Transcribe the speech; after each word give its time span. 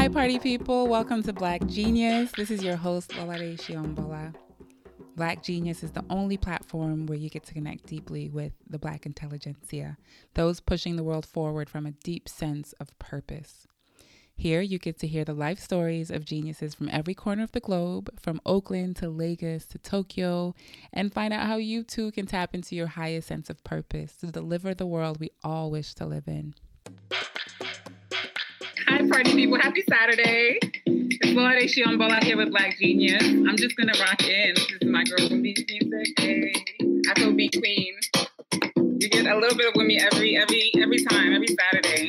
Hi, 0.00 0.08
party 0.08 0.38
people. 0.38 0.86
Welcome 0.88 1.22
to 1.24 1.32
Black 1.34 1.66
Genius. 1.66 2.32
This 2.32 2.50
is 2.50 2.64
your 2.64 2.76
host, 2.76 3.10
Olare 3.10 3.60
Shiombola. 3.60 4.34
Black 5.14 5.42
Genius 5.42 5.82
is 5.82 5.90
the 5.90 6.06
only 6.08 6.38
platform 6.38 7.04
where 7.04 7.18
you 7.18 7.28
get 7.28 7.44
to 7.44 7.52
connect 7.52 7.84
deeply 7.84 8.30
with 8.30 8.54
the 8.66 8.78
Black 8.78 9.04
intelligentsia, 9.04 9.98
those 10.32 10.58
pushing 10.58 10.96
the 10.96 11.04
world 11.04 11.26
forward 11.26 11.68
from 11.68 11.84
a 11.84 11.90
deep 11.90 12.30
sense 12.30 12.72
of 12.80 12.98
purpose. 12.98 13.66
Here, 14.34 14.62
you 14.62 14.78
get 14.78 14.98
to 15.00 15.06
hear 15.06 15.26
the 15.26 15.34
life 15.34 15.60
stories 15.60 16.10
of 16.10 16.24
geniuses 16.24 16.74
from 16.74 16.88
every 16.88 17.12
corner 17.12 17.42
of 17.42 17.52
the 17.52 17.60
globe, 17.60 18.08
from 18.18 18.40
Oakland 18.46 18.96
to 18.96 19.10
Lagos 19.10 19.66
to 19.66 19.76
Tokyo, 19.76 20.54
and 20.94 21.12
find 21.12 21.34
out 21.34 21.46
how 21.46 21.56
you 21.56 21.82
too 21.84 22.10
can 22.12 22.24
tap 22.24 22.54
into 22.54 22.74
your 22.74 22.86
highest 22.86 23.28
sense 23.28 23.50
of 23.50 23.62
purpose 23.64 24.16
to 24.16 24.28
deliver 24.28 24.72
the 24.72 24.86
world 24.86 25.20
we 25.20 25.28
all 25.44 25.70
wish 25.70 25.92
to 25.96 26.06
live 26.06 26.26
in. 26.26 26.54
Party 29.20 29.34
people. 29.34 29.60
Happy 29.60 29.82
Saturday. 29.86 30.58
It's 30.86 31.32
Lord 31.36 31.56
Shiombola 31.56 32.12
out 32.12 32.24
here 32.24 32.38
with 32.38 32.50
Black 32.52 32.78
Genius. 32.78 33.22
I'm 33.22 33.54
just 33.54 33.76
to 33.76 34.00
rock 34.00 34.22
in. 34.22 34.54
This 34.54 34.66
is 34.80 34.88
my 34.88 35.04
girl 35.04 35.28
with 35.28 35.32
me 35.32 35.54
music. 35.68 36.18
Hey, 36.18 36.50
Afrobeat 37.06 37.60
Queen. 37.60 37.94
You 38.98 39.10
get 39.10 39.26
a 39.26 39.36
little 39.36 39.58
bit 39.58 39.68
of 39.68 39.74
with 39.76 39.86
me 39.86 40.00
every 40.00 40.38
every 40.38 40.72
every 40.80 41.04
time, 41.04 41.34
every 41.34 41.48
Saturday. 41.48 42.08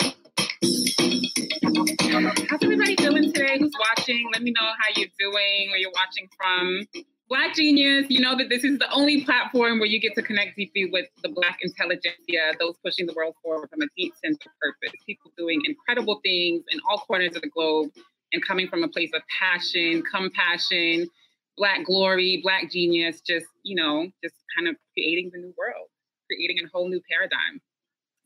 How's 2.50 2.64
everybody 2.64 2.96
feeling 2.96 3.34
today? 3.34 3.58
Who's 3.60 3.74
watching? 3.78 4.30
Let 4.32 4.44
me 4.44 4.54
know 4.58 4.66
how 4.66 4.94
you're 4.96 5.10
doing, 5.20 5.68
where 5.70 5.80
you're 5.80 5.92
watching 5.94 6.30
from. 6.38 6.88
Black 7.32 7.56
Genius, 7.56 8.08
you 8.10 8.20
know 8.20 8.38
that 8.38 8.50
this 8.50 8.66
is 8.66 8.78
the 8.78 8.92
only 8.92 9.24
platform 9.24 9.80
where 9.80 9.88
you 9.88 10.02
get 10.02 10.14
to 10.16 10.22
connect 10.22 10.58
deeply 10.58 10.90
with 10.92 11.06
the 11.24 11.30
Black 11.30 11.60
intelligentsia, 11.62 12.52
those 12.60 12.76
pushing 12.84 13.06
the 13.06 13.14
world 13.14 13.36
forward 13.42 13.70
from 13.70 13.82
a 13.82 13.86
deep 13.96 14.14
sense 14.22 14.38
of 14.46 14.52
purpose, 14.62 14.94
people 15.06 15.32
doing 15.38 15.62
incredible 15.64 16.20
things 16.26 16.62
in 16.72 16.82
all 16.90 16.98
corners 16.98 17.34
of 17.38 17.42
the 17.42 17.48
globe 17.48 17.90
and 18.34 18.46
coming 18.46 18.68
from 18.68 18.84
a 18.84 18.88
place 18.90 19.12
of 19.14 19.22
passion, 19.40 20.04
compassion, 20.14 21.08
Black 21.56 21.86
glory, 21.86 22.42
Black 22.44 22.70
genius, 22.70 23.22
just, 23.22 23.46
you 23.64 23.78
know, 23.78 24.10
just 24.22 24.36
kind 24.58 24.68
of 24.68 24.76
creating 24.92 25.32
the 25.32 25.40
new 25.40 25.54
world, 25.58 25.88
creating 26.28 26.58
a 26.62 26.68
whole 26.74 26.90
new 26.90 27.00
paradigm. 27.10 27.62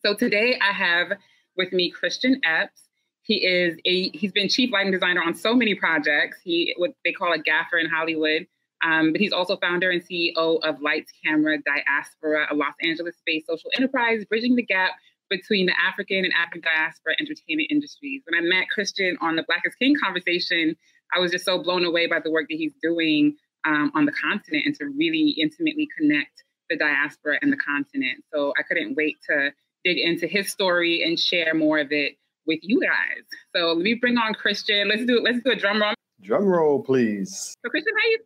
So 0.04 0.16
today 0.16 0.58
I 0.60 0.72
have 0.72 1.10
with 1.56 1.72
me 1.72 1.92
Christian 1.92 2.42
Epps. 2.44 2.82
He 3.22 3.46
is 3.46 3.78
a 3.86 4.10
he's 4.18 4.32
been 4.32 4.50
chief 4.50 4.72
lighting 4.74 4.94
designer 4.94 5.22
on 5.22 5.36
so 5.36 5.54
many 5.54 5.76
projects. 5.76 6.40
He 6.44 6.74
what 6.78 6.94
they 7.06 7.12
call 7.12 7.34
a 7.34 7.38
gaffer 7.38 7.78
in 7.78 7.88
Hollywood. 7.88 8.48
Um, 8.84 9.12
but 9.12 9.22
he's 9.22 9.32
also 9.32 9.58
founder 9.58 9.90
and 9.90 10.02
CEO 10.02 10.60
of 10.64 10.82
Lights 10.82 11.12
Camera 11.26 11.58
Diaspora, 11.66 12.48
a 12.52 12.56
Los 12.56 12.74
Angeles-based 12.82 13.48
social 13.48 13.72
enterprise 13.78 14.26
bridging 14.26 14.56
the 14.56 14.66
gap 14.66 14.92
between 15.30 15.66
the 15.66 15.74
African 15.80 16.24
and 16.24 16.34
African 16.34 16.62
diaspora 16.62 17.16
entertainment 17.20 17.70
industries. 17.72 18.22
When 18.26 18.40
I 18.40 18.46
met 18.46 18.70
Christian 18.70 19.18
on 19.22 19.36
the 19.36 19.44
Black 19.44 19.64
is 19.66 19.76
King 19.76 19.96
conversation, 20.02 20.76
I 21.16 21.20
was 21.20 21.32
just 21.32 21.46
so 21.46 21.62
blown 21.62 21.86
away 21.86 22.08
by 22.08 22.20
the 22.20 22.32
work 22.32 22.48
that 22.50 22.58
he's 22.58 22.74
doing 22.82 23.36
um, 23.66 23.92
on 23.96 24.06
the 24.06 24.12
continent 24.12 24.66
and 24.66 24.76
to 24.76 24.86
really 24.86 25.36
intimately 25.42 25.88
connect 25.98 26.44
the 26.70 26.78
diaspora 26.78 27.38
and 27.42 27.52
the 27.52 27.58
continent. 27.58 28.24
So 28.34 28.54
I 28.60 28.64
couldn't 28.64 28.96
wait 28.96 29.18
to 29.30 29.52
dig 29.84 29.98
into 29.98 30.28
his 30.28 30.52
story 30.52 31.04
and 31.04 31.20
share 31.20 31.54
more 31.54 31.80
of 31.80 31.92
it 31.92 32.18
with 32.48 32.60
you 32.62 32.82
guys. 32.82 33.24
So 33.56 33.74
let 33.74 33.84
me 33.84 33.96
bring 33.96 34.18
on 34.18 34.34
Christian. 34.34 34.90
Let's 34.90 35.06
do 35.06 35.22
let's 35.22 35.40
do 35.44 35.52
a 35.52 35.56
drum 35.56 35.82
roll. 35.82 35.94
Drum 36.22 36.46
roll, 36.46 36.82
please. 36.82 37.56
So, 37.64 37.70
Christian, 37.70 37.94
how 37.98 38.10
you 38.10 38.20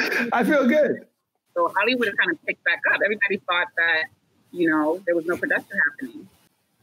feeling? 0.00 0.30
I 0.32 0.44
feel 0.44 0.66
good. 0.66 1.06
So 1.54 1.70
Hollywood 1.76 2.08
has 2.08 2.14
kind 2.16 2.30
of 2.30 2.44
picked 2.46 2.64
back 2.64 2.80
up. 2.92 3.00
Everybody 3.04 3.38
thought 3.48 3.68
that, 3.76 4.04
you 4.52 4.68
know, 4.68 5.00
there 5.06 5.14
was 5.14 5.26
no 5.26 5.36
production 5.36 5.78
happening. 5.90 6.28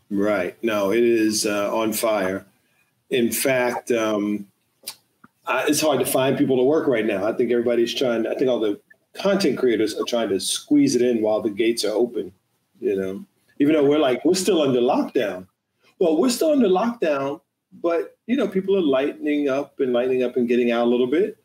Right. 0.09 0.61
No, 0.63 0.91
it 0.91 1.03
is 1.03 1.45
uh, 1.45 1.75
on 1.75 1.93
fire. 1.93 2.45
In 3.09 3.31
fact, 3.31 3.91
um, 3.91 4.47
I, 5.45 5.65
it's 5.67 5.81
hard 5.81 5.99
to 5.99 6.05
find 6.05 6.37
people 6.37 6.57
to 6.57 6.63
work 6.63 6.87
right 6.87 7.05
now. 7.05 7.25
I 7.25 7.33
think 7.33 7.51
everybody's 7.51 7.93
trying. 7.93 8.27
I 8.27 8.35
think 8.35 8.49
all 8.49 8.59
the 8.59 8.79
content 9.13 9.57
creators 9.57 9.95
are 9.95 10.05
trying 10.07 10.29
to 10.29 10.39
squeeze 10.39 10.95
it 10.95 11.01
in 11.01 11.21
while 11.21 11.41
the 11.41 11.49
gates 11.49 11.83
are 11.83 11.93
open. 11.93 12.31
You 12.79 12.95
know, 12.95 13.25
even 13.59 13.73
though 13.73 13.83
we're 13.83 13.99
like 13.99 14.23
we're 14.23 14.35
still 14.35 14.61
under 14.61 14.79
lockdown. 14.79 15.47
Well, 15.99 16.17
we're 16.17 16.29
still 16.29 16.51
under 16.51 16.69
lockdown, 16.69 17.41
but 17.71 18.17
you 18.27 18.35
know, 18.35 18.47
people 18.47 18.75
are 18.75 18.81
lightening 18.81 19.49
up 19.49 19.79
and 19.79 19.93
lightening 19.93 20.23
up 20.23 20.37
and 20.37 20.47
getting 20.47 20.71
out 20.71 20.85
a 20.85 20.89
little 20.89 21.07
bit. 21.07 21.37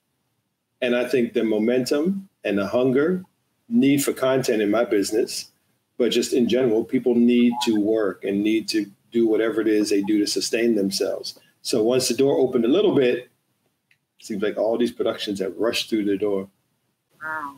And 0.81 0.95
I 0.95 1.09
think 1.09 1.33
the 1.33 1.45
momentum 1.45 2.29
and 2.45 2.59
the 2.59 2.67
hunger, 2.67 3.25
need 3.69 4.03
for 4.03 4.12
content 4.12 4.62
in 4.62 4.71
my 4.71 4.85
business, 4.85 5.51
but 5.97 6.11
just 6.11 6.33
in 6.33 6.49
general, 6.49 6.85
people 6.85 7.15
need 7.15 7.53
to 7.65 7.81
work 7.81 8.25
and 8.25 8.43
need 8.43 8.69
to 8.69 8.91
do 9.12 9.27
whatever 9.27 9.61
it 9.61 9.69
is 9.69 9.91
they 9.91 10.03
do 10.03 10.19
to 10.19 10.27
sustain 10.27 10.75
themselves. 10.75 11.39
So 11.62 11.83
once 11.83 12.09
the 12.09 12.15
door 12.15 12.39
opened 12.39 12.65
a 12.65 12.69
little 12.69 12.95
bit, 12.95 13.19
it 13.19 13.29
seems 14.21 14.43
like 14.43 14.59
all 14.59 14.77
these 14.77 14.93
productions 14.93 15.41
have 15.41 15.56
rushed 15.56 15.89
through 15.89 16.05
the 16.05 16.19
door. 16.19 16.49
Wow. 17.23 17.56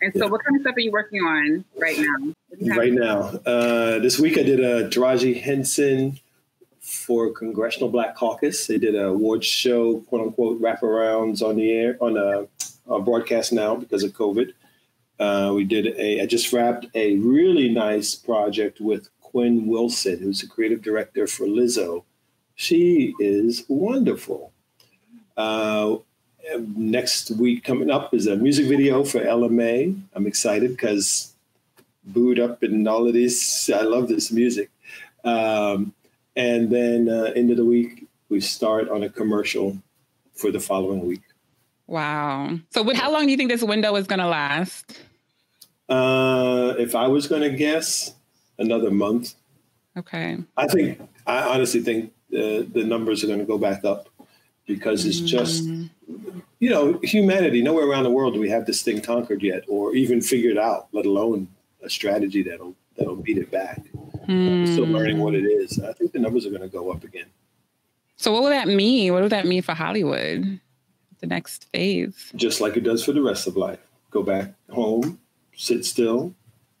And 0.00 0.12
so, 0.12 0.24
yeah. 0.24 0.30
what 0.30 0.44
kind 0.44 0.56
of 0.56 0.62
stuff 0.62 0.76
are 0.76 0.80
you 0.80 0.92
working 0.92 1.20
on 1.20 1.64
right 1.76 1.98
now? 1.98 2.76
Right 2.76 2.92
now, 2.92 3.18
uh, 3.44 3.98
this 3.98 4.18
week 4.18 4.38
I 4.38 4.42
did 4.42 4.60
a 4.60 4.88
Taraji 4.88 5.40
Henson 5.40 6.18
for 6.86 7.32
Congressional 7.32 7.88
Black 7.88 8.14
Caucus. 8.14 8.66
They 8.66 8.78
did 8.78 8.94
a 8.94 9.08
award 9.08 9.44
show, 9.44 9.98
quote 10.02 10.28
unquote, 10.28 10.62
wraparounds 10.62 11.42
on 11.42 11.56
the 11.56 11.72
air 11.72 11.96
on 12.00 12.16
a, 12.16 12.46
a 12.88 13.00
broadcast 13.00 13.52
now 13.52 13.74
because 13.74 14.04
of 14.04 14.12
COVID. 14.12 14.52
Uh, 15.18 15.52
we 15.54 15.64
did 15.64 15.88
a. 15.98 16.22
I 16.22 16.26
just 16.26 16.52
wrapped 16.52 16.86
a 16.94 17.16
really 17.16 17.68
nice 17.68 18.14
project 18.14 18.80
with 18.80 19.08
Quinn 19.20 19.66
Wilson, 19.66 20.18
who's 20.20 20.42
the 20.42 20.46
creative 20.46 20.82
director 20.82 21.26
for 21.26 21.46
Lizzo. 21.46 22.04
She 22.54 23.14
is 23.18 23.64
wonderful. 23.68 24.52
Uh, 25.36 25.96
next 26.76 27.32
week 27.32 27.64
coming 27.64 27.90
up 27.90 28.14
is 28.14 28.26
a 28.26 28.36
music 28.36 28.66
video 28.66 29.04
for 29.04 29.20
Ella 29.20 29.48
Mai. 29.48 29.92
I'm 30.14 30.26
excited 30.26 30.70
because 30.70 31.34
booed 32.04 32.38
up 32.38 32.62
and 32.62 32.86
all 32.86 33.08
of 33.08 33.14
this. 33.14 33.68
I 33.70 33.82
love 33.82 34.08
this 34.08 34.30
music. 34.30 34.70
Um, 35.24 35.92
and 36.36 36.70
then 36.70 37.08
uh, 37.08 37.32
end 37.34 37.50
of 37.50 37.56
the 37.56 37.64
week 37.64 38.06
we 38.28 38.40
start 38.40 38.88
on 38.88 39.02
a 39.02 39.08
commercial 39.08 39.78
for 40.34 40.50
the 40.50 40.60
following 40.60 41.06
week. 41.06 41.22
Wow. 41.86 42.58
So, 42.70 42.92
how 42.94 43.12
long 43.12 43.24
do 43.26 43.30
you 43.30 43.36
think 43.36 43.50
this 43.50 43.62
window 43.62 43.94
is 43.96 44.06
going 44.06 44.18
to 44.18 44.26
last? 44.26 45.00
Uh, 45.88 46.74
if 46.78 46.94
I 46.94 47.06
was 47.06 47.28
going 47.28 47.42
to 47.42 47.50
guess, 47.50 48.14
another 48.58 48.90
month. 48.90 49.34
Okay. 49.96 50.38
I 50.56 50.66
think 50.66 51.00
I 51.26 51.42
honestly 51.42 51.80
think 51.80 52.12
the 52.30 52.68
the 52.72 52.84
numbers 52.84 53.24
are 53.24 53.26
going 53.26 53.38
to 53.38 53.44
go 53.44 53.58
back 53.58 53.84
up 53.84 54.08
because 54.66 55.06
it's 55.06 55.20
just 55.20 55.66
mm. 55.66 55.88
you 56.58 56.70
know 56.70 56.98
humanity. 57.02 57.62
Nowhere 57.62 57.86
around 57.86 58.04
the 58.04 58.10
world 58.10 58.34
do 58.34 58.40
we 58.40 58.50
have 58.50 58.66
this 58.66 58.82
thing 58.82 59.00
conquered 59.00 59.42
yet, 59.42 59.64
or 59.68 59.94
even 59.94 60.20
figured 60.20 60.58
out, 60.58 60.88
let 60.92 61.06
alone 61.06 61.48
a 61.82 61.88
strategy 61.88 62.42
that'll 62.42 62.74
that'll 62.96 63.16
beat 63.16 63.38
it 63.38 63.50
back. 63.50 63.80
Mm. 64.26 64.72
Still 64.72 64.86
learning 64.86 65.18
what 65.18 65.34
it 65.34 65.44
is. 65.44 65.78
I 65.80 65.92
think 65.92 66.12
the 66.12 66.18
numbers 66.18 66.46
are 66.46 66.50
going 66.50 66.62
to 66.62 66.68
go 66.68 66.90
up 66.90 67.04
again. 67.04 67.26
So, 68.16 68.32
what 68.32 68.42
would 68.42 68.52
that 68.52 68.68
mean? 68.68 69.12
What 69.12 69.22
would 69.22 69.32
that 69.32 69.46
mean 69.46 69.62
for 69.62 69.74
Hollywood? 69.74 70.60
The 71.20 71.26
next 71.26 71.64
phase, 71.70 72.30
just 72.36 72.60
like 72.60 72.76
it 72.76 72.82
does 72.82 73.04
for 73.04 73.12
the 73.12 73.22
rest 73.22 73.46
of 73.46 73.56
life. 73.56 73.78
Go 74.10 74.22
back 74.22 74.52
home, 74.70 75.18
sit 75.54 75.84
still, 75.84 76.34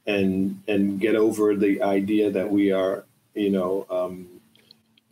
and 0.06 0.62
and 0.68 1.00
get 1.00 1.14
over 1.14 1.54
the 1.54 1.82
idea 1.82 2.30
that 2.30 2.50
we 2.50 2.70
are, 2.70 3.04
you 3.34 3.50
know, 3.50 3.86
um, 3.88 4.28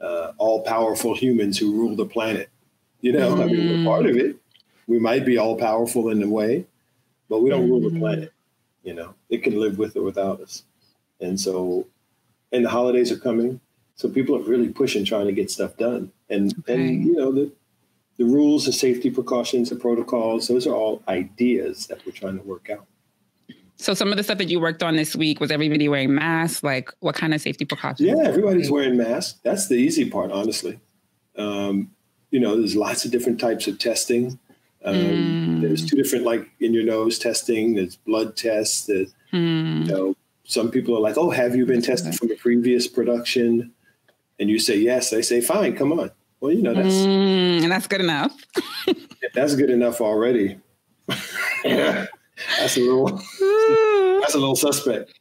uh, 0.01 0.33
all 0.37 0.63
powerful 0.63 1.15
humans 1.15 1.59
who 1.59 1.73
rule 1.73 1.97
the 1.97 2.07
planet. 2.07 2.51
You 3.01 3.13
know, 3.13 3.35
mm. 3.35 3.43
I 3.43 3.47
mean, 3.47 3.69
we're 3.69 3.77
hmm. 3.79 3.87
part 3.87 4.07
of 4.07 4.17
it. 4.17 4.37
We 4.87 4.99
might 4.99 5.27
be 5.27 5.37
all 5.37 5.57
powerful 5.57 6.09
in 6.09 6.23
a 6.23 6.29
way, 6.29 6.65
but 7.29 7.43
we 7.43 7.51
don't 7.51 7.67
mm. 7.67 7.71
rule 7.71 7.81
the 7.81 7.91
hmm. 7.91 7.99
planet. 7.99 8.33
You 8.83 8.95
know, 8.95 9.15
it 9.29 9.43
can 9.43 9.59
live 9.59 9.79
with 9.79 9.97
or 9.97 10.03
without 10.03 10.41
us. 10.41 10.63
And 11.21 11.39
so, 11.39 11.87
and 12.55 12.65
the 12.65 12.71
holidays 12.71 13.11
are 13.13 13.19
coming, 13.19 13.61
so 13.97 14.09
people 14.09 14.37
are 14.37 14.43
really 14.43 14.69
pushing, 14.69 15.05
trying 15.05 15.27
to 15.27 15.33
get 15.33 15.51
stuff 15.51 15.77
done. 15.77 16.13
And 16.31 16.55
okay. 16.61 16.75
and 16.75 17.05
you 17.05 17.15
know 17.15 17.33
the 17.33 17.53
the 18.17 18.25
rules, 18.25 18.67
the 18.67 18.73
safety 18.73 19.11
precautions, 19.11 19.71
the 19.71 19.77
protocols, 19.77 20.49
those 20.49 20.67
are 20.67 20.75
all 20.75 21.03
ideas 21.09 21.89
that 21.89 22.05
we're 22.07 22.13
trying 22.13 22.39
to 22.39 22.45
work 22.45 22.71
out. 22.71 22.87
So 23.77 23.93
some 23.93 24.13
of 24.13 24.17
the 24.17 24.23
stuff 24.23 24.39
that 24.39 24.49
you 24.49 24.61
worked 24.61 24.85
on 24.85 24.95
this 24.95 25.17
week 25.17 25.41
was 25.41 25.51
everybody 25.51 25.89
wearing 25.89 26.15
masks. 26.15 26.63
Like, 26.63 26.91
what 27.01 27.17
kind 27.17 27.35
of 27.35 27.41
safety 27.41 27.65
precautions? 27.65 28.09
Yeah, 28.09 28.23
everybody's 28.23 28.71
wearing 28.71 28.97
masks. 28.97 29.41
That's 29.43 29.67
the 29.67 29.75
easy 29.75 30.09
part, 30.09 30.31
honestly. 30.31 30.79
Um, 31.37 31.91
you 32.31 32.39
know, 32.39 32.57
there's 32.57 32.77
lots 32.77 33.05
of 33.05 33.11
different 33.11 33.41
types 33.41 33.67
of 33.67 33.81
testing. 33.81 34.39
Um, 34.85 34.95
mm. 34.95 35.61
There's 35.61 35.85
two 35.85 35.97
different, 35.97 36.25
like 36.25 36.49
in 36.61 36.73
your 36.73 36.85
nose 36.85 37.19
testing. 37.19 37.75
There's 37.75 37.97
blood 37.97 38.37
tests. 38.37 38.87
There's, 38.87 39.13
mm. 39.33 39.87
you 39.87 39.93
know, 39.93 40.17
some 40.45 40.71
people 40.71 40.97
are 40.97 41.01
like, 41.01 41.17
"Oh, 41.17 41.31
have 41.31 41.57
you 41.57 41.67
been 41.67 41.83
tested 41.83 42.15
from 42.15 42.31
a 42.31 42.37
previous 42.37 42.87
production?" 42.87 43.73
And 44.39 44.51
you 44.51 44.59
say 44.59 44.77
yes. 44.77 45.11
They 45.11 45.23
say, 45.23 45.41
"Fine, 45.41 45.77
come 45.77 45.93
on." 45.93 46.11
Well, 46.41 46.53
you 46.53 46.63
know 46.63 46.75
that's 46.75 46.95
mm, 46.95 47.63
and 47.63 47.73
that's 47.73 47.87
good 47.87 48.03
enough. 48.03 48.37
that's 49.35 49.55
good 49.55 49.71
enough 49.71 50.01
already. 50.01 50.59
yeah, 51.65 52.07
that's 52.59 52.77
a 52.77 52.81
little 52.81 53.07
that's 54.21 54.35
a 54.35 54.39
little 54.39 54.57
suspect. 54.57 55.13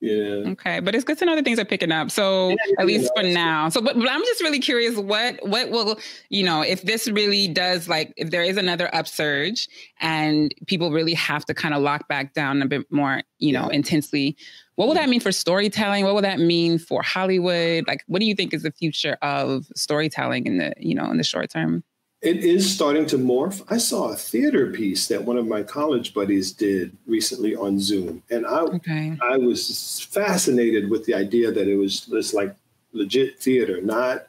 Yeah. 0.00 0.50
Okay, 0.52 0.78
but 0.78 0.94
it's 0.94 1.02
good 1.02 1.18
to 1.18 1.24
know 1.24 1.34
that 1.34 1.44
things 1.44 1.58
are 1.58 1.64
picking 1.64 1.90
up. 1.90 2.10
So 2.10 2.50
Yeah, 2.50 2.56
at 2.78 2.86
least 2.86 3.10
for 3.16 3.24
now. 3.24 3.68
So, 3.68 3.80
but, 3.80 3.98
but 3.98 4.08
I'm 4.08 4.20
just 4.20 4.40
really 4.40 4.60
curious. 4.60 4.96
What 4.96 5.44
what 5.46 5.70
will 5.70 5.98
you 6.28 6.44
know 6.44 6.62
if 6.62 6.82
this 6.82 7.08
really 7.08 7.48
does 7.48 7.88
like 7.88 8.12
if 8.16 8.30
there 8.30 8.44
is 8.44 8.56
another 8.56 8.94
upsurge 8.94 9.68
and 10.00 10.54
people 10.66 10.92
really 10.92 11.14
have 11.14 11.44
to 11.46 11.54
kind 11.54 11.74
of 11.74 11.82
lock 11.82 12.06
back 12.06 12.32
down 12.32 12.62
a 12.62 12.66
bit 12.66 12.90
more, 12.92 13.22
you 13.38 13.52
know, 13.52 13.68
intensely. 13.68 14.36
What 14.76 14.86
will 14.86 14.94
that 14.94 15.08
mean 15.08 15.18
for 15.18 15.32
storytelling? 15.32 16.04
What 16.04 16.14
will 16.14 16.22
that 16.22 16.38
mean 16.38 16.78
for 16.78 17.02
Hollywood? 17.02 17.84
Like, 17.88 18.04
what 18.06 18.20
do 18.20 18.26
you 18.26 18.36
think 18.36 18.54
is 18.54 18.62
the 18.62 18.70
future 18.70 19.16
of 19.22 19.66
storytelling 19.74 20.46
in 20.46 20.58
the 20.58 20.74
you 20.78 20.94
know 20.94 21.10
in 21.10 21.16
the 21.16 21.24
short 21.24 21.50
term? 21.50 21.82
It 22.20 22.38
is 22.38 22.68
starting 22.74 23.06
to 23.06 23.16
morph. 23.16 23.62
I 23.68 23.78
saw 23.78 24.08
a 24.10 24.16
theater 24.16 24.72
piece 24.72 25.06
that 25.06 25.22
one 25.24 25.36
of 25.38 25.46
my 25.46 25.62
college 25.62 26.12
buddies 26.14 26.50
did 26.52 26.96
recently 27.06 27.54
on 27.54 27.78
Zoom, 27.78 28.22
and 28.30 28.44
I 28.44 28.60
Okay. 28.62 29.16
I 29.22 29.36
was 29.36 30.00
fascinated 30.10 30.90
with 30.90 31.04
the 31.06 31.14
idea 31.14 31.52
that 31.52 31.68
it 31.68 31.76
was 31.76 32.06
this 32.06 32.34
like 32.34 32.54
legit 32.92 33.38
theater, 33.38 33.80
not 33.80 34.26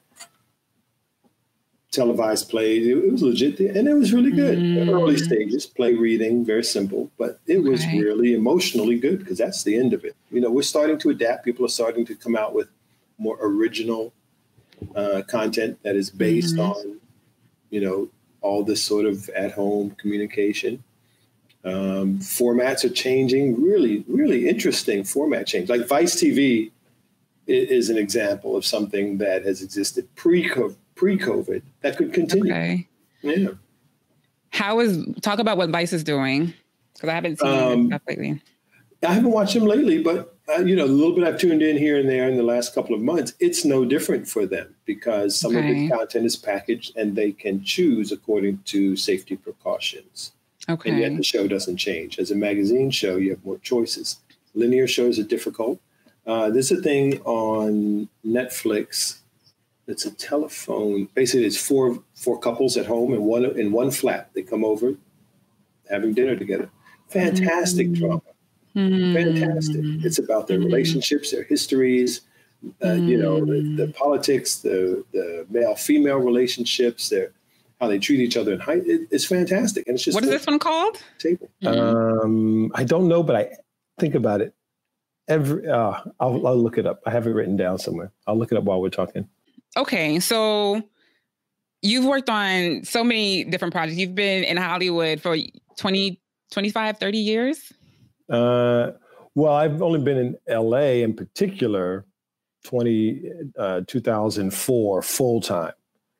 televised 1.92 2.48
plays. 2.50 2.86
It, 2.86 3.12
was 3.12 3.24
legit, 3.24 3.58
thea- 3.58 3.74
and 3.76 3.88
it 3.88 3.96
was 3.96 4.14
really 4.14 4.30
good. 4.32 4.60
Mm. 4.60 4.90
Early 4.94 5.18
stages, 5.18 5.66
play 5.66 5.96
reading, 5.96 6.46
very 6.46 6.64
simple, 6.64 7.10
but 7.18 7.40
it 7.48 7.58
was 7.64 7.82
Okay. 7.82 8.00
really 8.00 8.36
emotionally 8.36 9.00
good 9.00 9.18
because 9.18 9.40
that's 9.40 9.64
the 9.64 9.76
end 9.76 9.94
of 9.94 10.06
it. 10.06 10.16
You 10.30 10.42
know, 10.42 10.52
we're 10.52 10.62
starting 10.62 11.00
to 11.00 11.10
adapt. 11.10 11.44
People 11.44 11.66
are 11.66 11.70
starting 11.70 12.06
to 12.06 12.14
come 12.14 12.36
out 12.36 12.54
with 12.54 12.68
more 13.18 13.40
original 13.42 14.14
uh, 14.96 15.24
content 15.28 15.80
that 15.84 15.96
is 15.96 16.10
based 16.12 16.56
Mhm. 16.56 16.70
on, 16.70 16.99
you 17.70 17.82
know, 17.82 18.10
all 18.42 18.64
this 18.64 18.82
sort 18.82 19.06
of 19.06 19.30
at-home 19.30 19.92
communication. 19.92 20.84
Um, 21.66 22.20
formats 22.20 22.86
are 22.86 22.90
changing, 22.90 23.62
really, 23.62 24.06
really 24.08 24.48
interesting 24.48 25.04
format 25.04 25.46
change. 25.46 25.70
Like 25.70 25.88
Vice 25.88 26.16
TV 26.16 26.72
is 27.48 27.90
an 27.90 27.98
example 27.98 28.56
of 28.56 28.66
something 28.66 29.18
that 29.18 29.44
has 29.44 29.62
existed 29.62 30.08
pre-COVID, 30.16 30.76
pre-COVID 30.96 31.62
that 31.82 31.98
could 31.98 32.14
continue. 32.14 32.54
Okay. 32.54 32.88
Yeah. 33.22 33.50
How 34.52 34.80
is 34.80 35.06
talk 35.22 35.40
about 35.40 35.58
what 35.58 35.70
Vice 35.70 35.94
is 35.94 36.04
doing? 36.04 36.54
Because 36.94 37.10
I 37.10 37.14
haven't 37.14 37.40
seen 37.40 37.50
Um, 37.50 38.00
lately. 38.08 38.42
I 39.04 39.14
haven't 39.14 39.32
watched 39.32 39.54
them 39.54 39.66
lately, 39.66 40.02
but 40.02 40.38
you 40.58 40.76
know, 40.76 40.88
the 40.88 40.94
little 40.94 41.14
bit 41.16 41.24
I've 41.24 41.40
tuned 41.40 41.62
in 41.62 41.78
here 41.78 41.98
and 41.98 42.10
there 42.10 42.28
in 42.28 42.36
the 42.38 42.44
last 42.44 42.74
couple 42.74 42.96
of 42.96 43.02
months, 43.02 43.34
it's 43.40 43.66
no 43.66 43.86
different 43.86 44.28
for 44.28 44.46
them 44.46 44.76
because 44.86 45.40
some 45.40 45.56
of 45.56 45.64
the 45.64 45.90
content 45.90 46.26
is 46.26 46.36
packaged 46.36 46.96
and 46.98 47.16
they 47.16 47.32
can 47.32 47.64
choose 47.64 48.12
according 48.12 48.60
to 48.66 48.96
safety 48.96 49.36
precautions. 49.36 50.34
Okay. 50.68 50.92
and 50.92 51.00
yet 51.00 51.16
the 51.18 51.24
show 51.24 51.48
doesn't 51.48 51.78
change. 51.78 52.20
As 52.20 52.30
a 52.32 52.36
magazine 52.36 52.92
show, 52.92 53.16
you 53.16 53.32
have 53.32 53.44
more 53.46 53.58
choices. 53.60 54.18
Linear 54.54 54.88
shows 54.88 55.18
are 55.18 55.24
difficult. 55.24 55.80
Uh, 56.28 56.50
there's 56.52 56.72
a 56.72 56.80
thing 56.82 57.20
on 57.22 58.08
Netflix. 58.26 59.20
It's 59.88 60.06
a 60.06 60.12
telephone. 60.12 61.08
Basically, 61.16 61.46
it's 61.46 61.58
four 61.58 62.04
four 62.14 62.40
couples 62.40 62.78
at 62.78 62.86
home 62.86 63.14
in 63.14 63.24
one 63.24 63.46
in 63.46 63.72
one 63.72 63.90
flat. 63.90 64.30
They 64.36 64.44
come 64.44 64.64
over, 64.64 64.94
having 65.90 66.14
dinner 66.14 66.36
together. 66.36 66.70
Fantastic 67.08 67.88
Mm. 67.88 67.96
drama. 67.98 68.22
Hmm. 68.88 69.14
Fantastic. 69.14 69.82
It's 70.06 70.20
about 70.20 70.48
their 70.48 70.60
Mhm. 70.60 70.66
relationships, 70.66 71.32
their 71.32 71.44
histories. 71.44 72.22
Uh, 72.84 72.94
You 72.94 73.18
know, 73.18 73.40
the, 73.46 73.62
the 73.78 73.88
Mm. 73.88 73.96
politics, 73.96 74.58
the 74.58 75.04
the 75.14 75.46
male 75.50 75.76
female 75.76 76.18
relationships, 76.20 77.10
their 77.10 77.32
how 77.80 77.88
they 77.88 77.98
treat 78.00 78.20
each 78.20 78.36
other 78.36 78.52
in 78.54 78.60
high. 78.60 78.82
It, 78.94 79.08
it's 79.12 79.26
fantastic, 79.26 79.88
and 79.88 79.96
it's 79.96 80.04
just 80.04 80.14
What 80.16 80.24
is 80.26 80.30
this 80.30 80.46
one 80.46 80.60
called? 80.60 80.98
table. 81.20 81.50
Mhm. 81.64 82.24
Um, 82.24 82.72
I 82.76 82.84
don't 82.84 83.08
know, 83.08 83.24
but 83.24 83.36
I 83.38 83.44
think 83.98 84.16
about 84.16 84.42
it 84.42 84.54
every. 85.30 85.66
Uh, 85.68 85.94
I'll, 86.20 86.46
I'll 86.48 86.58
look 86.62 86.78
it 86.78 86.86
up. 86.86 87.00
I 87.06 87.12
have 87.12 87.26
it 87.28 87.32
written 87.32 87.56
down 87.56 87.78
somewhere. 87.80 88.12
I'll 88.28 88.38
look 88.38 88.52
it 88.52 88.58
up 88.58 88.66
while 88.66 88.82
we're 88.82 88.90
talking. 88.90 89.30
Okay, 89.78 90.20
so 90.20 90.82
you've 91.82 92.04
worked 92.06 92.30
on 92.30 92.84
so 92.84 93.04
many 93.06 93.46
different 93.46 93.74
projects. 93.74 93.98
You've 93.98 94.16
been 94.16 94.44
in 94.44 94.58
Hollywood 94.58 95.22
for 95.22 95.38
20, 95.78 96.20
25, 96.52 96.98
30 96.98 97.18
years. 97.20 97.72
Uh, 98.30 98.92
well, 99.36 99.54
I've 99.54 99.82
only 99.82 100.00
been 100.02 100.18
in 100.18 100.38
LA 100.48 101.02
in 101.04 101.14
particular, 101.14 102.06
20, 102.66 103.32
uh, 103.58 103.82
2004 103.88 105.02
full 105.02 105.42
time. 105.42 105.74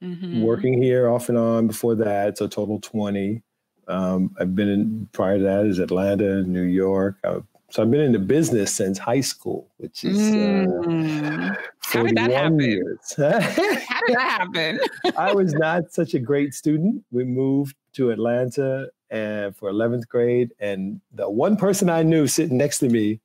Mhm. 0.04 0.42
Working 0.44 0.82
here 0.82 1.10
off 1.10 1.28
and 1.30 1.38
on 1.38 1.68
before 1.68 1.96
that, 1.96 2.38
so 2.38 2.48
total 2.48 2.80
20. 2.80 3.42
Um, 3.90 4.34
I've 4.40 4.56
been 4.56 4.70
in 4.70 5.10
prior 5.12 5.38
to 5.38 5.44
that 5.44 5.66
is 5.66 5.80
Atlanta, 5.80 6.44
New 6.44 6.62
York. 6.64 7.18
Uh, 7.24 7.42
so 7.72 7.84
I've 7.84 7.92
been 7.92 8.00
in 8.02 8.14
the 8.14 8.20
business 8.20 8.74
since 8.74 8.98
high 8.98 9.20
school, 9.22 9.68
which 9.78 10.04
is 10.06 10.18
uh, 10.18 10.66
Mm. 10.86 11.58
How 11.82 12.04
did 12.04 12.16
that 12.18 12.30
41 12.30 12.32
happen? 12.32 12.60
years. 12.62 13.00
How 13.18 14.00
did 14.08 14.16
that 14.16 14.48
happen? 14.54 14.80
I 15.18 15.34
was 15.34 15.54
not 15.54 15.92
such 15.92 16.14
a 16.14 16.20
great 16.20 16.54
student. 16.54 17.04
We 17.12 17.26
moved 17.26 17.76
to 17.94 18.12
Atlanta 18.12 18.90
and 19.12 19.56
for 19.56 19.70
11th 19.70 20.08
grade, 20.10 20.54
and 20.60 21.02
the 21.14 21.30
one 21.30 21.56
person 21.58 21.90
I 21.90 22.04
knew 22.04 22.28
sitting 22.28 22.58
next 22.58 22.80
to 22.80 22.90
me 22.90 23.20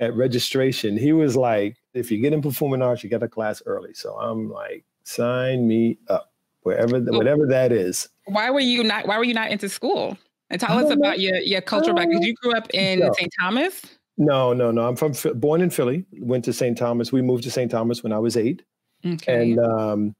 at 0.00 0.14
registration, 0.14 0.96
he 0.96 1.12
was 1.12 1.36
like, 1.36 1.76
"If 1.94 2.10
you 2.10 2.18
get 2.18 2.32
in 2.32 2.42
performing 2.42 2.82
arts, 2.82 3.02
you 3.02 3.10
get 3.10 3.22
a 3.22 3.28
class 3.28 3.62
early." 3.66 3.94
So 3.94 4.14
I'm 4.14 4.50
like, 4.50 4.84
"Sign 5.04 5.66
me 5.66 5.98
up, 6.08 6.32
wherever, 6.62 7.00
Well- 7.00 7.18
whatever 7.18 7.46
that 7.46 7.72
is." 7.72 8.08
why 8.26 8.50
were 8.50 8.60
you 8.60 8.84
not? 8.84 9.06
Why 9.06 9.16
were 9.18 9.24
you 9.24 9.34
not 9.34 9.50
into 9.50 9.68
school? 9.68 10.16
And 10.50 10.60
tell 10.60 10.72
us 10.78 10.88
don't 10.88 10.98
know. 11.00 11.06
about 11.08 11.20
your 11.20 11.36
your 11.38 11.60
cultural 11.60 11.94
background. 11.96 12.20
'cause 12.22 12.26
You 12.26 12.34
grew 12.34 12.52
up 12.56 12.68
in 12.74 13.00
No. 13.00 13.12
St. 13.18 13.30
Thomas. 13.40 13.82
No, 14.16 14.52
no, 14.52 14.70
no. 14.70 14.88
I'm 14.88 14.96
from 14.96 15.12
born 15.38 15.60
in 15.60 15.70
Philly. 15.70 16.04
Went 16.20 16.44
to 16.46 16.52
St. 16.52 16.76
Thomas. 16.76 17.12
We 17.12 17.22
moved 17.22 17.44
to 17.44 17.50
St. 17.50 17.70
Thomas 17.70 18.02
when 18.02 18.12
I 18.12 18.18
was 18.18 18.36
eight, 18.36 18.62
Okay, 19.06 19.52
and 19.52 19.58
um, 19.60 20.14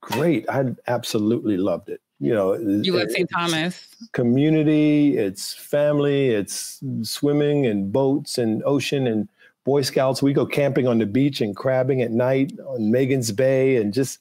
great. 0.00 0.48
I 0.48 0.64
absolutely 0.86 1.56
loved 1.58 1.88
it. 1.90 2.00
You 2.22 2.32
know, 2.32 2.54
you 2.54 2.92
love 2.92 3.10
St. 3.10 3.28
Thomas. 3.28 3.84
community, 4.12 5.18
it's 5.18 5.52
family, 5.54 6.28
it's 6.28 6.80
swimming 7.02 7.66
and 7.66 7.92
boats 7.92 8.38
and 8.38 8.62
ocean 8.64 9.08
and 9.08 9.28
Boy 9.64 9.82
Scouts. 9.82 10.22
We 10.22 10.32
go 10.32 10.46
camping 10.46 10.86
on 10.86 10.98
the 10.98 11.06
beach 11.06 11.40
and 11.40 11.54
crabbing 11.56 12.00
at 12.00 12.12
night 12.12 12.52
on 12.68 12.92
Magens 12.92 13.34
Bay 13.34 13.76
and 13.76 13.92
just 13.92 14.20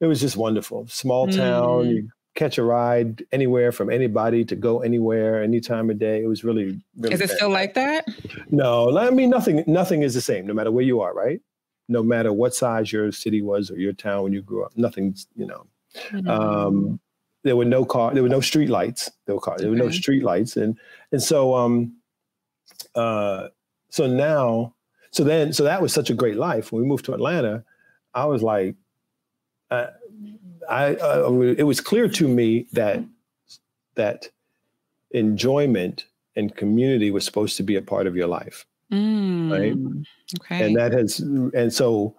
it 0.00 0.06
was 0.06 0.18
just 0.20 0.36
wonderful. 0.38 0.86
Small 0.88 1.28
town, 1.28 1.84
Mm. 1.84 1.90
you 1.94 2.08
catch 2.36 2.56
a 2.56 2.62
ride 2.62 3.22
anywhere 3.32 3.70
from 3.70 3.90
anybody 3.90 4.42
to 4.46 4.56
go 4.56 4.80
anywhere 4.80 5.42
any 5.42 5.60
time 5.60 5.90
of 5.90 5.98
day. 5.98 6.22
It 6.22 6.26
was 6.26 6.42
really, 6.42 6.80
really 6.96 7.14
Is 7.14 7.20
it 7.20 7.28
still 7.30 7.50
like 7.50 7.74
that? 7.74 8.06
no, 8.50 8.96
I 8.96 9.10
mean 9.10 9.28
nothing. 9.28 9.62
Nothing 9.66 10.02
is 10.02 10.14
the 10.14 10.22
same, 10.22 10.46
no 10.46 10.54
matter 10.54 10.70
where 10.72 10.84
you 10.84 11.00
are, 11.02 11.12
right? 11.12 11.40
No 11.88 12.02
matter 12.02 12.32
what 12.32 12.54
size 12.54 12.90
your 12.92 13.12
city 13.12 13.42
was 13.42 13.70
or 13.70 13.76
your 13.76 13.92
town 13.92 14.22
when 14.22 14.32
you 14.32 14.40
grew 14.40 14.64
up, 14.64 14.72
nothing's 14.76 15.26
you 15.36 15.46
know. 15.46 15.66
Mm-hmm. 16.12 16.28
Um, 16.30 17.00
there 17.42 17.56
were 17.56 17.64
no 17.64 17.84
car, 17.84 18.12
there 18.12 18.22
were 18.22 18.28
no 18.28 18.40
street 18.40 18.68
lights. 18.68 19.10
There 19.26 19.34
were 19.34 19.40
car, 19.40 19.56
there 19.58 19.70
were 19.70 19.76
no 19.76 19.90
street 19.90 20.22
lights, 20.22 20.56
and 20.56 20.78
and 21.12 21.22
so 21.22 21.54
um, 21.54 21.96
uh, 22.94 23.48
so 23.88 24.06
now, 24.06 24.74
so 25.10 25.24
then, 25.24 25.52
so 25.52 25.64
that 25.64 25.82
was 25.82 25.92
such 25.92 26.10
a 26.10 26.14
great 26.14 26.36
life. 26.36 26.72
When 26.72 26.82
we 26.82 26.88
moved 26.88 27.04
to 27.06 27.14
Atlanta, 27.14 27.64
I 28.14 28.26
was 28.26 28.42
like, 28.42 28.76
uh, 29.70 29.88
I 30.68 30.94
uh, 30.96 31.30
it 31.56 31.64
was 31.64 31.80
clear 31.80 32.08
to 32.08 32.28
me 32.28 32.66
that 32.72 33.02
that 33.94 34.28
enjoyment 35.10 36.06
and 36.36 36.54
community 36.54 37.10
was 37.10 37.24
supposed 37.24 37.56
to 37.56 37.62
be 37.62 37.76
a 37.76 37.82
part 37.82 38.06
of 38.06 38.16
your 38.16 38.28
life 38.28 38.66
Mm. 38.92 40.04
Okay. 40.40 40.66
and 40.66 40.76
that 40.76 40.92
has 40.92 41.20
and 41.20 41.72
so 41.72 42.16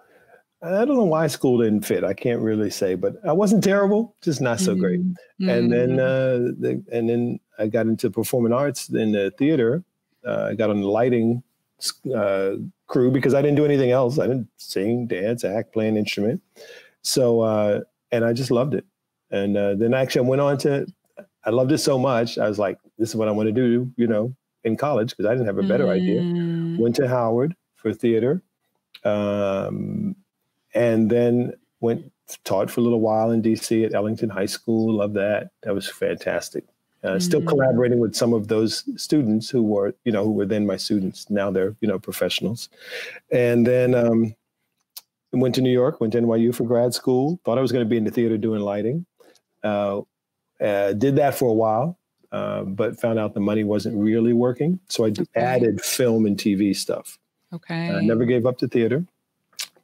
i 0.62 0.84
don't 0.84 0.96
know 0.96 1.04
why 1.04 1.26
school 1.26 1.58
didn't 1.58 1.82
fit 1.82 2.04
i 2.04 2.12
can't 2.12 2.40
really 2.40 2.70
say 2.70 2.94
but 2.94 3.16
i 3.26 3.32
wasn't 3.32 3.62
terrible 3.62 4.14
just 4.22 4.40
not 4.40 4.60
so 4.60 4.74
great. 4.74 5.00
Mm-hmm. 5.00 5.48
and 5.48 5.72
then 5.72 6.00
uh 6.00 6.38
the, 6.58 6.82
and 6.92 7.08
then 7.08 7.40
i 7.58 7.66
got 7.66 7.86
into 7.86 8.10
performing 8.10 8.52
arts 8.52 8.88
in 8.88 9.12
the 9.12 9.30
theater. 9.32 9.82
Uh, 10.24 10.48
i 10.50 10.54
got 10.54 10.70
on 10.70 10.80
the 10.80 10.88
lighting 10.88 11.42
uh, 12.14 12.52
crew 12.86 13.10
because 13.10 13.34
i 13.34 13.42
didn't 13.42 13.56
do 13.56 13.64
anything 13.64 13.90
else. 13.90 14.18
I 14.18 14.28
didn't 14.28 14.48
sing 14.56 15.06
dance 15.06 15.44
act 15.44 15.72
play 15.72 15.88
an 15.88 15.96
instrument. 15.96 16.40
So 17.02 17.40
uh 17.40 17.80
and 18.12 18.24
i 18.24 18.32
just 18.32 18.50
loved 18.50 18.74
it. 18.74 18.84
And 19.30 19.56
uh, 19.56 19.74
then 19.74 19.94
actually 19.94 20.26
i 20.26 20.28
went 20.28 20.40
on 20.40 20.58
to 20.58 20.86
i 21.44 21.50
loved 21.50 21.72
it 21.72 21.78
so 21.78 21.98
much 21.98 22.38
i 22.38 22.48
was 22.48 22.58
like 22.58 22.78
this 22.98 23.08
is 23.08 23.16
what 23.16 23.26
i 23.26 23.32
want 23.32 23.48
to 23.48 23.52
do 23.52 23.90
you 23.96 24.06
know 24.06 24.32
in 24.64 24.76
college 24.76 25.10
because 25.10 25.26
i 25.26 25.30
didn't 25.30 25.46
have 25.46 25.58
a 25.58 25.62
better 25.62 25.88
idea. 25.88 26.20
Mm. 26.20 26.78
went 26.78 26.94
to 26.96 27.08
Howard 27.08 27.56
for 27.74 27.92
theater, 27.92 28.42
um, 29.04 30.14
and 30.74 31.10
then 31.10 31.54
went 31.80 32.10
taught 32.44 32.70
for 32.70 32.80
a 32.80 32.82
little 32.82 33.00
while 33.00 33.30
in 33.30 33.42
DC 33.42 33.84
at 33.84 33.94
Ellington 33.94 34.30
High 34.30 34.46
School. 34.46 34.94
Loved 34.94 35.14
that. 35.14 35.50
That 35.62 35.74
was 35.74 35.88
fantastic. 35.88 36.64
Uh, 37.04 37.18
Still 37.18 37.40
Mm. 37.42 37.48
collaborating 37.48 37.98
with 37.98 38.14
some 38.14 38.32
of 38.32 38.46
those 38.48 38.84
students 39.00 39.50
who 39.50 39.62
were, 39.62 39.92
you 40.04 40.12
know, 40.12 40.24
who 40.24 40.30
were 40.32 40.46
then 40.46 40.64
my 40.66 40.76
students. 40.76 41.28
Now 41.28 41.50
they're, 41.50 41.74
you 41.80 41.88
know, 41.88 41.98
professionals. 41.98 42.68
And 43.32 43.66
then 43.66 43.94
um, 43.94 44.34
went 45.32 45.54
to 45.56 45.60
New 45.60 45.72
York. 45.72 46.00
Went 46.00 46.12
to 46.12 46.20
NYU 46.20 46.54
for 46.54 46.64
grad 46.64 46.94
school. 46.94 47.40
Thought 47.44 47.58
I 47.58 47.60
was 47.60 47.72
going 47.72 47.84
to 47.84 47.88
be 47.90 47.96
in 47.96 48.04
the 48.04 48.10
theater 48.12 48.38
doing 48.38 48.60
lighting. 48.60 49.04
Uh, 49.64 50.02
uh, 50.60 50.92
did 50.92 51.16
that 51.16 51.34
for 51.34 51.50
a 51.50 51.54
while. 51.54 51.98
Uh, 52.30 52.62
but 52.62 52.98
found 52.98 53.18
out 53.18 53.34
the 53.34 53.40
money 53.40 53.62
wasn't 53.64 53.94
really 53.94 54.32
working. 54.32 54.78
So 54.88 55.04
I 55.04 55.08
Okay. 55.08 55.24
added 55.36 55.82
film 55.82 56.24
and 56.24 56.38
TV 56.38 56.74
stuff. 56.74 57.18
Okay. 57.52 57.90
I 57.90 58.00
never 58.00 58.24
gave 58.24 58.46
up 58.46 58.58
the 58.58 58.68
theater 58.68 59.04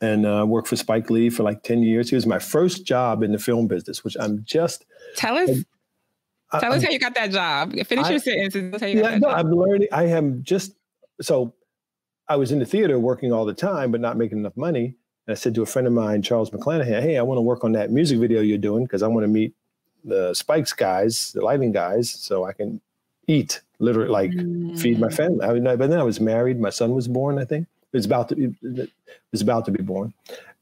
and 0.00 0.26
uh, 0.26 0.44
worked 0.48 0.68
for 0.68 0.76
Spike 0.76 1.10
Lee 1.10 1.28
for 1.30 1.42
like 1.42 1.62
10 1.62 1.82
years. 1.82 2.08
He 2.10 2.14
was 2.14 2.26
my 2.26 2.38
first 2.38 2.84
job 2.84 3.22
in 3.22 3.32
the 3.32 3.38
film 3.38 3.66
business, 3.66 4.04
which 4.04 4.16
I'm 4.20 4.44
just. 4.44 4.84
Tell 5.16 5.36
us. 5.36 5.50
I, 6.52 6.60
tell 6.60 6.72
us 6.72 6.82
how 6.82 6.90
you 6.90 6.98
got 6.98 7.14
that 7.14 7.30
job. 7.30 7.72
Finish 7.86 8.06
I- 8.06 8.10
your 8.10 8.18
sentence. 8.20 8.54
and 8.54 8.70
Tell 8.72 8.76
us 8.76 8.80
how 8.80 8.86
you 8.86 9.02
got 9.02 9.12
Yeah, 9.12 9.18
no, 9.18 9.28
job. 9.28 9.38
I'm 9.46 9.50
learning. 9.52 9.88
I 9.92 10.04
am 10.04 10.42
just 10.42 10.72
so 11.20 11.52
I 12.28 12.36
was 12.36 12.52
in 12.52 12.58
the 12.58 12.64
theater 12.66 12.98
working 12.98 13.32
all 13.32 13.44
the 13.44 13.54
time, 13.54 13.90
but 13.90 14.00
not 14.00 14.16
making 14.16 14.38
enough 14.38 14.56
money. 14.56 14.94
And 15.26 15.32
I 15.32 15.34
said 15.34 15.54
to 15.56 15.62
a 15.62 15.66
friend 15.66 15.86
of 15.86 15.92
mine, 15.92 16.22
Charles 16.22 16.50
McClanahan, 16.50 17.02
"Hey, 17.02 17.18
I 17.18 17.22
want 17.22 17.38
to 17.38 17.42
work 17.42 17.64
on 17.64 17.72
that 17.72 17.90
music 17.90 18.18
video 18.18 18.40
you're 18.40 18.56
doing 18.58 18.84
because 18.84 19.02
I 19.02 19.08
want 19.08 19.24
to 19.24 19.28
meet 19.28 19.52
the 20.04 20.32
Spikes 20.32 20.72
guys, 20.72 21.32
the 21.32 21.42
lighting 21.42 21.72
guys, 21.72 22.08
so 22.10 22.44
I 22.44 22.52
can 22.52 22.80
eat, 23.26 23.60
literally, 23.78 24.08
like 24.10 24.30
feed 24.78 24.98
my 25.00 25.08
Mm. 25.08 25.14
family." 25.14 25.44
I 25.44 25.52
mean, 25.52 25.64
but 25.64 25.90
then 25.90 25.98
I 25.98 26.02
was 26.02 26.18
married. 26.20 26.60
My 26.60 26.70
son 26.70 26.94
was 26.94 27.08
born. 27.08 27.38
I 27.38 27.44
think 27.44 27.66
it 27.92 27.96
was 27.96 28.06
about 28.06 28.28
to 28.30 28.36
be, 28.36 28.54
it 28.62 28.90
was 29.32 29.40
about 29.40 29.64
to 29.66 29.70
be 29.70 29.82
born, 29.82 30.12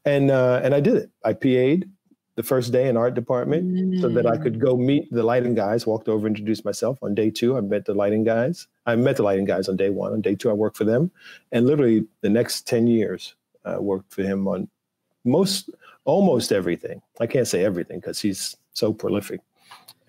and 0.05 0.31
uh, 0.31 0.61
and 0.63 0.73
I 0.73 0.79
did 0.79 0.95
it. 0.95 1.09
I 1.23 1.33
PA'd 1.33 1.89
the 2.35 2.43
first 2.43 2.71
day 2.71 2.87
in 2.87 2.95
art 2.95 3.15
department 3.15 3.99
so 3.99 4.09
that 4.09 4.27
I 4.27 4.37
Mm. 4.37 4.43
could 4.43 4.59
go 4.59 4.77
meet 4.77 5.11
the 5.11 5.23
lighting 5.23 5.55
guys. 5.55 5.87
Walked 5.87 6.07
over, 6.07 6.27
introduced 6.27 6.63
myself. 6.63 6.99
On 7.01 7.15
day 7.15 7.31
two, 7.31 7.57
I 7.57 7.61
met 7.61 7.85
the 7.85 7.95
lighting 7.95 8.23
guys. 8.23 8.67
I 8.85 8.95
met 8.95 9.15
the 9.17 9.23
lighting 9.23 9.45
guys 9.45 9.67
on 9.67 9.75
day 9.75 9.89
one. 9.89 10.13
On 10.13 10.21
day 10.21 10.35
two, 10.35 10.49
I 10.49 10.53
worked 10.53 10.77
for 10.77 10.83
them, 10.85 11.09
and 11.51 11.65
literally 11.65 12.05
the 12.21 12.29
next 12.29 12.67
ten 12.67 12.85
years, 12.87 13.33
I 13.65 13.79
worked 13.79 14.13
for 14.13 14.21
him 14.21 14.47
on 14.47 14.69
most, 15.25 15.69
almost 16.05 16.51
everything. 16.51 17.01
I 17.19 17.27
can't 17.27 17.47
say 17.47 17.65
everything 17.65 17.99
because 17.99 18.21
he's 18.21 18.55
so 18.73 18.93
prolific. 18.93 19.41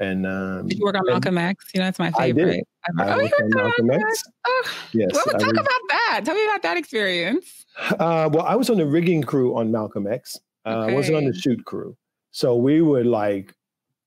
And 0.00 0.26
um, 0.26 0.68
Did 0.68 0.78
you 0.78 0.84
work 0.84 0.94
on 0.94 1.06
Malcolm 1.06 1.38
X? 1.38 1.64
You 1.74 1.80
know, 1.80 1.86
that's 1.86 1.98
my 1.98 2.12
favorite. 2.12 2.44
I 2.44 2.52
did. 2.52 2.64
I 2.98 3.12
oh, 3.12 3.16
you 3.16 3.22
worked 3.22 3.42
on 3.42 3.50
Malcolm 3.50 3.90
X. 3.90 4.02
X? 4.04 4.24
Oh, 4.46 4.64
Yes, 4.92 5.10
well, 5.12 5.24
talk 5.24 5.40
was- 5.40 5.50
about 5.50 5.80
that. 5.88 6.22
Tell 6.24 6.34
me 6.34 6.44
about 6.44 6.62
that 6.62 6.76
experience. 6.76 7.66
Uh, 7.78 8.28
well, 8.32 8.44
I 8.44 8.54
was 8.54 8.70
on 8.70 8.78
the 8.78 8.86
rigging 8.86 9.22
crew 9.22 9.56
on 9.56 9.70
Malcolm 9.70 10.06
X. 10.06 10.38
Uh, 10.64 10.86
I 10.88 10.92
wasn't 10.92 11.16
on 11.16 11.24
the 11.24 11.34
shoot 11.34 11.64
crew. 11.64 11.96
So 12.30 12.56
we 12.56 12.82
would 12.82 13.06
like 13.06 13.54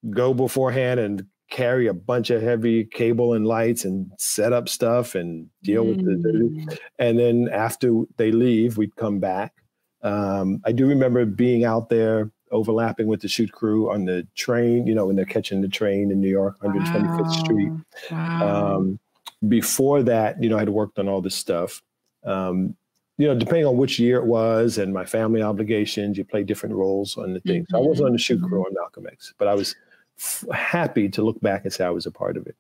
go 0.10 0.33
beforehand 0.33 1.00
and 1.00 1.25
carry 1.50 1.88
a 1.88 1.93
bunch 1.93 2.29
of 2.29 2.41
heavy 2.41 2.86
cable 2.86 3.33
and 3.33 3.45
lights 3.45 3.86
and 3.86 4.10
set 4.17 4.53
up 4.53 4.69
stuff 4.69 5.15
and 5.15 5.48
deal 5.63 5.86
with 5.86 5.98
the, 5.98 6.15
the. 6.15 6.29
Mm. 6.29 6.77
And 7.00 7.19
then 7.19 7.50
after 7.51 8.03
they 8.17 8.31
leave, 8.31 8.77
we'd 8.77 8.95
come 8.95 9.19
back. 9.19 9.53
Um, 10.01 10.62
I 10.65 10.71
do 10.71 10.88
remember 10.88 11.25
being 11.25 11.63
out 11.63 11.89
there 11.89 12.31
overlapping 12.51 13.08
with 13.08 13.22
the 13.22 13.27
shoot 13.27 13.51
crew 13.51 13.91
on 13.91 14.05
the 14.05 14.27
train, 14.36 14.86
you 14.88 14.93
know, 14.93 15.05
when 15.08 15.15
they're 15.15 15.25
catching 15.25 15.62
the 15.62 15.67
train 15.67 16.12
in 16.12 16.20
New 16.20 16.29
York, 16.29 16.60
125th 16.62 17.31
Street. 17.39 17.72
Wow. 18.12 18.75
Um, 18.77 19.00
before 19.48 20.03
that, 20.03 20.41
you 20.41 20.50
know, 20.50 20.58
I 20.58 20.60
had 20.60 20.70
worked 20.70 21.00
on 21.00 21.08
all 21.08 21.22
this 21.22 21.36
stuff. 21.36 21.81
Um, 22.24 22.75
you 23.17 23.27
know, 23.27 23.36
depending 23.36 23.65
on 23.65 23.77
which 23.77 24.00
year 24.00 24.17
it 24.17 24.25
was 24.25 24.77
and 24.77 24.93
my 24.93 25.05
family 25.05 25.41
obligations, 25.41 26.17
you 26.17 26.25
play 26.25 26.43
different 26.43 26.75
roles 26.75 27.17
on 27.17 27.34
the 27.34 27.39
thing. 27.41 27.65
So 27.70 27.77
I 27.77 27.81
wasn't 27.81 28.08
on 28.08 28.13
the 28.13 28.20
shoot 28.20 28.41
crew 28.41 28.65
on 28.65 28.74
Malcolm 28.74 29.08
X, 29.08 29.34
but 29.38 29.48
I 29.48 29.53
was 29.53 29.75
f- 30.17 30.46
happy 30.53 31.10
to 31.10 31.22
look 31.22 31.39
back 31.41 31.63
and 31.63 31.72
say 31.72 31.86
I 31.86 31.89
was 31.89 32.05
a 32.05 32.12
part 32.12 32.38
of 32.38 32.48
it. 32.48 32.55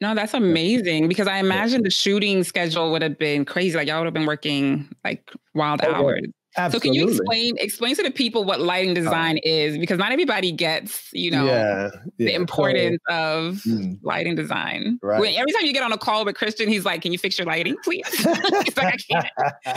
No, 0.00 0.14
that's 0.14 0.34
amazing 0.34 1.08
because 1.08 1.26
I 1.26 1.38
imagine 1.38 1.82
the 1.82 1.90
shooting 1.90 2.44
schedule 2.44 2.90
would 2.92 3.02
have 3.02 3.18
been 3.18 3.44
crazy. 3.44 3.76
Like 3.76 3.88
y'all 3.88 3.98
would 3.98 4.06
have 4.06 4.14
been 4.14 4.26
working 4.26 4.88
like 5.04 5.30
wild 5.54 5.80
Oh, 5.82 6.08
yeah. 6.10 6.20
Hours. 6.56 6.72
So 6.72 6.80
can 6.80 6.94
you 6.94 7.08
explain 7.08 7.54
explain 7.58 7.94
to 7.96 8.02
the 8.02 8.10
people 8.10 8.44
what 8.44 8.60
lighting 8.60 8.94
design 8.94 9.38
is? 9.38 9.78
Because 9.78 9.98
not 9.98 10.12
everybody 10.12 10.52
gets, 10.52 11.08
you 11.12 11.30
know, 11.30 11.44
yeah, 11.46 11.90
the 12.18 12.24
yeah. 12.24 12.30
So, 12.30 12.36
importance 12.36 12.98
of 13.08 13.54
mm, 13.66 13.98
lighting 14.02 14.34
design. 14.36 14.98
Right. 15.02 15.20
When, 15.20 15.34
every 15.34 15.52
time 15.52 15.64
you 15.64 15.72
get 15.72 15.82
on 15.82 15.92
a 15.92 15.98
call 15.98 16.24
with 16.24 16.34
Christian, 16.36 16.68
he's 16.68 16.84
like, 16.84 17.02
"Can 17.02 17.12
you 17.12 17.18
fix 17.18 17.38
your 17.38 17.46
lighting, 17.46 17.76
please?" 17.84 18.06
he's 18.08 18.76
like, 18.76 18.94
"I 18.94 18.96
can't." 19.10 19.26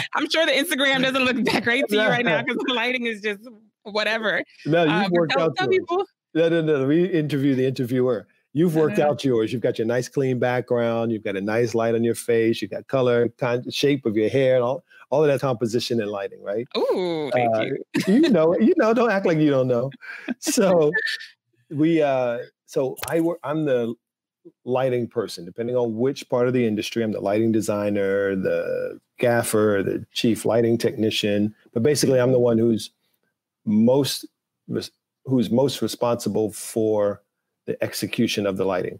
I'm 0.15 0.29
sure 0.29 0.45
the 0.45 0.51
Instagram 0.51 1.01
doesn't 1.03 1.23
look 1.23 1.43
that 1.45 1.63
great 1.63 1.87
to 1.89 1.95
you 1.95 2.01
right 2.01 2.25
now 2.25 2.41
because 2.45 2.61
the 2.65 2.73
lighting 2.73 3.05
is 3.05 3.21
just 3.21 3.41
whatever. 3.83 4.43
no, 4.65 4.83
you've 4.83 4.91
Uh, 4.91 5.09
worked 5.11 5.31
tell, 5.33 5.43
out 5.43 5.55
tell 5.57 5.67
people. 5.67 6.05
No, 6.33 6.49
no, 6.49 6.61
no. 6.61 6.85
We 6.87 7.05
interview 7.05 7.55
the 7.55 7.65
interviewer. 7.65 8.27
You've 8.53 8.75
worked 8.75 8.97
Uh-huh. 8.99 9.09
out 9.11 9.23
yours. 9.23 9.53
You've 9.53 9.61
got 9.61 9.77
your 9.77 9.85
nice 9.87 10.07
clean 10.09 10.39
background. 10.39 11.11
You've 11.11 11.23
got 11.23 11.35
a 11.35 11.41
nice 11.41 11.75
light 11.75 11.93
on 11.95 12.03
your 12.03 12.15
face. 12.15 12.61
You've 12.61 12.71
got 12.71 12.87
color, 12.87 13.29
kind, 13.37 13.71
shape 13.73 14.05
of 14.05 14.15
your 14.17 14.29
hair, 14.29 14.55
and 14.55 14.63
all, 14.63 14.83
all 15.11 15.23
of 15.23 15.29
that 15.29 15.39
composition 15.39 16.01
and 16.01 16.09
lighting, 16.09 16.41
right? 16.41 16.67
Ooh, 16.77 17.29
thank 17.31 17.55
Uh, 17.55 17.61
you. 17.61 17.83
you 18.07 18.29
know, 18.29 18.57
you 18.59 18.73
know, 18.77 18.93
don't 18.93 19.11
act 19.11 19.25
like 19.25 19.37
you 19.37 19.49
don't 19.51 19.67
know. 19.67 19.91
So 20.39 20.91
we 21.69 22.01
uh 22.01 22.39
so 22.65 22.95
I 23.07 23.19
work 23.21 23.39
I'm 23.43 23.65
the 23.65 23.93
lighting 24.65 25.07
person, 25.07 25.45
depending 25.45 25.75
on 25.75 25.95
which 25.95 26.27
part 26.29 26.47
of 26.47 26.53
the 26.53 26.65
industry. 26.65 27.03
I'm 27.03 27.11
the 27.11 27.19
lighting 27.21 27.51
designer, 27.51 28.35
the 28.35 28.99
gaffer, 29.19 29.83
the 29.85 30.05
chief 30.11 30.45
lighting 30.45 30.77
technician. 30.77 31.53
But 31.73 31.83
basically 31.83 32.19
I'm 32.19 32.31
the 32.31 32.39
one 32.39 32.57
who's 32.57 32.89
most 33.65 34.25
who's 35.25 35.51
most 35.51 35.81
responsible 35.83 36.51
for 36.51 37.21
the 37.69 37.83
execution 37.83 38.45
of 38.45 38.57
the 38.57 38.65
lighting. 38.65 38.99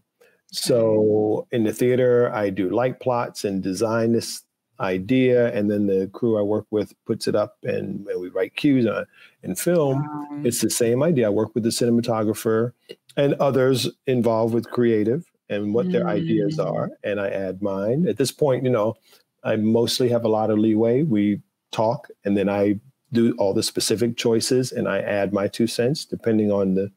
So 0.52 1.48
in 1.52 1.64
the 1.64 1.74
theater, 1.74 2.34
I 2.34 2.50
do 2.50 2.70
light 2.70 3.00
plots 3.00 3.44
and 3.46 3.62
design 3.62 4.14
this 4.14 4.44
idea, 4.80 5.54
and 5.54 5.70
then 5.70 5.86
the 5.88 6.10
crew 6.14 6.40
I 6.40 6.42
work 6.42 6.66
with 6.72 6.94
puts 7.06 7.28
it 7.28 7.36
up, 7.36 7.58
and, 7.64 8.08
and 8.08 8.22
we 8.22 8.30
write 8.30 8.56
cues 8.56 8.88
on 8.88 9.06
in 9.44 9.54
film. 9.56 9.98
Um, 9.98 10.44
It's 10.46 10.62
the 10.62 10.70
same 10.70 11.04
idea. 11.04 11.28
I 11.28 11.30
work 11.30 11.52
with 11.54 11.64
the 11.64 11.70
cinematographer 11.70 12.72
and 13.18 13.34
others 13.36 13.90
involved 14.08 14.54
with 14.54 14.72
creative 14.72 15.26
and 15.50 15.74
what 15.74 15.92
their 15.92 16.08
ideas 16.08 16.58
Mm. 16.58 16.72
are, 16.72 16.92
and 17.04 17.20
I 17.20 17.30
add 17.30 17.62
mine. 17.62 18.08
At 18.08 18.18
this 18.18 18.32
point, 18.32 18.64
you 18.64 18.70
know, 18.70 18.96
I 19.44 19.56
mostly 19.58 20.10
have 20.10 20.26
a 20.26 20.30
lot 20.30 20.50
of 20.50 20.58
leeway. 20.58 21.04
We 21.04 21.42
talk, 21.72 22.10
and 22.24 22.36
then 22.38 22.50
I 22.50 22.80
do 23.12 23.36
all 23.40 23.54
the 23.54 23.64
specific 23.64 24.18
choices, 24.18 24.72
and 24.72 24.88
I 24.88 25.00
add 25.00 25.34
my 25.34 25.48
two 25.48 25.68
cents 25.68 26.06
depending 26.06 26.52
on 26.52 26.76
the 26.76 26.92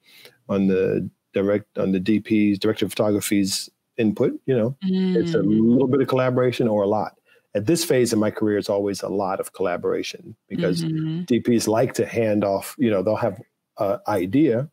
on 0.49 0.69
the 0.69 1.09
direct 1.33 1.79
on 1.79 1.93
the 1.93 2.01
DP's 2.01 2.59
director 2.59 2.87
of 2.87 2.93
photography's 2.93 3.71
input. 3.97 4.33
You 4.47 4.57
know, 4.57 4.77
it's 4.83 5.35
a 5.35 5.39
mm, 5.39 5.73
little 5.73 5.89
bit 5.89 6.01
of 6.01 6.09
collaboration 6.09 6.69
or 6.69 6.83
a 6.83 6.89
lot. 6.89 7.17
At 7.55 7.67
this 7.67 7.85
phase 7.85 8.13
in 8.13 8.19
my 8.19 8.31
career, 8.31 8.57
it's 8.57 8.71
always 8.71 9.03
a 9.03 9.09
lot 9.09 9.39
of 9.39 9.53
collaboration 9.53 10.35
because 10.49 10.83
mhm. 10.83 11.27
DPs 11.27 11.69
like 11.69 11.93
to 11.95 12.07
hand 12.07 12.45
off, 12.45 12.75
you 12.79 12.91
know, 12.91 13.03
they'll 13.03 13.17
have 13.17 13.41
an 13.79 13.99
idea 14.09 14.71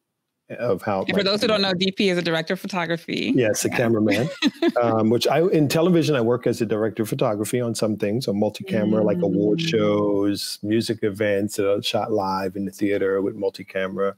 of 0.58 0.82
how. 0.82 1.02
And 1.02 1.16
for 1.16 1.24
those 1.24 1.42
who 1.42 1.48
don't 1.48 1.62
know, 1.62 1.74
DP 1.74 2.12
is 2.12 2.18
a 2.18 2.22
director 2.22 2.54
of 2.54 2.60
photography. 2.60 3.34
Yes, 3.36 3.66
a 3.66 3.70
cameraman. 3.70 4.30
um, 4.82 5.10
which 5.10 5.28
I 5.28 5.42
in 5.48 5.68
television 5.68 6.16
I 6.16 6.22
work 6.22 6.48
as 6.48 6.62
a 6.62 6.66
director 6.66 7.04
of 7.04 7.10
photography 7.10 7.62
on 7.62 7.76
some 7.76 7.98
things, 7.98 8.28
on 8.28 8.40
multi-camera 8.40 9.04
like 9.04 9.22
award 9.22 9.60
Mm. 9.60 9.70
shows, 9.70 10.60
music 10.64 11.00
events 11.04 11.58
that 11.58 11.72
are 11.72 11.82
shot 11.82 12.12
live 12.12 12.56
in 12.56 12.66
the 12.66 12.72
theater 12.72 13.22
with 13.22 13.36
multi-camera. 13.36 14.16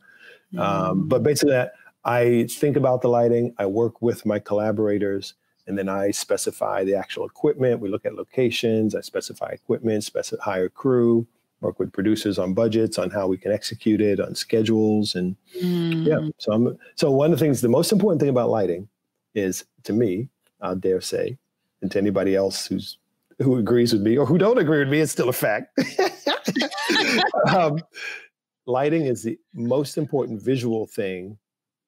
Mm. 0.53 0.60
Um, 0.60 1.07
but 1.07 1.24
basically, 1.24 1.53
that 1.53 1.74
I 2.03 2.48
think 2.50 2.77
about 2.77 3.01
the 3.01 3.08
lighting. 3.10 3.53
I 3.58 3.65
work 3.65 4.01
with 4.01 4.25
my 4.25 4.39
collaborators, 4.39 5.36
and 5.67 5.77
then 5.77 5.88
I 5.89 6.12
specify 6.12 6.84
the 6.84 6.96
actual 6.96 7.25
equipment. 7.25 7.79
We 7.79 7.89
look 7.89 8.05
at 8.05 8.15
locations. 8.15 8.96
I 8.96 9.01
specify 9.01 9.50
equipment, 9.50 10.03
specify 10.03 10.43
hire 10.43 10.70
crew, 10.70 11.27
work 11.62 11.79
with 11.79 11.91
producers 11.93 12.39
on 12.39 12.53
budgets, 12.55 12.98
on 12.98 13.12
how 13.12 13.27
we 13.27 13.38
can 13.38 13.51
execute 13.51 14.01
it, 14.01 14.20
on 14.20 14.34
schedules, 14.36 15.15
and 15.15 15.36
Mm. 15.62 16.05
yeah. 16.08 16.29
So 16.39 16.51
I'm 16.53 16.77
so 16.96 17.12
one 17.12 17.31
of 17.31 17.39
the 17.39 17.46
things, 17.46 17.62
the 17.62 17.70
most 17.70 17.91
important 17.91 18.20
thing 18.20 18.29
about 18.29 18.50
lighting 18.50 18.88
is 19.36 19.63
to 19.84 19.93
me, 19.93 20.29
I 20.62 20.74
dare 20.75 21.01
say, 21.01 21.38
and 21.81 21.91
to 21.91 21.98
anybody 22.00 22.36
else 22.36 22.65
who's 22.65 22.98
who 23.39 23.58
agrees 23.58 23.93
with 23.93 24.01
me 24.01 24.17
or 24.17 24.25
who 24.25 24.38
don't 24.38 24.58
agree 24.60 24.79
with 24.79 24.89
me, 24.89 25.00
it's 25.00 25.12
still 25.12 25.29
a 25.29 25.34
fact. 25.34 25.77
um, 27.55 27.79
lighting 28.65 29.05
is 29.05 29.24
the 29.24 29.38
most 29.53 29.98
important 29.98 30.41
visual 30.41 30.86
thing, 30.88 31.38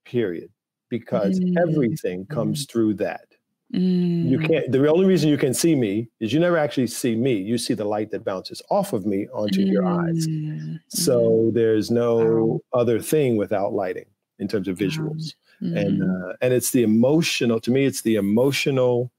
period, 0.05 0.49
because 0.89 1.39
Mm. 1.39 1.57
everything 1.57 2.25
comes 2.27 2.65
through 2.65 2.95
that. 2.95 3.25
Mm. 3.73 4.29
You 4.29 4.37
can't. 4.39 4.71
The 4.71 4.87
only 4.91 5.05
reason 5.05 5.29
you 5.29 5.37
can 5.37 5.53
see 5.53 5.73
me 5.75 6.07
is 6.19 6.31
you 6.31 6.39
never 6.39 6.57
actually 6.57 6.87
see 6.87 7.15
me. 7.15 7.33
You 7.33 7.57
see 7.57 7.73
the 7.73 7.85
light 7.85 8.11
that 8.11 8.23
bounces 8.23 8.61
off 8.69 8.93
of 8.93 9.05
me 9.05 9.27
onto 9.33 9.61
your 9.61 9.85
eyes. 9.85 10.27
Mm. 10.27 10.79
So 10.89 11.49
there's 11.53 11.89
no 11.89 12.61
Wow. 12.73 12.79
other 12.81 12.99
thing 13.01 13.35
without 13.35 13.73
lighting 13.73 14.05
in 14.39 14.47
terms 14.47 14.67
of 14.67 14.77
visuals, 14.77 15.33
Mm. 15.61 15.75
and 15.79 16.03
uh, 16.03 16.33
and 16.41 16.53
it's 16.53 16.69
the 16.71 16.83
emotional. 16.83 17.59
To 17.61 17.71
me, 17.71 17.85
it's 17.85 18.01
the 18.03 18.15
emotional 18.15 19.11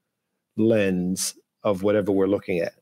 lens 0.57 1.35
of 1.63 1.83
whatever 1.83 2.11
we're 2.11 2.27
looking 2.27 2.59
at. 2.59 2.73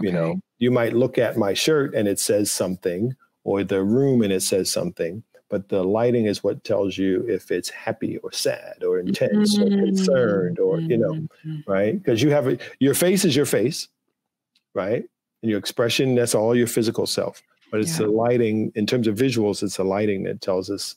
You 0.00 0.12
know, 0.12 0.40
you 0.58 0.70
might 0.70 0.92
look 0.92 1.18
at 1.18 1.36
my 1.36 1.54
shirt 1.54 1.94
and 1.94 2.06
it 2.06 2.20
says 2.20 2.50
something, 2.50 3.16
or 3.44 3.64
the 3.64 3.82
room 3.82 4.22
and 4.22 4.32
it 4.32 4.42
says 4.42 4.70
something, 4.70 5.22
but 5.50 5.68
the 5.68 5.82
lighting 5.82 6.26
is 6.26 6.44
what 6.44 6.62
tells 6.64 6.98
you 6.98 7.24
if 7.28 7.50
it's 7.50 7.70
happy 7.70 8.18
or 8.18 8.30
sad 8.32 8.82
or 8.84 8.98
intense 8.98 9.58
or 9.58 9.68
concerned 9.68 10.58
or 10.58 10.80
you 10.80 10.96
know 10.98 11.14
Mm. 11.46 11.62
right? 11.66 11.94
Because 11.98 12.22
you 12.22 12.30
have 12.30 12.46
a, 12.48 12.58
your 12.80 12.94
face 12.94 13.24
is 13.24 13.34
your 13.34 13.46
face, 13.46 13.88
right? 14.74 15.04
And 15.42 15.50
your 15.50 15.58
expression, 15.58 16.14
that's 16.14 16.34
all 16.34 16.54
your 16.56 16.66
physical 16.66 17.06
self. 17.06 17.42
But 17.70 17.80
it's 17.80 17.98
Yeah. 17.98 18.06
the 18.06 18.12
lighting, 18.12 18.72
in 18.74 18.86
terms 18.86 19.06
of 19.06 19.16
visuals, 19.16 19.62
it's 19.62 19.76
the 19.76 19.84
lighting 19.84 20.24
that 20.24 20.40
tells 20.40 20.68
us 20.70 20.96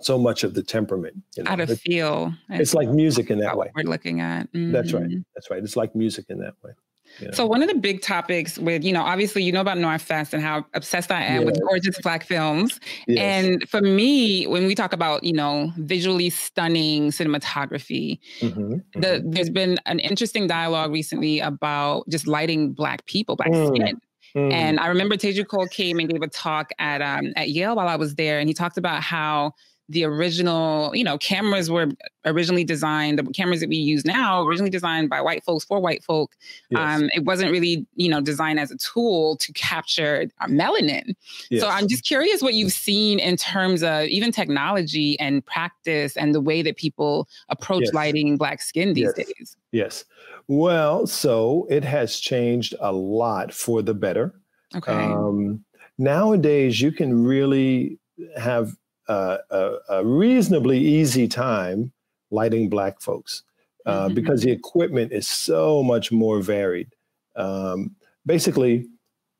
so 0.00 0.16
much 0.18 0.44
of 0.44 0.54
the 0.54 0.62
temperament. 0.62 1.16
You 1.36 1.42
know? 1.42 1.50
how 1.50 1.56
to 1.56 1.64
It- 1.64 1.80
feel. 1.80 2.32
it's 2.50 2.72
like 2.74 2.88
music 2.88 3.30
in 3.30 3.38
that 3.40 3.56
way. 3.56 3.70
We're 3.74 3.82
looking 3.82 4.20
at. 4.20 4.48
That's 4.52 4.92
right. 4.92 5.02
Mhm. 5.08 5.24
That's 5.34 5.50
right. 5.50 5.62
It's 5.62 5.76
like 5.76 5.94
music 5.96 6.26
in 6.28 6.38
that 6.38 6.54
way. 6.62 6.72
Yeah. 7.20 7.30
So 7.32 7.46
one 7.46 7.62
of 7.62 7.68
the 7.68 7.74
big 7.74 8.00
topics 8.00 8.58
with, 8.58 8.84
you 8.84 8.92
know, 8.92 9.02
obviously 9.02 9.42
you 9.42 9.52
know 9.52 9.60
about 9.60 9.78
Noir 9.78 9.98
Fest 9.98 10.32
and 10.32 10.42
how 10.42 10.64
obsessed 10.74 11.10
I 11.10 11.22
am 11.22 11.44
with 11.44 11.60
gorgeous 11.60 11.98
black 12.00 12.24
films. 12.24 12.78
Yes. 13.06 13.18
And 13.18 13.68
for 13.68 13.80
me, 13.80 14.46
when 14.46 14.66
we 14.66 14.74
talk 14.74 14.92
about, 14.92 15.24
you 15.24 15.32
know, 15.32 15.72
visually 15.78 16.30
stunning 16.30 17.10
cinematography, 17.10 18.18
mm-hmm. 18.40 18.76
The, 19.00 19.06
mm-hmm. 19.06 19.30
there's 19.30 19.50
been 19.50 19.78
an 19.86 19.98
interesting 19.98 20.46
dialogue 20.46 20.92
recently 20.92 21.40
about 21.40 22.08
just 22.08 22.26
lighting 22.26 22.72
black 22.72 23.04
people, 23.06 23.36
black 23.36 23.50
mm. 23.50 23.66
skin. 23.68 24.00
Mm. 24.36 24.52
And 24.52 24.80
I 24.80 24.88
remember 24.88 25.16
Teju 25.16 25.46
Cole 25.48 25.66
came 25.68 25.98
and 25.98 26.08
gave 26.08 26.22
a 26.22 26.28
talk 26.28 26.70
at 26.78 27.00
um, 27.00 27.32
at 27.36 27.50
Yale 27.50 27.74
while 27.76 27.88
I 27.88 27.96
was 27.96 28.14
there, 28.14 28.38
and 28.38 28.48
he 28.48 28.54
talked 28.54 28.76
about 28.76 29.02
how 29.02 29.52
the 29.88 30.04
original, 30.04 30.94
you 30.94 31.02
know, 31.02 31.16
cameras 31.16 31.70
were 31.70 31.88
originally 32.26 32.64
designed, 32.64 33.18
the 33.18 33.24
cameras 33.32 33.60
that 33.60 33.68
we 33.68 33.76
use 33.76 34.04
now, 34.04 34.44
originally 34.44 34.70
designed 34.70 35.08
by 35.08 35.20
white 35.20 35.42
folks 35.44 35.64
for 35.64 35.80
white 35.80 36.04
folk. 36.04 36.36
Yes. 36.68 37.00
Um, 37.00 37.10
it 37.14 37.24
wasn't 37.24 37.50
really, 37.50 37.86
you 37.94 38.08
know, 38.08 38.20
designed 38.20 38.60
as 38.60 38.70
a 38.70 38.76
tool 38.76 39.36
to 39.38 39.52
capture 39.54 40.26
melanin. 40.42 41.14
Yes. 41.50 41.62
So 41.62 41.68
I'm 41.68 41.88
just 41.88 42.04
curious 42.04 42.42
what 42.42 42.54
you've 42.54 42.72
seen 42.72 43.18
in 43.18 43.36
terms 43.36 43.82
of 43.82 44.04
even 44.08 44.30
technology 44.30 45.18
and 45.18 45.44
practice 45.44 46.16
and 46.16 46.34
the 46.34 46.40
way 46.40 46.60
that 46.60 46.76
people 46.76 47.26
approach 47.48 47.84
yes. 47.84 47.94
lighting 47.94 48.36
black 48.36 48.60
skin 48.60 48.92
these 48.92 49.12
days. 49.14 49.56
Yes. 49.72 50.04
Well, 50.48 51.06
so 51.06 51.66
it 51.70 51.84
has 51.84 52.18
changed 52.18 52.74
a 52.80 52.92
lot 52.92 53.54
for 53.54 53.80
the 53.82 53.94
better. 53.94 54.34
Okay. 54.76 54.92
Um, 54.92 55.64
nowadays, 55.96 56.80
you 56.80 56.92
can 56.92 57.24
really 57.24 57.98
have 58.36 58.76
a, 59.08 59.76
a, 59.88 60.04
reasonably 60.04 60.78
easy 60.78 61.26
time 61.26 61.92
lighting 62.30 62.68
black 62.68 63.00
folks 63.00 63.42
uh, 63.86 64.04
mm-hmm. 64.04 64.14
because 64.14 64.42
the 64.42 64.50
equipment 64.50 65.12
is 65.12 65.26
so 65.26 65.82
much 65.82 66.12
more 66.12 66.40
varied. 66.40 66.94
Um, 67.36 67.96
basically, 68.26 68.86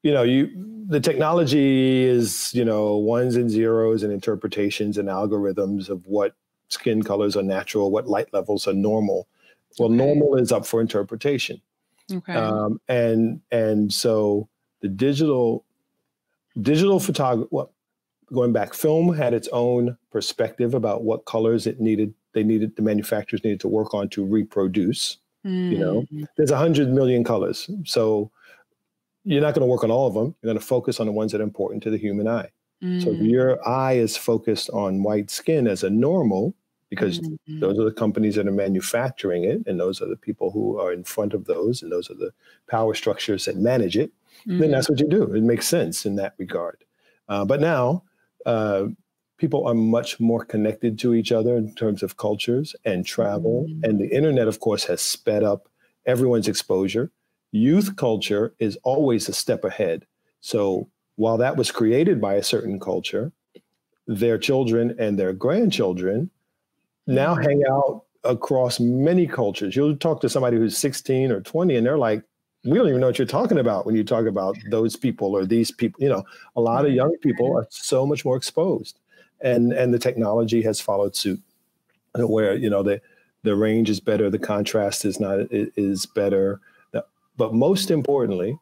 you 0.02 0.12
know, 0.12 0.22
you 0.22 0.50
the 0.88 1.00
technology 1.00 2.04
is 2.04 2.54
you 2.54 2.64
know 2.64 2.96
ones 2.96 3.36
and 3.36 3.50
zeros 3.50 4.02
and 4.02 4.12
interpretations 4.12 4.96
and 4.96 5.08
algorithms 5.08 5.90
of 5.90 6.06
what 6.06 6.34
skin 6.68 7.02
colors 7.02 7.36
are 7.36 7.42
natural, 7.42 7.90
what 7.90 8.08
light 8.08 8.32
levels 8.32 8.66
are 8.66 8.74
normal. 8.74 9.28
Well, 9.78 9.88
okay. 9.88 9.96
normal 9.96 10.36
is 10.36 10.50
up 10.50 10.66
for 10.66 10.80
interpretation. 10.80 11.60
Okay. 12.12 12.32
Um, 12.32 12.80
and 12.88 13.40
and 13.50 13.92
so 13.92 14.48
the 14.80 14.88
digital 14.88 15.64
digital 16.60 17.00
photography. 17.00 17.48
Well, 17.50 17.72
going 18.32 18.52
back, 18.52 18.74
film 18.74 19.14
had 19.14 19.34
its 19.34 19.48
own 19.52 19.96
perspective 20.10 20.74
about 20.74 21.02
what 21.02 21.24
colors 21.24 21.66
it 21.66 21.80
needed. 21.80 22.14
They 22.32 22.42
needed 22.42 22.76
the 22.76 22.82
manufacturers 22.82 23.42
needed 23.44 23.60
to 23.60 23.68
work 23.68 23.94
on 23.94 24.08
to 24.10 24.24
reproduce. 24.24 25.18
Mm. 25.46 25.70
You 25.70 25.78
know, 25.78 26.04
mm. 26.12 26.26
there's 26.36 26.50
a 26.50 26.58
hundred 26.58 26.88
million 26.88 27.24
colors, 27.24 27.70
so 27.84 28.30
you're 29.24 29.40
not 29.40 29.54
going 29.54 29.66
to 29.66 29.70
work 29.70 29.84
on 29.84 29.90
all 29.90 30.06
of 30.06 30.14
them. 30.14 30.34
You're 30.42 30.52
going 30.52 30.60
to 30.60 30.66
focus 30.66 31.00
on 31.00 31.06
the 31.06 31.12
ones 31.12 31.32
that 31.32 31.40
are 31.40 31.44
important 31.44 31.82
to 31.84 31.90
the 31.90 31.98
human 31.98 32.28
eye. 32.28 32.50
Mm. 32.82 33.02
So 33.02 33.10
if 33.10 33.18
mm. 33.18 33.30
your 33.30 33.68
eye 33.68 33.94
is 33.94 34.16
focused 34.16 34.70
on 34.70 35.02
white 35.02 35.30
skin 35.30 35.66
as 35.66 35.82
a 35.82 35.90
normal, 35.90 36.54
because 36.90 37.20
mm-hmm. 37.20 37.60
those 37.60 37.78
are 37.78 37.84
the 37.84 37.92
companies 37.92 38.36
that 38.36 38.46
are 38.46 38.52
manufacturing 38.52 39.44
it, 39.44 39.62
and 39.66 39.78
those 39.78 40.00
are 40.00 40.06
the 40.06 40.16
people 40.16 40.50
who 40.50 40.78
are 40.78 40.92
in 40.92 41.04
front 41.04 41.34
of 41.34 41.44
those, 41.44 41.82
and 41.82 41.92
those 41.92 42.10
are 42.10 42.14
the 42.14 42.32
power 42.68 42.94
structures 42.94 43.44
that 43.44 43.56
manage 43.56 43.96
it. 43.96 44.10
Mm. 44.46 44.60
Then 44.60 44.70
that's 44.70 44.88
what 44.88 45.00
you 45.00 45.08
do. 45.08 45.24
It 45.34 45.42
makes 45.42 45.68
sense 45.68 46.06
in 46.06 46.16
that 46.16 46.34
regard. 46.38 46.84
Uh, 47.28 47.44
but 47.44 47.60
now 47.60 48.04
uh, 48.48 48.86
people 49.36 49.66
are 49.66 49.74
much 49.74 50.18
more 50.18 50.42
connected 50.42 50.98
to 51.00 51.14
each 51.14 51.30
other 51.32 51.56
in 51.56 51.74
terms 51.74 52.02
of 52.02 52.16
cultures 52.16 52.74
and 52.86 53.04
travel. 53.04 53.66
Mm-hmm. 53.68 53.84
And 53.84 54.00
the 54.00 54.08
internet, 54.08 54.48
of 54.48 54.58
course, 54.58 54.84
has 54.84 55.02
sped 55.02 55.44
up 55.44 55.68
everyone's 56.06 56.48
exposure. 56.48 57.12
Youth 57.52 57.96
culture 57.96 58.54
is 58.58 58.78
always 58.82 59.28
a 59.28 59.34
step 59.34 59.64
ahead. 59.64 60.06
So 60.40 60.88
while 61.16 61.36
that 61.36 61.56
was 61.56 61.70
created 61.70 62.20
by 62.22 62.34
a 62.34 62.42
certain 62.42 62.80
culture, 62.80 63.32
their 64.06 64.38
children 64.38 64.96
and 64.98 65.18
their 65.18 65.34
grandchildren 65.34 66.30
now 67.06 67.34
mm-hmm. 67.34 67.42
hang 67.42 67.62
out 67.70 68.04
across 68.24 68.80
many 68.80 69.26
cultures. 69.26 69.76
You'll 69.76 69.96
talk 69.96 70.22
to 70.22 70.28
somebody 70.28 70.56
who's 70.56 70.78
16 70.78 71.30
or 71.30 71.42
20, 71.42 71.76
and 71.76 71.86
they're 71.86 71.98
like, 71.98 72.22
we 72.68 72.76
don't 72.76 72.88
even 72.88 73.00
know 73.00 73.06
what 73.06 73.18
you're 73.18 73.26
talking 73.26 73.58
about 73.58 73.86
when 73.86 73.94
you 73.94 74.04
talk 74.04 74.26
about 74.26 74.56
those 74.70 74.96
people 74.96 75.34
or 75.36 75.46
these 75.46 75.70
people. 75.70 76.02
You 76.02 76.10
know, 76.10 76.24
a 76.56 76.60
lot 76.60 76.84
of 76.84 76.92
young 76.92 77.16
people 77.18 77.56
are 77.56 77.66
so 77.70 78.06
much 78.06 78.24
more 78.24 78.36
exposed, 78.36 78.98
and 79.40 79.72
and 79.72 79.92
the 79.92 79.98
technology 79.98 80.62
has 80.62 80.80
followed 80.80 81.16
suit, 81.16 81.40
where 82.14 82.54
you 82.54 82.68
know 82.68 82.82
the 82.82 83.00
the 83.42 83.56
range 83.56 83.88
is 83.88 84.00
better, 84.00 84.28
the 84.28 84.38
contrast 84.38 85.04
is 85.04 85.18
not 85.18 85.40
is 85.50 86.06
better, 86.06 86.60
but 87.36 87.54
most 87.54 87.90
importantly, 87.90 88.58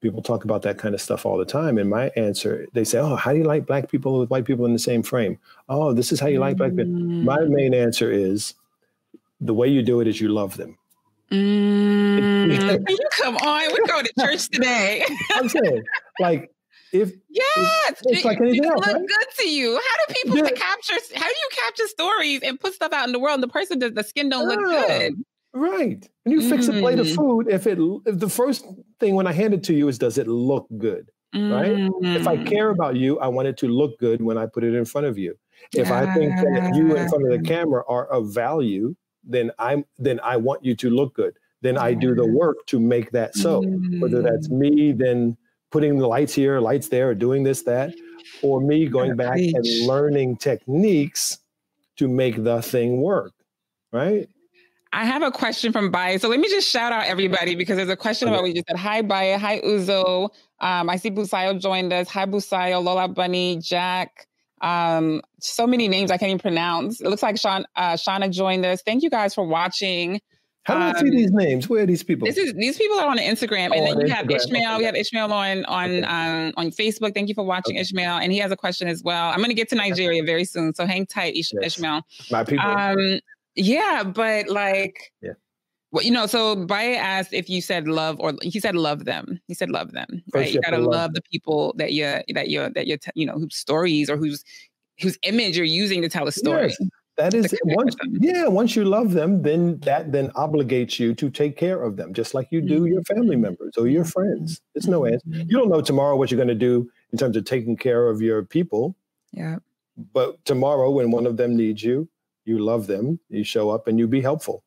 people 0.00 0.22
talk 0.22 0.44
about 0.44 0.62
that 0.62 0.78
kind 0.78 0.94
of 0.94 1.00
stuff 1.00 1.24
all 1.24 1.36
the 1.36 1.44
time. 1.44 1.78
And 1.78 1.88
my 1.88 2.08
answer, 2.16 2.66
they 2.72 2.84
say, 2.84 2.98
"Oh, 2.98 3.14
how 3.14 3.32
do 3.32 3.38
you 3.38 3.44
like 3.44 3.66
black 3.66 3.90
people 3.90 4.18
with 4.18 4.30
white 4.30 4.44
people 4.44 4.66
in 4.66 4.72
the 4.72 4.78
same 4.78 5.02
frame?" 5.02 5.38
Oh, 5.68 5.92
this 5.92 6.10
is 6.10 6.18
how 6.18 6.26
you 6.26 6.40
like 6.40 6.56
black 6.56 6.70
people. 6.70 6.86
My 6.86 7.38
mm. 7.38 7.50
main 7.50 7.74
answer 7.74 8.10
is, 8.10 8.54
the 9.40 9.54
way 9.54 9.68
you 9.68 9.82
do 9.82 10.00
it 10.00 10.08
is 10.08 10.20
you 10.20 10.28
love 10.28 10.56
them 10.56 10.78
Mm, 11.34 12.86
come 13.22 13.36
on, 13.36 13.72
we're 13.72 13.86
going 13.86 14.04
to 14.04 14.12
church 14.18 14.48
today. 14.48 15.04
I'm 15.34 15.48
saying, 15.48 15.82
like, 16.20 16.50
if 16.92 17.12
yes, 17.28 17.90
it's, 17.90 18.02
it's 18.06 18.24
like 18.24 18.40
anything 18.40 18.64
else, 18.64 18.86
look 18.86 18.96
right? 18.96 19.06
good 19.06 19.26
to 19.38 19.48
you. 19.48 19.74
How 19.74 20.06
do 20.06 20.14
people 20.14 20.36
yeah. 20.38 20.50
capture? 20.50 20.94
How 21.16 21.26
do 21.26 21.34
you 21.34 21.48
capture 21.50 21.88
stories 21.88 22.40
and 22.42 22.60
put 22.60 22.74
stuff 22.74 22.92
out 22.92 23.06
in 23.06 23.12
the 23.12 23.18
world? 23.18 23.34
And 23.34 23.42
the 23.42 23.48
person 23.48 23.80
does 23.80 23.94
the 23.94 24.04
skin 24.04 24.28
don't 24.28 24.46
look 24.48 24.60
good. 24.60 25.14
Right. 25.52 26.08
And 26.24 26.32
you 26.32 26.48
fix 26.48 26.66
mm. 26.66 26.76
a 26.76 26.80
plate 26.80 26.98
of 26.98 27.06
mm. 27.06 27.16
food. 27.16 27.48
If 27.48 27.66
it, 27.66 27.78
if 28.06 28.18
the 28.18 28.28
first 28.28 28.66
thing 29.00 29.14
when 29.14 29.26
I 29.26 29.32
hand 29.32 29.54
it 29.54 29.62
to 29.64 29.74
you 29.74 29.88
is, 29.88 29.98
does 29.98 30.18
it 30.18 30.26
look 30.26 30.66
good? 30.78 31.10
Mm. 31.34 31.52
Right. 31.52 32.16
If 32.16 32.26
I 32.26 32.36
mm. 32.36 32.46
care 32.46 32.70
about 32.70 32.96
you, 32.96 33.18
I 33.20 33.28
want 33.28 33.48
it 33.48 33.56
to 33.58 33.68
look 33.68 33.98
good 33.98 34.20
when 34.20 34.36
I 34.36 34.46
put 34.46 34.64
it 34.64 34.74
in 34.74 34.84
front 34.84 35.06
of 35.06 35.16
you. 35.16 35.36
If 35.72 35.88
yeah. 35.88 36.00
I 36.00 36.14
think 36.14 36.34
that 36.36 36.74
you 36.74 36.96
in 36.96 37.08
front 37.08 37.24
of 37.24 37.30
the 37.30 37.48
camera 37.48 37.82
are 37.88 38.06
of 38.06 38.34
value, 38.34 38.94
then 39.26 39.50
I'm 39.58 39.84
then 39.98 40.20
I 40.22 40.36
want 40.36 40.64
you 40.64 40.74
to 40.76 40.90
look 40.90 41.14
good. 41.14 41.34
Then 41.62 41.78
I 41.78 41.94
do 41.94 42.14
the 42.14 42.26
work 42.26 42.66
to 42.66 42.78
make 42.78 43.10
that 43.12 43.34
so. 43.34 43.62
Mm-hmm. 43.62 44.00
Whether 44.00 44.22
that's 44.22 44.48
mm. 44.48 44.58
me 44.58 44.92
then 44.92 45.36
putting 45.70 45.98
the 45.98 46.06
lights 46.06 46.34
here, 46.34 46.60
lights 46.60 46.88
there, 46.88 47.10
or 47.10 47.14
doing 47.14 47.42
this, 47.42 47.62
that, 47.62 47.92
or 48.42 48.60
me 48.60 48.86
going 48.86 49.16
back 49.16 49.38
and 49.38 49.86
learning 49.86 50.36
techniques 50.36 51.38
to 51.96 52.06
make 52.06 52.44
the 52.44 52.62
thing 52.62 53.00
work. 53.00 53.32
Right. 53.92 54.28
I 54.92 55.04
have 55.04 55.22
a 55.22 55.32
question 55.32 55.72
from 55.72 55.90
Baye. 55.90 56.18
So 56.18 56.28
let 56.28 56.38
me 56.38 56.48
just 56.48 56.68
shout 56.68 56.92
out 56.92 57.06
everybody 57.06 57.56
because 57.56 57.76
there's 57.76 57.88
a 57.88 57.96
question 57.96 58.28
okay. 58.28 58.34
about 58.34 58.42
what 58.42 58.48
you 58.48 58.54
just 58.54 58.68
said. 58.68 58.76
Hi, 58.76 59.02
Baye. 59.02 59.36
Hi, 59.36 59.60
Uzo. 59.62 60.30
Um, 60.60 60.88
I 60.88 60.96
see 60.96 61.10
Busayo 61.10 61.60
joined 61.60 61.92
us. 61.92 62.08
Hi, 62.10 62.24
Busayo, 62.26 62.82
Lola 62.82 63.08
Bunny, 63.08 63.58
Jack, 63.58 64.28
um, 64.64 65.20
so 65.40 65.66
many 65.66 65.88
names 65.88 66.10
I 66.10 66.16
can't 66.16 66.30
even 66.30 66.38
pronounce. 66.38 67.00
It 67.00 67.08
looks 67.08 67.22
like 67.22 67.38
Sean, 67.38 67.66
uh, 67.76 67.92
Shauna 67.92 68.30
joined 68.30 68.64
us. 68.64 68.82
Thank 68.82 69.02
you 69.02 69.10
guys 69.10 69.34
for 69.34 69.46
watching. 69.46 70.20
How 70.62 70.92
do 70.92 70.98
I 70.98 71.00
see 71.02 71.10
these 71.10 71.28
um, 71.28 71.36
names? 71.36 71.68
Where 71.68 71.82
are 71.82 71.86
these 71.86 72.02
people? 72.02 72.26
This 72.26 72.38
is 72.38 72.54
these 72.54 72.78
people 72.78 72.98
are 72.98 73.06
on 73.06 73.18
Instagram, 73.18 73.68
oh, 73.70 73.74
and 73.74 73.86
then 73.86 74.06
you 74.06 74.14
have 74.14 74.30
Ishmael. 74.30 74.70
Okay. 74.70 74.78
We 74.78 74.84
have 74.84 74.96
Ishmael 74.96 75.30
on 75.30 75.66
on 75.66 75.90
okay. 75.90 76.02
um, 76.04 76.54
on 76.56 76.70
Facebook. 76.70 77.12
Thank 77.12 77.28
you 77.28 77.34
for 77.34 77.44
watching, 77.44 77.76
okay. 77.76 77.82
Ishmael, 77.82 78.16
and 78.16 78.32
he 78.32 78.38
has 78.38 78.50
a 78.50 78.56
question 78.56 78.88
as 78.88 79.02
well. 79.02 79.28
I'm 79.28 79.36
going 79.36 79.50
to 79.50 79.54
get 79.54 79.68
to 79.68 79.74
Nigeria 79.74 80.24
very 80.24 80.46
soon, 80.46 80.74
so 80.74 80.86
hang 80.86 81.04
tight, 81.04 81.36
Ish- 81.36 81.52
yes. 81.52 81.76
Ishmael. 81.76 82.00
My 82.30 82.44
people. 82.44 82.66
Um, 82.66 83.20
yeah, 83.54 84.02
but 84.04 84.48
like, 84.48 85.12
yeah. 85.20 85.32
Well, 85.94 86.02
you 86.02 86.10
know, 86.10 86.26
so 86.26 86.56
Baye 86.56 86.96
asked 86.96 87.32
if 87.32 87.48
you 87.48 87.62
said 87.62 87.86
love 87.86 88.16
or 88.18 88.32
he 88.42 88.58
said 88.58 88.74
love 88.74 89.04
them. 89.04 89.40
He 89.46 89.54
said 89.54 89.70
love 89.70 89.92
them. 89.92 90.24
Right? 90.34 90.52
You 90.52 90.60
gotta 90.60 90.78
love, 90.78 90.92
love 90.92 91.14
the 91.14 91.22
people 91.22 91.72
that 91.78 91.92
you 91.92 92.20
that 92.34 92.48
you 92.48 92.68
that 92.74 92.88
you 92.88 92.98
you 93.14 93.24
know 93.24 93.34
whose 93.34 93.54
stories 93.54 94.10
or 94.10 94.16
whose 94.16 94.42
whose 95.00 95.16
image 95.22 95.56
you're 95.56 95.64
using 95.64 96.02
to 96.02 96.08
tell 96.08 96.26
a 96.26 96.32
story. 96.32 96.74
Yes, 96.80 96.90
that 97.16 97.32
is 97.32 97.54
once 97.62 97.94
yeah, 98.10 98.48
once 98.48 98.74
you 98.74 98.84
love 98.84 99.12
them, 99.12 99.42
then 99.42 99.78
that 99.82 100.10
then 100.10 100.30
obligates 100.30 100.98
you 100.98 101.14
to 101.14 101.30
take 101.30 101.56
care 101.56 101.80
of 101.80 101.96
them, 101.96 102.12
just 102.12 102.34
like 102.34 102.48
you 102.50 102.60
do 102.60 102.78
mm-hmm. 102.78 102.86
your 102.86 103.02
family 103.04 103.36
members 103.36 103.76
or 103.78 103.86
your 103.86 104.04
friends. 104.04 104.60
It's 104.74 104.88
no 104.88 105.06
answer. 105.06 105.28
Mm-hmm. 105.28 105.48
You 105.48 105.58
don't 105.58 105.68
know 105.68 105.80
tomorrow 105.80 106.16
what 106.16 106.28
you're 106.28 106.38
going 106.38 106.48
to 106.48 106.56
do 106.56 106.90
in 107.12 107.18
terms 107.18 107.36
of 107.36 107.44
taking 107.44 107.76
care 107.76 108.08
of 108.08 108.20
your 108.20 108.42
people. 108.42 108.96
Yeah. 109.30 109.58
But 110.12 110.44
tomorrow, 110.44 110.90
when 110.90 111.12
one 111.12 111.24
of 111.24 111.36
them 111.36 111.56
needs 111.56 111.84
you, 111.84 112.08
you 112.44 112.58
love 112.58 112.88
them, 112.88 113.20
you 113.28 113.44
show 113.44 113.70
up 113.70 113.86
and 113.86 113.96
you 113.96 114.08
be 114.08 114.20
helpful. 114.20 114.63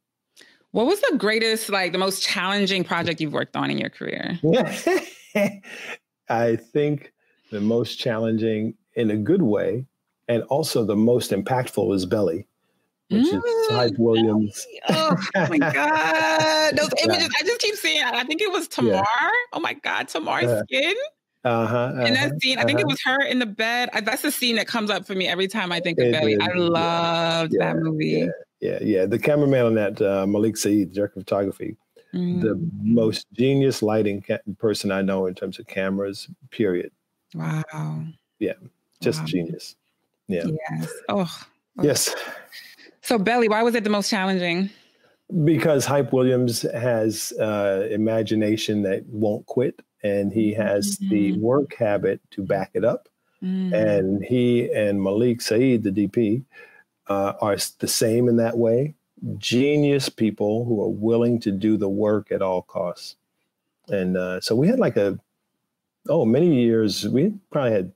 What 0.71 0.85
was 0.85 0.99
the 1.01 1.17
greatest, 1.17 1.69
like 1.69 1.91
the 1.91 1.97
most 1.97 2.23
challenging 2.23 2.83
project 2.83 3.21
you've 3.21 3.33
worked 3.33 3.55
on 3.55 3.71
in 3.71 3.77
your 3.77 3.89
career? 3.89 4.39
I 6.29 6.55
think 6.57 7.13
the 7.51 7.61
most 7.61 7.95
challenging 7.95 8.75
in 8.95 9.11
a 9.11 9.17
good 9.17 9.41
way, 9.41 9.85
and 10.27 10.43
also 10.43 10.83
the 10.83 10.95
most 10.95 11.31
impactful 11.31 11.95
is 11.95 12.05
Belly, 12.05 12.47
which 13.09 13.25
mm, 13.27 13.41
is 13.45 13.69
Hype 13.69 13.97
Williams. 13.97 14.67
Oh, 14.89 15.15
oh, 15.35 15.47
my 15.49 15.57
God. 15.73 16.75
Those 16.75 16.91
images, 17.03 17.29
I 17.39 17.43
just 17.43 17.59
keep 17.59 17.75
seeing, 17.75 18.03
I 18.03 18.23
think 18.23 18.41
it 18.41 18.51
was 18.51 18.67
Tamar. 18.67 18.91
Yeah. 18.91 19.29
Oh 19.53 19.59
my 19.59 19.73
God, 19.73 20.09
Tamar's 20.09 20.45
uh, 20.45 20.63
skin. 20.63 20.95
Uh-huh, 21.45 21.77
uh-huh, 21.77 22.01
and 22.03 22.15
that 22.17 22.41
scene, 22.41 22.57
I 22.57 22.65
think 22.65 22.79
uh-huh. 22.79 22.87
it 22.87 22.87
was 22.87 23.01
her 23.03 23.23
in 23.23 23.39
the 23.39 23.45
bed. 23.45 23.89
That's 24.03 24.23
the 24.23 24.31
scene 24.31 24.57
that 24.57 24.67
comes 24.67 24.89
up 24.89 25.07
for 25.07 25.15
me 25.15 25.27
every 25.27 25.47
time 25.47 25.71
I 25.71 25.79
think 25.79 25.97
of 25.97 26.07
it 26.07 26.11
Belly. 26.11 26.33
Is, 26.33 26.39
I 26.41 26.51
loved 26.57 27.53
yeah, 27.57 27.73
that 27.73 27.79
movie. 27.79 28.05
Yeah. 28.05 28.27
Yeah, 28.59 28.79
yeah. 28.81 29.05
The 29.05 29.19
cameraman 29.19 29.65
on 29.65 29.73
that, 29.75 30.01
uh, 30.01 30.25
Malik 30.25 30.55
Sayeed, 30.55 30.93
director 30.93 31.19
of 31.19 31.25
photography, 31.25 31.77
mm. 32.13 32.41
the 32.41 32.59
most 32.81 33.27
genius 33.33 33.81
lighting 33.81 34.21
ca- 34.21 34.39
person 34.57 34.91
I 34.91 35.01
know 35.01 35.27
in 35.27 35.35
terms 35.35 35.59
of 35.59 35.67
cameras, 35.67 36.27
period. 36.49 36.91
Wow. 37.35 38.05
Yeah, 38.39 38.53
just 39.01 39.19
wow. 39.19 39.25
genius. 39.25 39.75
Yeah. 40.27 40.45
Yes. 40.71 40.93
Oh. 41.09 41.47
Yes. 41.81 42.15
So, 43.01 43.17
Belly, 43.17 43.47
why 43.47 43.63
was 43.63 43.75
it 43.75 43.83
the 43.83 43.89
most 43.89 44.09
challenging? 44.09 44.69
Because 45.43 45.85
Hype 45.85 46.11
Williams 46.11 46.63
has 46.73 47.31
uh, 47.39 47.87
imagination 47.91 48.81
that 48.83 49.05
won't 49.07 49.45
quit, 49.45 49.81
and 50.03 50.31
he 50.31 50.53
has 50.53 50.97
mm-hmm. 50.97 51.09
the 51.09 51.31
work 51.39 51.73
habit 51.75 52.19
to 52.31 52.43
back 52.43 52.71
it 52.73 52.83
up. 52.83 53.07
Mm-hmm. 53.43 53.73
And 53.73 54.25
he 54.25 54.71
and 54.71 55.01
Malik 55.01 55.39
Sayeed, 55.39 55.83
the 55.83 55.91
DP, 55.91 56.43
uh, 57.09 57.33
are 57.41 57.57
the 57.79 57.87
same 57.87 58.27
in 58.27 58.37
that 58.37 58.57
way. 58.57 58.95
Genius 59.37 60.09
people 60.09 60.65
who 60.65 60.81
are 60.81 60.89
willing 60.89 61.39
to 61.41 61.51
do 61.51 61.77
the 61.77 61.89
work 61.89 62.31
at 62.31 62.41
all 62.41 62.61
costs. 62.61 63.15
And 63.89 64.17
uh, 64.17 64.41
so 64.41 64.55
we 64.55 64.67
had 64.67 64.79
like 64.79 64.97
a, 64.97 65.17
oh, 66.09 66.25
many 66.25 66.61
years. 66.61 67.07
We 67.07 67.33
probably 67.51 67.71
had 67.71 67.91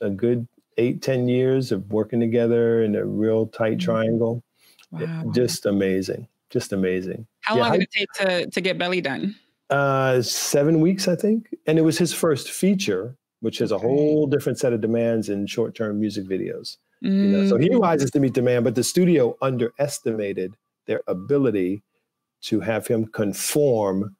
a 0.00 0.10
good 0.10 0.48
eight, 0.76 1.02
ten 1.02 1.28
years 1.28 1.70
of 1.72 1.90
working 1.92 2.20
together 2.20 2.82
in 2.82 2.96
a 2.96 3.04
real 3.04 3.46
tight 3.46 3.78
mm-hmm. 3.78 3.84
triangle. 3.84 4.42
Wow. 4.90 5.30
Just 5.34 5.66
amazing. 5.66 6.26
Just 6.50 6.72
amazing. 6.72 7.26
How 7.40 7.56
yeah, 7.56 7.62
long 7.62 7.72
did 7.72 7.82
it 7.82 7.90
take 7.92 8.12
to, 8.14 8.50
to 8.50 8.60
get 8.60 8.78
Belly 8.78 9.00
done? 9.00 9.36
Uh, 9.68 10.22
seven 10.22 10.80
weeks, 10.80 11.08
I 11.08 11.14
think. 11.14 11.54
And 11.66 11.78
it 11.78 11.82
was 11.82 11.98
his 11.98 12.14
first 12.14 12.50
feature, 12.50 13.14
which 13.40 13.58
has 13.58 13.70
a 13.70 13.78
whole 13.78 14.26
different 14.26 14.58
set 14.58 14.72
of 14.72 14.80
demands 14.80 15.28
in 15.28 15.46
short 15.46 15.74
term 15.74 16.00
music 16.00 16.24
videos. 16.24 16.78
Mm. 17.04 17.10
You 17.10 17.28
know, 17.28 17.48
so 17.48 17.56
he 17.56 17.70
mm. 17.70 17.80
rises 17.80 18.10
to 18.12 18.20
meet 18.20 18.34
demand, 18.34 18.64
but 18.64 18.74
the 18.74 18.84
studio 18.84 19.36
underestimated 19.40 20.56
their 20.86 21.02
ability 21.06 21.82
to 22.42 22.60
have 22.60 22.86
him 22.86 23.06
conform 23.06 24.16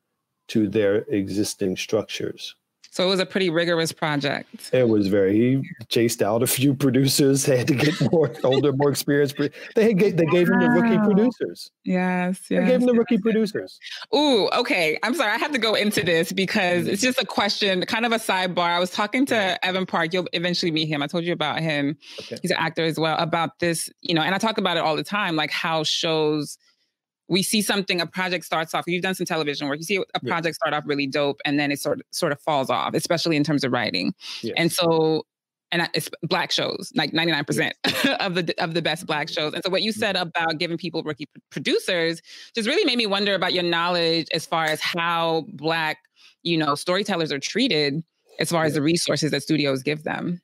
to 0.49 0.69
their 0.69 0.97
existing 1.09 1.77
structures. 1.77 2.55
So 2.99 3.05
it 3.05 3.11
was 3.11 3.21
a 3.21 3.27
pretty 3.27 3.49
rigorous 3.49 3.93
project. 3.93 4.71
It 4.73 4.89
was 4.89 5.07
very. 5.07 5.33
He 5.33 5.71
chased 5.89 6.21
out 6.21 6.43
a 6.43 6.49
few 6.49 6.75
producers. 6.75 7.45
They 7.49 7.59
had 7.59 7.69
to 7.69 7.75
get 7.77 7.95
more 8.13 8.35
older, 8.43 8.73
more 8.73 8.91
experienced. 8.91 9.37
They 9.77 9.95
gave, 9.95 10.17
they 10.17 10.27
gave 10.27 10.49
wow. 10.49 10.55
him 10.55 10.61
the 10.61 10.71
rookie 10.71 10.99
producers. 10.99 11.71
Yes, 11.85 12.41
yes. 12.41 12.49
They 12.49 12.57
gave 12.57 12.81
him 12.81 12.87
the 12.87 12.95
yes, 12.95 12.99
rookie 12.99 13.15
yes. 13.15 13.23
producers. 13.23 13.79
Ooh, 14.13 14.49
okay. 14.49 14.99
I'm 15.05 15.15
sorry. 15.15 15.31
I 15.31 15.37
have 15.37 15.53
to 15.53 15.61
go 15.61 15.77
into 15.77 16.03
this 16.03 16.33
because 16.33 16.89
it's 16.89 17.01
just 17.01 17.23
a 17.23 17.25
question, 17.25 17.83
kind 17.83 18.05
of 18.05 18.11
a 18.11 18.17
sidebar. 18.17 18.71
I 18.71 18.81
was 18.81 18.91
talking 18.91 19.27
to 19.27 19.65
Evan 19.65 19.87
Park. 19.87 20.13
You'll 20.13 20.27
eventually 20.33 20.73
meet 20.73 20.89
him. 20.89 21.01
I 21.01 21.07
told 21.07 21.23
you 21.23 21.33
about 21.33 21.61
him. 21.61 21.97
Okay. 22.23 22.39
He's 22.43 22.51
an 22.51 22.57
actor 22.59 22.83
as 22.83 22.99
well. 22.99 23.17
About 23.19 23.61
this, 23.61 23.89
you 24.01 24.13
know, 24.13 24.23
and 24.23 24.35
I 24.35 24.39
talk 24.39 24.59
about 24.59 24.77
it 24.77 24.81
all 24.81 24.97
the 24.97 25.05
time, 25.05 25.37
like 25.37 25.53
how 25.53 25.85
shows 25.85 26.59
we 27.29 27.43
see 27.43 27.63
something, 27.63 28.01
a 28.01 28.07
project 28.07 28.45
starts 28.45 28.75
off. 28.75 28.85
You've 28.87 29.03
done 29.03 29.15
some 29.15 29.27
television 29.27 29.69
work. 29.69 29.79
You 29.79 29.85
see 29.85 30.05
a 30.15 30.21
project 30.21 30.57
start 30.57 30.75
off 30.75 30.85
really 30.87 31.07
dope, 31.07 31.41
and 31.45 31.59
then 31.59 31.71
it 31.71 31.79
sort 31.79 31.99
of, 31.99 32.07
sort 32.11 32.33
of 32.33 32.41
falls 32.41 32.71
off, 32.71 32.95
especially 32.95 33.37
in 33.37 33.45
terms 33.45 33.65
of 33.65 33.73
writing. 33.73 34.15
And 34.57 34.73
so, 34.73 35.27
and 35.71 35.89
it's 35.93 36.09
black 36.23 36.51
shows, 36.51 36.91
like 36.95 37.13
ninety 37.13 37.33
nine 37.33 37.45
percent 37.45 37.77
of 38.21 38.35
the 38.35 38.55
of 38.59 38.75
the 38.75 38.83
best 38.83 39.07
black 39.07 39.29
shows. 39.29 39.53
And 39.53 39.63
so, 39.63 39.71
what 39.71 39.83
you 39.83 39.93
said 39.93 40.17
about 40.17 40.59
giving 40.59 40.79
people 40.79 41.03
rookie 41.03 41.29
producers 41.51 42.23
just 42.55 42.67
really 42.67 42.85
made 42.85 42.97
me 42.97 43.07
wonder 43.07 43.35
about 43.35 43.53
your 43.53 43.65
knowledge 43.65 44.29
as 44.33 44.47
far 44.47 44.65
as 44.65 44.81
how 44.81 45.45
black, 45.49 45.99
you 46.43 46.57
know, 46.57 46.75
storytellers 46.75 47.31
are 47.31 47.39
treated 47.39 48.03
as 48.39 48.51
far 48.51 48.65
as 48.65 48.75
the 48.75 48.83
resources 48.83 49.33
that 49.33 49.43
studios 49.43 49.83
give 49.83 50.05
them. 50.05 50.41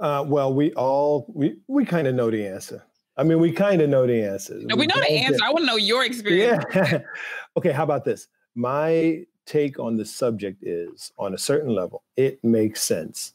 Uh, 0.00 0.24
well, 0.26 0.52
we 0.52 0.72
all 0.72 1.26
we 1.34 1.56
we 1.68 1.84
kind 1.84 2.06
of 2.06 2.14
know 2.14 2.30
the 2.30 2.46
answer. 2.46 2.82
I 3.18 3.24
mean, 3.24 3.40
we 3.40 3.50
kind 3.52 3.82
of 3.82 3.90
know 3.90 4.06
the 4.06 4.22
answer. 4.22 4.54
No, 4.62 4.76
we, 4.76 4.82
we 4.82 4.86
know 4.86 5.00
the 5.00 5.10
answer. 5.10 5.44
I 5.44 5.50
want 5.50 5.64
to 5.64 5.66
know 5.66 5.76
your 5.76 6.04
experience. 6.04 6.64
Yeah. 6.74 7.00
okay, 7.56 7.72
how 7.72 7.82
about 7.82 8.04
this? 8.04 8.28
My 8.54 9.24
take 9.44 9.78
on 9.78 9.96
the 9.96 10.04
subject 10.04 10.62
is 10.62 11.12
on 11.18 11.34
a 11.34 11.38
certain 11.38 11.74
level, 11.74 12.02
it 12.16 12.42
makes 12.44 12.82
sense. 12.82 13.34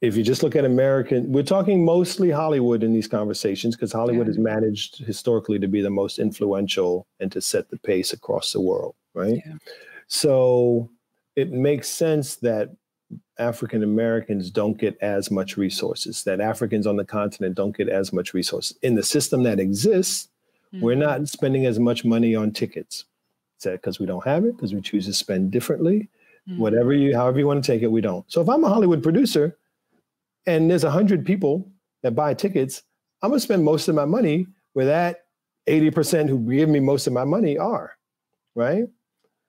If 0.00 0.16
you 0.16 0.22
just 0.22 0.42
look 0.42 0.56
at 0.56 0.64
American, 0.64 1.30
we're 1.32 1.42
talking 1.42 1.84
mostly 1.84 2.30
Hollywood 2.30 2.82
in 2.82 2.94
these 2.94 3.08
conversations 3.08 3.76
because 3.76 3.92
Hollywood 3.92 4.26
yeah. 4.26 4.32
is 4.32 4.38
managed 4.38 4.98
historically 5.04 5.58
to 5.58 5.68
be 5.68 5.82
the 5.82 5.90
most 5.90 6.18
influential 6.18 7.06
and 7.18 7.30
to 7.32 7.40
set 7.40 7.68
the 7.68 7.78
pace 7.78 8.12
across 8.12 8.52
the 8.52 8.60
world, 8.60 8.94
right? 9.12 9.42
Yeah. 9.44 9.54
So 10.06 10.90
it 11.36 11.52
makes 11.52 11.88
sense 11.88 12.36
that 12.36 12.70
African 13.40 13.82
Americans 13.82 14.50
don't 14.50 14.78
get 14.78 14.96
as 15.00 15.30
much 15.30 15.56
resources, 15.56 16.22
that 16.24 16.40
Africans 16.40 16.86
on 16.86 16.96
the 16.96 17.04
continent 17.04 17.56
don't 17.56 17.76
get 17.76 17.88
as 17.88 18.12
much 18.12 18.34
resources. 18.34 18.76
In 18.82 18.94
the 18.94 19.02
system 19.02 19.42
that 19.44 19.58
exists, 19.58 20.28
mm-hmm. 20.72 20.84
we're 20.84 20.94
not 20.94 21.28
spending 21.28 21.66
as 21.66 21.78
much 21.78 22.04
money 22.04 22.34
on 22.34 22.52
tickets. 22.52 23.06
Is 23.58 23.64
that 23.64 23.82
because 23.82 23.98
we 23.98 24.06
don't 24.06 24.24
have 24.24 24.44
it? 24.44 24.56
Because 24.56 24.74
we 24.74 24.80
choose 24.80 25.06
to 25.06 25.14
spend 25.14 25.50
differently? 25.50 26.08
Mm-hmm. 26.48 26.60
Whatever 26.60 26.92
you, 26.92 27.16
however 27.16 27.38
you 27.38 27.46
want 27.46 27.64
to 27.64 27.72
take 27.72 27.82
it, 27.82 27.90
we 27.90 28.00
don't. 28.00 28.30
So 28.30 28.40
if 28.40 28.48
I'm 28.48 28.64
a 28.64 28.68
Hollywood 28.68 29.02
producer 29.02 29.56
and 30.46 30.70
there's 30.70 30.84
a 30.84 30.90
hundred 30.90 31.24
people 31.24 31.68
that 32.02 32.12
buy 32.12 32.34
tickets, 32.34 32.82
I'm 33.22 33.30
gonna 33.30 33.40
spend 33.40 33.64
most 33.64 33.88
of 33.88 33.94
my 33.94 34.04
money 34.04 34.46
where 34.74 34.86
that 34.86 35.24
80% 35.66 36.28
who 36.28 36.38
give 36.38 36.68
me 36.68 36.80
most 36.80 37.06
of 37.06 37.12
my 37.12 37.24
money 37.24 37.58
are, 37.58 37.96
right? 38.54 38.84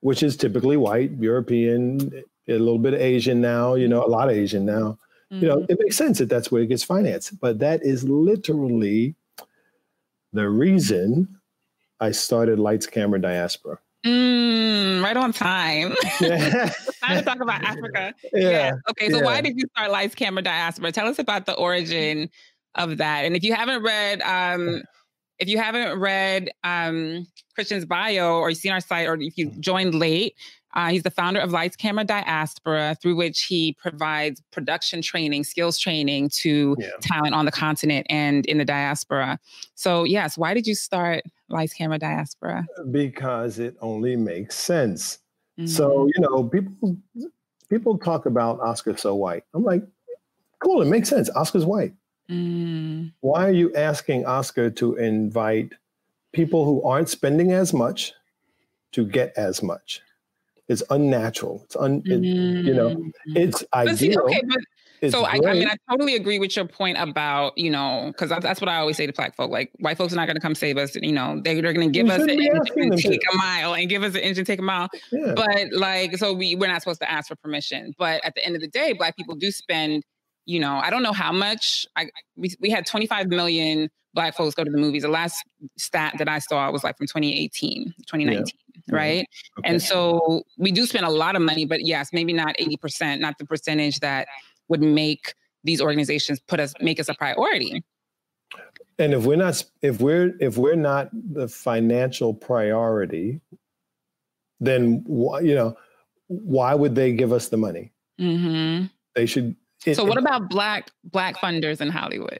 Which 0.02 0.24
is 0.24 0.36
typically 0.36 0.78
white, 0.78 1.12
European, 1.20 2.24
a 2.48 2.54
little 2.54 2.80
bit 2.80 2.94
of 2.94 3.02
Asian 3.02 3.42
now, 3.42 3.76
you 3.76 3.88
know, 3.88 4.06
a 4.06 4.08
lot 4.08 4.30
of 4.30 4.36
Asian 4.36 4.66
now. 4.66 4.98
Mm-hmm. 5.32 5.44
You 5.44 5.50
know, 5.50 5.58
mm-hmm. 5.58 5.72
it 5.72 5.80
makes 5.80 5.98
sense 5.98 6.18
that 6.18 6.30
that's 6.30 6.52
where 6.52 6.62
it 6.62 6.68
gets 6.68 6.84
financed. 6.84 7.40
But 7.40 7.60
that 7.60 7.84
is 7.84 8.04
literally 8.04 9.16
the 10.34 10.50
reason 10.50 11.40
I 12.00 12.12
started 12.12 12.60
Lights 12.60 12.88
Camera 12.88 13.22
Diaspora. 13.22 13.80
Mm, 14.06 15.04
right 15.04 15.16
on 15.16 15.32
time. 15.32 15.94
Yeah. 16.20 16.70
time 17.04 17.18
to 17.18 17.22
talk 17.22 17.42
about 17.42 17.64
Africa. 17.64 18.14
Yeah. 18.34 18.50
yeah. 18.50 18.72
Okay. 18.90 19.10
So 19.10 19.18
yeah. 19.18 19.24
why 19.24 19.42
did 19.42 19.58
you 19.58 19.66
start 19.76 19.92
Lights 19.92 20.16
Camera 20.16 20.42
Diaspora? 20.42 20.92
Tell 20.92 21.08
us 21.08 21.20
about 21.20 21.46
the 21.46 21.54
origin 21.54 22.30
of 22.76 22.98
that. 22.98 23.26
And 23.26 23.36
if 23.36 23.44
you 23.44 23.54
haven't 23.54 23.84
read, 23.84 24.22
um, 24.22 24.82
if 25.38 25.48
you 25.48 25.58
haven't 25.58 26.00
read 26.00 26.50
um, 26.64 27.28
Christian's 27.54 27.86
bio 27.86 28.38
or 28.38 28.50
you've 28.50 28.60
seen 28.60 28.72
our 28.72 28.80
site 28.80 29.08
or 29.08 29.16
if 29.16 29.38
you 29.38 29.52
joined 29.60 29.94
late, 29.96 30.36
uh, 30.74 30.90
he's 30.90 31.04
the 31.04 31.12
founder 31.12 31.40
of 31.40 31.52
Lights 31.52 31.76
Camera 31.76 32.04
Diaspora, 32.04 32.96
through 33.02 33.16
which 33.16 33.44
he 33.44 33.74
provides 33.74 34.42
production 34.52 35.02
training, 35.02 35.44
skills 35.44 35.78
training 35.78 36.30
to 36.30 36.76
yeah. 36.80 36.90
talent 37.02 37.34
on 37.34 37.46
the 37.46 37.52
continent 37.52 38.08
and 38.10 38.46
in 38.46 38.58
the 38.58 38.66
diaspora. 38.66 39.40
So, 39.76 40.04
yes, 40.04 40.38
why 40.38 40.54
did 40.54 40.66
you 40.66 40.76
start 40.76 41.24
Lights 41.50 41.74
Camera 41.74 42.00
Diaspora? 42.00 42.66
Because 42.92 43.60
it 43.60 43.76
only 43.82 44.16
makes 44.16 44.56
sense. 44.56 45.20
Mm-hmm. 45.60 45.68
So, 45.68 46.08
you 46.16 46.22
know, 46.22 46.44
people 46.46 46.98
people 47.70 47.98
talk 47.98 48.26
about 48.26 48.60
Oscar 48.60 48.96
so 48.98 49.16
white. 49.16 49.44
I'm 49.54 49.64
like, 49.64 49.84
cool, 50.60 50.82
it 50.82 50.88
makes 50.88 51.10
sense. 51.10 51.30
Oscar's 51.32 51.66
white. 51.66 51.94
Mm. 52.30 53.12
Why 53.20 53.48
are 53.48 53.52
you 53.52 53.74
asking 53.76 54.26
Oscar 54.26 54.70
to 54.72 54.96
invite 54.96 55.74
people 56.32 56.64
who 56.66 56.82
aren't 56.84 57.10
spending 57.10 57.52
as 57.52 57.74
much 57.74 58.14
to 58.94 59.06
get 59.06 59.34
as 59.36 59.62
much? 59.62 60.02
It's 60.72 60.84
unnatural. 60.90 61.64
It's 61.66 61.76
un, 61.76 62.02
it, 62.06 62.24
you 62.24 62.74
know, 62.74 62.92
mm-hmm. 62.92 63.36
it's 63.36 63.62
ideal. 63.74 63.98
See, 63.98 64.18
okay, 64.18 64.42
but 64.48 64.60
it's 65.02 65.14
so 65.14 65.26
I, 65.26 65.34
I, 65.46 65.54
mean, 65.54 65.68
I 65.68 65.76
totally 65.90 66.16
agree 66.16 66.40
with 66.40 66.56
your 66.56 66.66
point 66.66 66.98
about 66.98 67.58
you 67.58 67.70
know 67.70 68.14
because 68.14 68.30
that's 68.30 68.62
what 68.62 68.70
I 68.70 68.78
always 68.78 68.96
say 68.96 69.06
to 69.06 69.12
black 69.12 69.36
folk. 69.36 69.52
Like 69.52 69.72
white 69.80 69.98
folks 69.98 70.14
are 70.14 70.16
not 70.16 70.28
going 70.28 70.38
to 70.38 70.42
come 70.42 70.56
save 70.56 70.78
us. 70.78 70.96
You 70.96 71.12
know, 71.12 71.42
they, 71.44 71.60
are 71.60 71.74
going 71.74 71.92
to 71.92 72.00
give 72.00 72.10
us 72.10 72.22
an 72.22 72.30
inch 72.30 72.70
and 72.76 72.98
take 72.98 73.20
to. 73.20 73.30
a 73.34 73.38
mile, 73.38 73.74
and 73.74 73.90
give 73.90 74.04
us 74.04 74.16
an 74.16 74.22
inch 74.22 74.38
and 74.38 74.48
take 74.48 74.60
a 74.60 74.64
mile. 74.64 74.88
Yeah. 75.12 75.34
But 75.36 75.74
like, 75.74 76.18
so 76.18 76.32
we 76.32 76.56
we're 76.56 76.68
not 76.68 76.82
supposed 76.82 77.02
to 77.02 77.12
ask 77.12 77.28
for 77.28 77.36
permission. 77.36 77.94
But 77.98 78.24
at 78.24 78.34
the 78.36 78.46
end 78.46 78.56
of 78.56 78.62
the 78.62 78.70
day, 78.70 78.94
black 78.94 79.18
people 79.18 79.36
do 79.36 79.52
spend. 79.52 80.04
You 80.46 80.60
know, 80.60 80.78
I 80.78 80.90
don't 80.90 81.04
know 81.04 81.14
how 81.14 81.32
much. 81.32 81.86
I 81.96 82.10
we 82.36 82.54
we 82.60 82.70
had 82.70 82.86
25 82.86 83.28
million 83.28 83.90
black 84.14 84.36
folks 84.36 84.56
go 84.56 84.64
to 84.64 84.72
the 84.72 84.78
movies. 84.78 85.04
The 85.04 85.10
last 85.10 85.44
stat 85.78 86.16
that 86.18 86.28
I 86.28 86.40
saw 86.40 86.70
was 86.72 86.84
like 86.84 86.98
from 86.98 87.08
2018, 87.08 87.94
2019. 88.08 88.46
Yeah 88.46 88.72
right? 88.90 89.28
Okay. 89.60 89.70
And 89.70 89.82
so 89.82 90.44
we 90.58 90.72
do 90.72 90.86
spend 90.86 91.06
a 91.06 91.10
lot 91.10 91.36
of 91.36 91.42
money, 91.42 91.66
but 91.66 91.86
yes, 91.86 92.10
maybe 92.12 92.34
not 92.34 92.56
80%, 92.58 93.20
not 93.20 93.38
the 93.38 93.46
percentage 93.46 94.00
that 94.00 94.28
would 94.68 94.82
make 94.82 95.34
these 95.64 95.82
organizations 95.82 96.40
put 96.40 96.60
us 96.60 96.74
make 96.82 97.00
us 97.00 97.10
a 97.10 97.14
priority. 97.14 97.84
And 98.98 99.14
if 99.14 99.26
we're 99.26 99.38
not 99.38 99.64
if 99.82 100.02
we're 100.02 100.34
if 100.40 100.58
we're 100.58 100.76
not 100.76 101.10
the 101.14 101.48
financial 101.48 102.34
priority, 102.34 103.42
then 104.60 105.04
you 105.08 105.56
know 105.56 105.76
why 106.28 106.74
would 106.74 106.96
they 106.96 107.14
give 107.14 107.32
us 107.32 107.50
the 107.50 107.58
money? 107.58 107.92
Mm-hmm. 108.20 108.86
They 109.16 109.26
should. 109.26 109.56
It, 109.86 109.96
so 109.96 110.04
what 110.04 110.18
about 110.18 110.50
black 110.50 110.92
black 111.04 111.38
funders 111.38 111.82
in 111.82 111.90
Hollywood? 111.90 112.40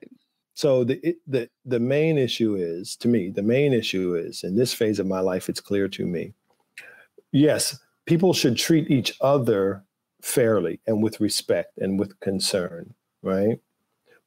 So 0.54 0.84
the 0.84 1.16
the 1.28 1.50
the 1.66 1.80
main 1.80 2.18
issue 2.18 2.56
is 2.56 2.96
to 2.98 3.08
me 3.08 3.30
the 3.30 3.42
main 3.42 3.74
issue 3.74 4.16
is 4.16 4.44
in 4.44 4.56
this 4.56 4.74
phase 4.74 5.00
of 5.00 5.08
my 5.08 5.20
life 5.20 5.50
it's 5.50 5.62
clear 5.62 5.88
to 5.90 6.06
me. 6.06 6.34
Yes, 7.32 7.80
people 8.06 8.34
should 8.34 8.58
treat 8.58 8.92
each 8.92 9.14
other 9.22 9.84
fairly 10.22 10.80
and 10.86 11.02
with 11.02 11.20
respect 11.20 11.78
and 11.78 12.00
with 12.00 12.20
concern, 12.20 12.94
right? 13.24 13.60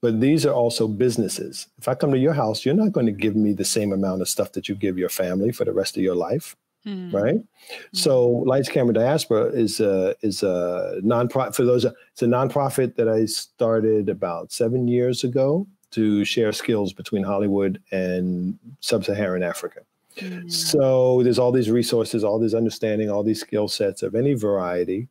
But 0.00 0.20
these 0.20 0.44
are 0.44 0.52
also 0.52 0.88
businesses. 0.88 1.68
If 1.78 1.88
I 1.88 1.94
come 1.94 2.10
to 2.12 2.18
your 2.18 2.34
house, 2.34 2.64
you're 2.64 2.74
not 2.74 2.92
going 2.92 3.06
to 3.06 3.12
give 3.12 3.36
me 3.36 3.52
the 3.52 3.64
same 3.64 3.92
amount 3.92 4.20
of 4.20 4.28
stuff 4.28 4.52
that 4.52 4.68
you 4.68 4.74
give 4.74 4.98
your 4.98 5.08
family 5.08 5.52
for 5.52 5.64
the 5.64 5.72
rest 5.72 5.96
of 5.96 6.02
your 6.02 6.14
life. 6.14 6.56
Mm. 6.86 7.12
right? 7.12 7.36
Mm. 7.36 7.44
So 7.92 8.28
Lights 8.28 8.68
Camera 8.68 8.94
Diaspora 8.94 9.46
is 9.46 9.80
a 9.80 10.14
is 10.22 10.42
a 10.42 11.00
nonprofit 11.02 11.54
for 11.54 11.64
those. 11.64 11.84
It's 11.84 12.22
a 12.22 12.26
nonprofit 12.26 12.96
that 12.96 13.08
I 13.08 13.26
started 13.26 14.08
about 14.08 14.52
seven 14.52 14.88
years 14.88 15.24
ago 15.24 15.66
to 15.92 16.24
share 16.24 16.52
skills 16.52 16.92
between 16.92 17.22
Hollywood 17.22 17.80
and 17.92 18.58
Sub-Saharan 18.80 19.44
Africa. 19.44 19.80
Mm. 20.16 20.50
So 20.50 21.22
there's 21.22 21.38
all 21.38 21.52
these 21.52 21.70
resources, 21.70 22.24
all 22.24 22.38
this 22.38 22.54
understanding, 22.54 23.10
all 23.10 23.22
these 23.22 23.40
skill 23.40 23.68
sets 23.68 24.02
of 24.02 24.14
any 24.14 24.34
variety, 24.34 25.08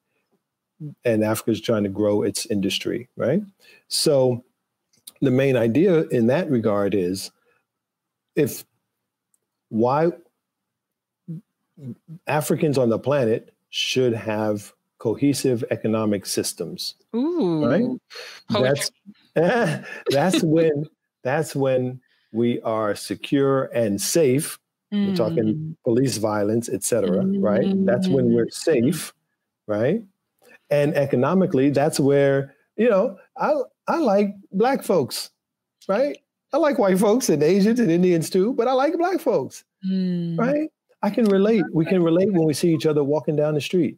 and 1.05 1.23
Africa 1.23 1.51
is 1.51 1.61
trying 1.61 1.83
to 1.83 1.89
grow 1.89 2.23
its 2.23 2.45
industry, 2.47 3.07
right? 3.15 3.41
So 3.87 4.43
the 5.21 5.31
main 5.31 5.55
idea 5.55 6.01
in 6.07 6.27
that 6.27 6.49
regard 6.49 6.93
is 6.93 7.31
if 8.35 8.65
why 9.69 10.11
Africans 12.27 12.77
on 12.77 12.89
the 12.89 12.99
planet 12.99 13.53
should 13.69 14.13
have 14.13 14.73
cohesive 14.99 15.63
economic 15.71 16.25
systems. 16.25 16.95
Ooh, 17.15 17.65
right? 17.65 17.85
That's 18.49 18.91
that's 20.09 20.43
when 20.43 20.85
that's 21.23 21.55
when 21.55 21.99
we 22.31 22.61
are 22.61 22.95
secure 22.95 23.65
and 23.65 24.01
safe. 24.01 24.59
Mm. 24.93 25.09
We're 25.09 25.15
talking 25.15 25.43
mm. 25.43 25.75
police 25.83 26.17
violence, 26.17 26.69
etc. 26.69 27.23
Mm. 27.23 27.41
Right? 27.41 27.85
That's 27.85 28.07
when 28.07 28.33
we're 28.33 28.49
safe, 28.49 29.13
right? 29.67 30.03
And 30.69 30.95
economically, 30.95 31.69
that's 31.69 31.99
where 31.99 32.55
you 32.77 32.89
know 32.89 33.17
I 33.37 33.53
I 33.87 33.97
like 33.97 34.35
black 34.51 34.83
folks, 34.83 35.31
right? 35.87 36.17
I 36.53 36.57
like 36.57 36.77
white 36.77 36.99
folks 36.99 37.29
and 37.29 37.41
Asians 37.41 37.79
and 37.79 37.89
Indians 37.89 38.29
too, 38.29 38.53
but 38.53 38.67
I 38.67 38.73
like 38.73 38.95
black 38.97 39.19
folks, 39.19 39.63
mm. 39.85 40.37
right? 40.37 40.69
I 41.03 41.09
can 41.09 41.25
relate. 41.25 41.65
We 41.73 41.85
can 41.85 42.01
relate 42.01 42.31
when 42.31 42.45
we 42.45 42.53
see 42.53 42.73
each 42.73 42.85
other 42.85 43.03
walking 43.03 43.35
down 43.35 43.55
the 43.55 43.61
street, 43.61 43.97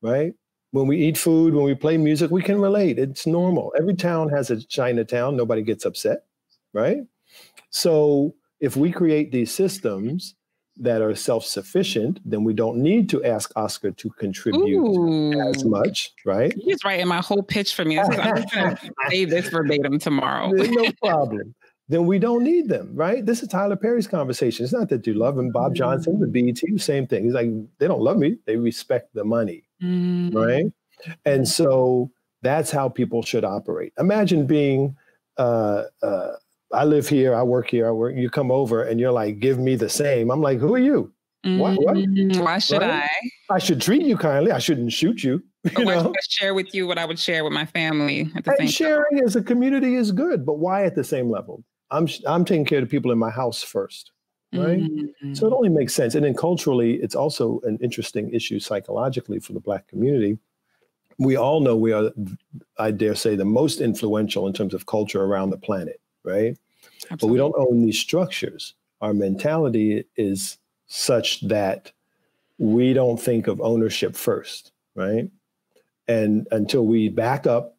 right? 0.00 0.32
When 0.70 0.86
we 0.86 0.96
eat 0.96 1.18
food, 1.18 1.54
when 1.54 1.64
we 1.64 1.74
play 1.74 1.98
music, 1.98 2.30
we 2.30 2.42
can 2.42 2.60
relate. 2.60 2.98
It's 2.98 3.26
normal. 3.26 3.74
Every 3.78 3.94
town 3.94 4.30
has 4.30 4.50
a 4.50 4.60
Chinatown. 4.60 5.36
Nobody 5.36 5.62
gets 5.62 5.84
upset, 5.84 6.24
right? 6.72 6.98
So 7.68 8.34
if 8.60 8.74
we 8.74 8.90
create 8.90 9.32
these 9.32 9.52
systems 9.52 10.34
that 10.78 11.02
are 11.02 11.14
self-sufficient, 11.14 12.20
then 12.24 12.42
we 12.42 12.54
don't 12.54 12.78
need 12.78 13.10
to 13.10 13.22
ask 13.24 13.52
Oscar 13.54 13.90
to 13.90 14.10
contribute 14.10 14.78
Ooh. 14.78 15.40
as 15.50 15.64
much, 15.64 16.12
right? 16.24 16.54
He's 16.58 16.82
writing 16.84 17.06
my 17.06 17.20
whole 17.20 17.42
pitch 17.42 17.74
for 17.74 17.84
me. 17.84 17.98
I'm 17.98 18.08
going 18.10 18.46
to 18.46 18.78
say 19.08 19.26
this 19.26 19.48
verbatim 19.48 19.98
tomorrow. 19.98 20.50
no 20.50 20.90
problem 21.02 21.54
then 21.88 22.06
we 22.06 22.18
don't 22.18 22.42
need 22.42 22.68
them, 22.68 22.90
right? 22.94 23.24
This 23.24 23.42
is 23.42 23.48
Tyler 23.48 23.76
Perry's 23.76 24.08
conversation. 24.08 24.64
It's 24.64 24.72
not 24.72 24.88
that 24.88 25.06
you 25.06 25.14
love 25.14 25.38
him. 25.38 25.50
Bob 25.50 25.74
Johnson, 25.74 26.18
the 26.18 26.26
BET, 26.26 26.80
same 26.80 27.06
thing. 27.06 27.24
He's 27.24 27.34
like, 27.34 27.48
they 27.78 27.86
don't 27.86 28.00
love 28.00 28.16
me. 28.16 28.38
They 28.44 28.56
respect 28.56 29.14
the 29.14 29.24
money, 29.24 29.64
mm. 29.82 30.34
right? 30.34 30.66
And 31.24 31.46
so 31.46 32.10
that's 32.42 32.70
how 32.72 32.88
people 32.88 33.22
should 33.22 33.44
operate. 33.44 33.92
Imagine 33.98 34.46
being, 34.46 34.96
uh, 35.36 35.84
uh, 36.02 36.32
I 36.72 36.84
live 36.84 37.08
here, 37.08 37.34
I 37.34 37.44
work 37.44 37.70
here, 37.70 37.86
I 37.86 37.92
work. 37.92 38.16
You 38.16 38.30
come 38.30 38.50
over 38.50 38.82
and 38.82 38.98
you're 38.98 39.12
like, 39.12 39.38
give 39.38 39.58
me 39.60 39.76
the 39.76 39.88
same. 39.88 40.30
I'm 40.30 40.42
like, 40.42 40.58
who 40.58 40.74
are 40.74 40.78
you? 40.78 41.12
What, 41.44 41.80
what? 41.80 41.94
Mm, 41.94 42.42
why 42.42 42.58
should 42.58 42.82
right? 42.82 43.08
I? 43.50 43.54
I 43.54 43.58
should 43.58 43.80
treat 43.80 44.02
you 44.02 44.16
kindly. 44.16 44.50
I 44.50 44.58
shouldn't 44.58 44.92
shoot 44.92 45.22
you. 45.22 45.40
you 45.78 45.84
why 45.84 46.12
share 46.28 46.54
with 46.54 46.74
you 46.74 46.88
what 46.88 46.98
I 46.98 47.04
would 47.04 47.18
share 47.18 47.44
with 47.44 47.52
my 47.52 47.66
family 47.66 48.28
at 48.34 48.44
the 48.44 48.50
and 48.50 48.58
same 48.58 48.68
sharing 48.68 49.18
time? 49.18 49.26
as 49.26 49.36
a 49.36 49.42
community 49.42 49.94
is 49.94 50.10
good, 50.10 50.44
but 50.44 50.54
why 50.54 50.84
at 50.84 50.96
the 50.96 51.04
same 51.04 51.30
level? 51.30 51.62
I'm 51.90 52.08
I'm 52.26 52.44
taking 52.44 52.64
care 52.64 52.78
of 52.78 52.84
the 52.84 52.90
people 52.90 53.12
in 53.12 53.18
my 53.18 53.30
house 53.30 53.62
first, 53.62 54.12
right? 54.52 54.80
Mm-hmm. 54.80 55.34
So 55.34 55.46
it 55.46 55.52
only 55.52 55.68
makes 55.68 55.94
sense. 55.94 56.14
And 56.14 56.24
then 56.24 56.34
culturally, 56.34 56.94
it's 56.94 57.14
also 57.14 57.60
an 57.64 57.78
interesting 57.80 58.30
issue 58.32 58.58
psychologically 58.58 59.38
for 59.38 59.52
the 59.52 59.60
Black 59.60 59.86
community. 59.86 60.38
We 61.18 61.36
all 61.36 61.60
know 61.60 61.76
we 61.76 61.92
are, 61.92 62.10
I 62.78 62.90
dare 62.90 63.14
say, 63.14 63.36
the 63.36 63.44
most 63.44 63.80
influential 63.80 64.46
in 64.46 64.52
terms 64.52 64.74
of 64.74 64.86
culture 64.86 65.22
around 65.22 65.50
the 65.50 65.56
planet, 65.56 66.00
right? 66.24 66.58
Absolutely. 67.10 67.16
But 67.18 67.26
we 67.28 67.38
don't 67.38 67.54
own 67.56 67.86
these 67.86 67.98
structures. 67.98 68.74
Our 69.00 69.14
mentality 69.14 70.04
is 70.16 70.58
such 70.86 71.46
that 71.48 71.92
we 72.58 72.92
don't 72.92 73.20
think 73.20 73.46
of 73.46 73.60
ownership 73.60 74.14
first, 74.14 74.72
right? 74.94 75.30
And 76.08 76.46
until 76.50 76.86
we 76.86 77.08
back 77.08 77.46
up 77.46 77.76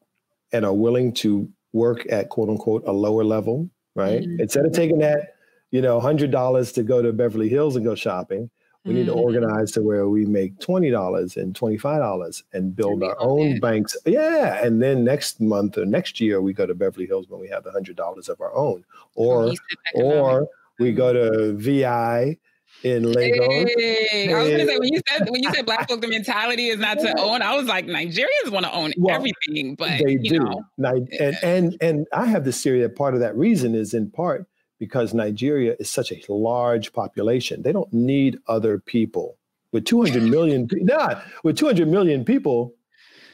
and 0.51 0.65
are 0.65 0.73
willing 0.73 1.13
to 1.13 1.49
work 1.73 2.05
at 2.11 2.29
quote 2.29 2.49
unquote 2.49 2.83
a 2.85 2.91
lower 2.91 3.23
level 3.23 3.69
right? 3.97 4.21
Mm-hmm. 4.21 4.39
Instead 4.39 4.65
of 4.65 4.71
taking 4.71 4.99
that, 4.99 5.35
you 5.71 5.81
know, 5.81 5.99
hundred 5.99 6.31
dollars 6.31 6.71
to 6.73 6.83
go 6.83 7.01
to 7.01 7.11
Beverly 7.11 7.49
Hills 7.49 7.75
and 7.75 7.83
go 7.83 7.95
shopping, 7.95 8.49
we 8.85 8.91
mm-hmm. 8.91 8.99
need 8.99 9.05
to 9.07 9.11
mm-hmm. 9.11 9.19
organize 9.19 9.71
to 9.73 9.81
where 9.81 10.07
we 10.07 10.25
make 10.25 10.57
twenty 10.59 10.89
dollars 10.89 11.35
and 11.35 11.55
twenty 11.55 11.77
five 11.77 11.99
dollars 11.99 12.43
and 12.53 12.75
build 12.75 13.03
our 13.03 13.17
own 13.19 13.59
banks. 13.59 13.97
Yeah, 14.05 14.63
and 14.63 14.81
then 14.81 15.03
next 15.03 15.41
month 15.41 15.77
or 15.77 15.85
next 15.85 16.21
year 16.21 16.41
we 16.41 16.53
go 16.53 16.65
to 16.65 16.75
Beverly 16.75 17.07
Hills 17.07 17.27
when 17.27 17.41
we 17.41 17.49
have 17.49 17.63
the 17.63 17.71
hundred 17.71 17.97
dollars 17.97 18.29
of 18.29 18.39
our 18.39 18.55
own, 18.55 18.85
or 19.15 19.53
or 19.95 20.47
we 20.79 20.93
go 20.93 21.11
to 21.11 21.57
VI 21.57 22.37
in 22.83 23.11
Lagos. 23.11 23.47
Hey, 23.77 24.33
I 24.33 24.39
was 24.39 24.49
gonna 24.49 24.65
say 24.65 24.77
when 24.77 24.93
you 24.93 25.01
said 25.07 25.29
when 25.29 25.43
you 25.43 25.51
said 25.53 25.65
black 25.65 25.89
folk 25.89 26.01
the 26.01 26.07
mentality 26.07 26.67
is 26.67 26.79
not 26.79 26.99
to 26.99 27.19
own, 27.19 27.41
I 27.41 27.55
was 27.55 27.65
like 27.67 27.85
Nigerians 27.85 28.49
want 28.49 28.65
to 28.65 28.71
own 28.71 28.93
well, 28.97 29.15
everything, 29.15 29.75
but 29.75 29.89
they 30.03 30.15
do. 30.15 30.39
Know, 30.77 31.07
and 31.19 31.37
and 31.43 31.77
and 31.81 32.07
I 32.13 32.25
have 32.25 32.45
this 32.45 32.61
theory 32.61 32.81
that 32.81 32.95
part 32.95 33.13
of 33.13 33.19
that 33.19 33.35
reason 33.35 33.75
is 33.75 33.93
in 33.93 34.11
part 34.11 34.47
because 34.79 35.13
Nigeria 35.13 35.75
is 35.79 35.89
such 35.89 36.11
a 36.11 36.21
large 36.31 36.93
population. 36.93 37.63
They 37.63 37.71
don't 37.71 37.91
need 37.91 38.37
other 38.47 38.79
people. 38.79 39.37
With 39.71 39.85
200 39.85 40.23
million, 40.23 40.69
nah, 40.71 41.19
with 41.43 41.57
200 41.57 41.87
million 41.87 42.23
people, 42.23 42.73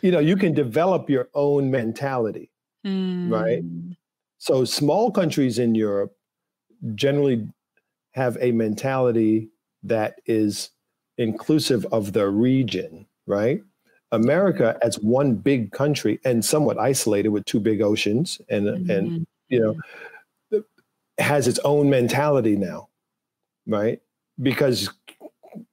you 0.02 0.12
know, 0.12 0.20
you 0.20 0.36
can 0.36 0.54
develop 0.54 1.10
your 1.10 1.30
own 1.34 1.70
mentality, 1.70 2.50
mm. 2.86 3.30
right? 3.32 3.62
Hmm. 3.62 3.92
So 4.40 4.66
small 4.66 5.12
countries 5.12 5.60
in 5.60 5.76
Europe 5.76 6.16
generally 6.96 7.48
have 8.14 8.38
a 8.40 8.52
mentality 8.52 9.50
that 9.84 10.16
is 10.26 10.70
inclusive 11.18 11.86
of 11.92 12.14
the 12.14 12.28
region, 12.28 13.06
right? 13.28 13.62
America 14.12 14.78
as 14.82 15.00
one 15.00 15.34
big 15.36 15.72
country 15.72 16.20
and 16.24 16.46
somewhat 16.46 16.78
isolated 16.78 17.30
with 17.30 17.46
two 17.46 17.60
big 17.60 17.82
oceans 17.82 18.40
and 18.50 18.68
mm-hmm. 18.68 18.90
and 18.90 19.28
you 19.50 19.60
know 19.60 20.64
has 21.20 21.48
its 21.48 21.60
own 21.60 21.90
mentality 21.90 22.56
now, 22.56 22.90
right? 23.68 24.00
Because 24.42 24.90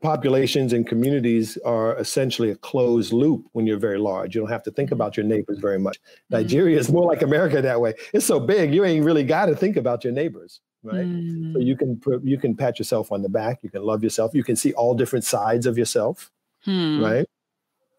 populations 0.02 0.72
and 0.72 0.86
communities 0.86 1.56
are 1.64 1.96
essentially 1.96 2.50
a 2.50 2.56
closed 2.56 3.12
loop 3.12 3.46
when 3.52 3.66
you're 3.66 3.78
very 3.78 3.98
large. 3.98 4.34
You 4.34 4.42
don't 4.42 4.50
have 4.50 4.62
to 4.64 4.70
think 4.70 4.90
about 4.90 5.16
your 5.16 5.24
neighbors 5.24 5.58
very 5.58 5.78
much. 5.78 5.98
Mm-hmm. 5.98 6.36
Nigeria 6.36 6.78
is 6.78 6.90
more 6.90 7.06
like 7.06 7.22
America 7.22 7.62
that 7.62 7.80
way. 7.80 7.94
It's 8.12 8.26
so 8.26 8.40
big, 8.40 8.74
you 8.74 8.84
ain't 8.84 9.04
really 9.04 9.24
got 9.24 9.46
to 9.46 9.56
think 9.56 9.76
about 9.76 10.04
your 10.04 10.12
neighbors 10.12 10.60
right 10.82 11.06
mm. 11.06 11.52
so 11.52 11.58
you 11.58 11.76
can 11.76 12.00
you 12.22 12.38
can 12.38 12.56
pat 12.56 12.78
yourself 12.78 13.12
on 13.12 13.22
the 13.22 13.28
back 13.28 13.58
you 13.62 13.70
can 13.70 13.82
love 13.82 14.02
yourself 14.02 14.34
you 14.34 14.44
can 14.44 14.56
see 14.56 14.72
all 14.74 14.94
different 14.94 15.24
sides 15.24 15.66
of 15.66 15.76
yourself 15.76 16.30
hmm. 16.64 17.02
right 17.02 17.28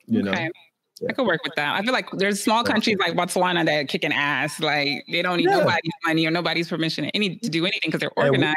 you 0.08 0.28
okay. 0.28 0.46
know 0.46 0.52
yeah. 1.02 1.10
I 1.10 1.14
could 1.14 1.26
work 1.26 1.44
with 1.44 1.56
that. 1.56 1.76
I 1.76 1.82
feel 1.82 1.94
like 1.94 2.12
there's 2.12 2.44
small 2.44 2.64
countries 2.64 2.98
like 3.00 3.14
Botswana 3.14 3.66
that 3.66 3.74
are 3.74 3.84
kicking 3.86 4.14
ass. 4.14 4.60
Like 4.60 5.04
they 5.10 5.24
don't 5.24 5.38
need 5.38 5.50
yeah. 5.50 5.58
nobody's 5.58 5.92
money 6.06 6.28
or 6.28 6.32
nobody's 6.32 6.70
permission 6.70 7.06
any 7.06 7.38
to 7.38 7.50
do 7.50 7.66
anything 7.66 7.88
because 7.88 8.02
they're 8.02 8.12
organized. 8.16 8.56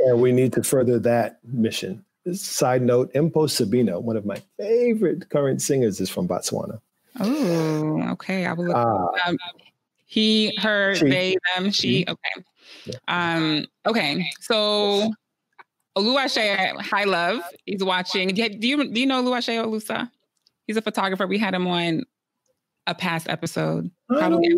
And 0.00 0.06
we, 0.06 0.10
and 0.10 0.22
we, 0.22 0.32
need 0.32 0.54
to 0.54 0.62
further 0.62 0.98
that 1.00 1.40
mission. 1.44 2.02
Side 2.32 2.82
note: 2.82 3.12
Mpho 3.12 3.32
Sebina, 3.32 4.00
one 4.00 4.16
of 4.16 4.24
my 4.24 4.40
favorite 4.58 5.28
current 5.28 5.60
singers, 5.60 6.00
is 6.00 6.08
from 6.08 6.26
Botswana. 6.26 6.80
Oh, 7.20 8.02
okay. 8.12 8.46
I 8.46 8.54
will 8.54 8.66
look. 8.66 8.76
Uh, 8.76 9.28
um, 9.28 9.36
he, 10.06 10.56
her, 10.60 10.94
she, 10.94 11.08
they, 11.08 11.36
them, 11.54 11.70
she. 11.70 12.04
Mm-hmm. 12.04 12.12
Okay. 12.12 12.46
Um, 13.08 13.66
okay, 13.86 14.26
so 14.40 15.12
Oluwase 15.96 16.80
High 16.80 17.04
Love, 17.04 17.40
he's 17.64 17.84
watching. 17.84 18.28
Do 18.28 18.42
you 18.42 18.90
do 18.90 19.00
you 19.00 19.06
know 19.06 19.22
Oluwase 19.22 19.62
Olusa? 19.62 20.10
He's 20.66 20.76
a 20.76 20.82
photographer. 20.82 21.26
We 21.26 21.38
had 21.38 21.54
him 21.54 21.66
on 21.66 22.04
a 22.86 22.94
past 22.94 23.28
episode. 23.28 23.90
Probably 24.08 24.56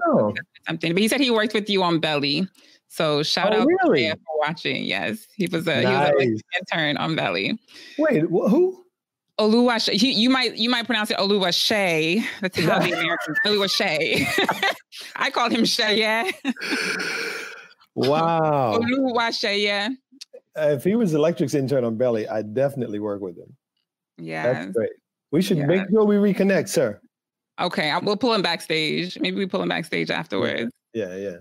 something. 0.66 0.92
But 0.92 1.02
he 1.02 1.08
said 1.08 1.20
he 1.20 1.30
worked 1.30 1.54
with 1.54 1.68
you 1.68 1.82
on 1.82 1.98
Belly. 1.98 2.48
So 2.88 3.22
shout 3.22 3.52
oh, 3.52 3.62
out 3.62 3.66
really? 3.66 4.08
for 4.10 4.38
watching. 4.38 4.84
Yes, 4.84 5.26
he 5.34 5.48
was 5.48 5.66
a 5.66 5.82
nice. 5.82 6.12
he 6.20 6.30
was 6.30 6.40
an 6.40 6.60
intern 6.60 6.96
on 6.96 7.16
Belly. 7.16 7.58
Wait, 7.98 8.22
wh- 8.22 8.48
who? 8.48 8.84
Oluwase. 9.40 9.90
He, 9.92 10.12
you 10.12 10.30
might 10.30 10.56
you 10.56 10.70
might 10.70 10.86
pronounce 10.86 11.10
it 11.10 11.16
Oluwase. 11.18 12.22
That's 12.40 12.60
how 12.60 12.78
the 12.78 12.92
Americans 12.98 13.38
Oluwase. 13.44 14.74
I 15.16 15.30
called 15.30 15.52
him 15.52 15.64
Shay. 15.64 16.30
Yeah. 17.96 18.08
Wow. 18.08 18.80
yeah. 19.42 19.88
If 20.56 20.84
he 20.84 20.94
was 20.94 21.14
electrics 21.14 21.54
intern 21.54 21.84
on 21.84 21.96
Belly, 21.96 22.28
I'd 22.28 22.54
definitely 22.54 23.00
work 23.00 23.20
with 23.20 23.36
him. 23.36 23.56
Yeah. 24.18 24.52
That's 24.52 24.72
great. 24.72 24.90
We 25.32 25.42
should 25.42 25.58
yeah. 25.58 25.66
make 25.66 25.88
sure 25.90 26.04
we 26.04 26.16
reconnect, 26.16 26.68
sir. 26.68 27.00
Okay. 27.60 27.90
I, 27.90 27.98
we'll 27.98 28.16
pull 28.16 28.34
him 28.34 28.42
backstage. 28.42 29.18
Maybe 29.18 29.36
we 29.36 29.46
pull 29.46 29.62
him 29.62 29.68
backstage 29.68 30.10
afterwards. 30.10 30.72
Yeah, 30.92 31.16
yeah. 31.16 31.36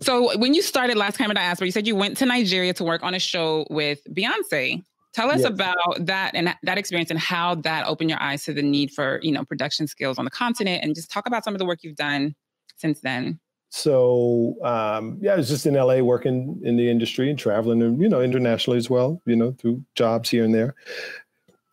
So 0.00 0.36
when 0.38 0.54
you 0.54 0.62
started 0.62 0.96
Lights 0.96 1.16
Camera 1.16 1.34
Diaspora, 1.34 1.66
you 1.66 1.72
said 1.72 1.86
you 1.86 1.94
went 1.94 2.16
to 2.18 2.26
Nigeria 2.26 2.72
to 2.74 2.84
work 2.84 3.02
on 3.02 3.14
a 3.14 3.18
show 3.18 3.66
with 3.70 4.00
Beyonce. 4.12 4.82
Tell 5.12 5.30
us 5.30 5.42
yes. 5.42 5.48
about 5.48 5.76
that 6.00 6.32
and 6.34 6.52
that 6.64 6.76
experience 6.76 7.10
and 7.10 7.20
how 7.20 7.54
that 7.56 7.86
opened 7.86 8.10
your 8.10 8.20
eyes 8.20 8.42
to 8.44 8.52
the 8.52 8.62
need 8.62 8.90
for, 8.90 9.20
you 9.22 9.30
know, 9.30 9.44
production 9.44 9.86
skills 9.86 10.18
on 10.18 10.24
the 10.24 10.30
continent 10.30 10.82
and 10.82 10.94
just 10.94 11.10
talk 11.10 11.28
about 11.28 11.44
some 11.44 11.54
of 11.54 11.60
the 11.60 11.64
work 11.64 11.84
you've 11.84 11.96
done 11.96 12.34
since 12.76 13.00
then. 13.00 13.38
So 13.76 14.54
um, 14.62 15.18
yeah, 15.20 15.32
I 15.32 15.36
was 15.36 15.48
just 15.48 15.66
in 15.66 15.74
LA 15.74 15.98
working 15.98 16.60
in 16.62 16.76
the 16.76 16.88
industry 16.88 17.28
and 17.28 17.36
traveling, 17.36 17.82
and 17.82 18.00
you 18.00 18.08
know, 18.08 18.20
internationally 18.20 18.78
as 18.78 18.88
well. 18.88 19.20
You 19.26 19.34
know, 19.34 19.50
through 19.50 19.82
jobs 19.96 20.30
here 20.30 20.44
and 20.44 20.54
there. 20.54 20.76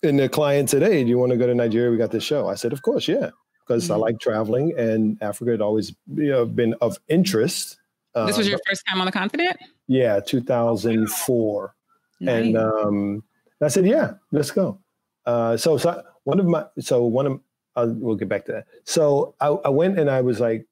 And 0.02 0.18
the 0.18 0.28
client 0.28 0.72
said, 0.72 0.82
"Hey, 0.82 1.04
do 1.04 1.12
you 1.12 1.20
want 1.20 1.32
to 1.32 1.38
go 1.38 1.46
to 1.46 1.54
Nigeria? 1.54 1.92
We 1.92 1.98
got 1.98 2.10
this 2.10 2.24
show." 2.24 2.48
I 2.48 2.56
said, 2.56 2.74
"Of 2.74 2.82
course, 2.82 3.08
yeah," 3.08 3.30
because 3.60 3.84
mm-hmm. 3.84 3.94
I 3.94 3.98
like 3.98 4.20
traveling, 4.20 4.74
and 4.76 5.16
Africa 5.22 5.52
had 5.52 5.62
always 5.62 5.94
you 6.16 6.32
know, 6.32 6.44
been 6.44 6.74
of 6.82 6.98
interest. 7.08 7.78
This 8.16 8.36
was 8.36 8.48
um, 8.48 8.50
your 8.50 8.60
first 8.68 8.84
time 8.90 9.00
on 9.00 9.06
the 9.06 9.12
continent. 9.12 9.58
Yeah, 9.88 10.22
2004, 10.22 11.76
nice. 12.20 12.46
and 12.46 12.58
um, 12.58 13.24
I 13.62 13.68
said, 13.68 13.86
"Yeah, 13.86 14.14
let's 14.32 14.50
go." 14.50 14.80
Uh, 15.28 15.56
so, 15.56 15.78
so 15.78 16.02
one 16.24 16.40
of 16.40 16.48
my, 16.48 16.66
so 16.80 17.04
one 17.04 17.28
of, 17.28 17.40
uh, 17.76 17.90
we'll 17.90 18.16
get 18.16 18.28
back 18.28 18.46
to 18.46 18.54
that. 18.54 18.66
So 18.86 19.36
I, 19.40 19.50
I 19.50 19.70
went 19.70 20.00
and 20.00 20.10
I 20.10 20.22
was 20.22 20.40
like, 20.40 20.66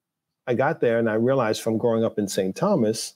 I 0.50 0.54
got 0.54 0.80
there 0.80 0.98
and 0.98 1.08
I 1.08 1.14
realized 1.14 1.62
from 1.62 1.78
growing 1.78 2.04
up 2.04 2.18
in 2.18 2.26
St. 2.26 2.56
Thomas 2.56 3.14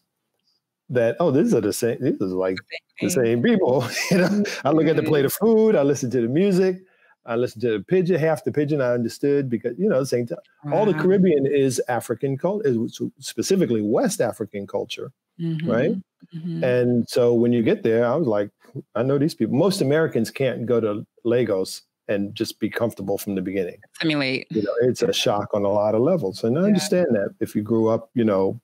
that 0.88 1.16
oh, 1.18 1.32
these 1.32 1.52
are 1.52 1.60
the 1.60 1.72
same. 1.72 1.98
These 2.00 2.22
are 2.22 2.26
like 2.26 2.58
the 3.00 3.10
same 3.10 3.42
people. 3.42 3.84
you 4.12 4.18
know, 4.18 4.44
I 4.64 4.70
look 4.70 4.86
at 4.86 4.94
the 4.94 5.02
plate 5.02 5.24
of 5.24 5.32
food. 5.32 5.74
I 5.74 5.82
listen 5.82 6.10
to 6.12 6.20
the 6.20 6.28
music. 6.28 6.82
I 7.26 7.34
listen 7.34 7.60
to 7.62 7.78
the 7.78 7.80
pidgin, 7.80 8.20
Half 8.20 8.44
the 8.44 8.52
pidgin 8.52 8.80
I 8.80 8.92
understood 8.92 9.50
because 9.50 9.76
you 9.76 9.88
know, 9.88 10.04
St. 10.04 10.30
Wow. 10.62 10.72
all 10.76 10.86
the 10.86 10.94
Caribbean 10.94 11.44
is 11.44 11.82
African 11.88 12.38
culture, 12.38 12.72
specifically 13.18 13.82
West 13.82 14.20
African 14.20 14.64
culture, 14.68 15.10
mm-hmm. 15.40 15.68
right? 15.68 15.96
Mm-hmm. 16.36 16.62
And 16.62 17.08
so 17.08 17.34
when 17.34 17.52
you 17.52 17.64
get 17.64 17.82
there, 17.82 18.06
I 18.06 18.14
was 18.14 18.28
like, 18.28 18.50
I 18.94 19.02
know 19.02 19.18
these 19.18 19.34
people. 19.34 19.56
Most 19.56 19.80
Americans 19.80 20.30
can't 20.30 20.66
go 20.66 20.80
to 20.80 21.04
Lagos 21.24 21.82
and 22.08 22.34
just 22.34 22.60
be 22.60 22.68
comfortable 22.68 23.18
from 23.18 23.34
the 23.34 23.42
beginning. 23.42 23.78
Simulate. 24.00 24.46
You 24.50 24.62
know, 24.62 24.74
it's 24.82 25.02
a 25.02 25.12
shock 25.12 25.54
on 25.54 25.64
a 25.64 25.68
lot 25.68 25.94
of 25.94 26.02
levels. 26.02 26.44
And 26.44 26.58
I 26.58 26.62
yeah. 26.62 26.66
understand 26.68 27.06
that 27.10 27.34
if 27.40 27.54
you 27.54 27.62
grew 27.62 27.88
up, 27.88 28.10
you 28.14 28.24
know, 28.24 28.60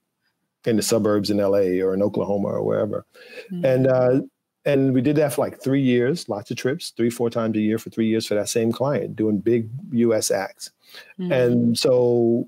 in 0.67 0.77
the 0.77 0.83
suburbs 0.83 1.31
in 1.31 1.39
LA 1.39 1.83
or 1.83 1.95
in 1.95 2.03
Oklahoma 2.03 2.49
or 2.49 2.63
wherever. 2.63 3.07
Mm-hmm. 3.51 3.65
And 3.65 3.87
uh, 3.87 4.21
and 4.67 4.93
we 4.93 5.01
did 5.01 5.17
that 5.17 5.33
for 5.33 5.41
like 5.41 5.63
three 5.63 5.81
years, 5.81 6.29
lots 6.29 6.51
of 6.51 6.57
trips, 6.57 6.91
three, 6.91 7.09
four 7.09 7.31
times 7.31 7.57
a 7.57 7.61
year 7.61 7.79
for 7.79 7.89
three 7.89 8.07
years 8.07 8.27
for 8.27 8.35
that 8.35 8.49
same 8.49 8.73
client, 8.73 9.17
doing 9.17 9.39
big 9.39 9.71
US 9.93 10.31
acts. 10.31 10.71
Mm-hmm. 11.19 11.33
And 11.33 11.79
so 11.79 12.47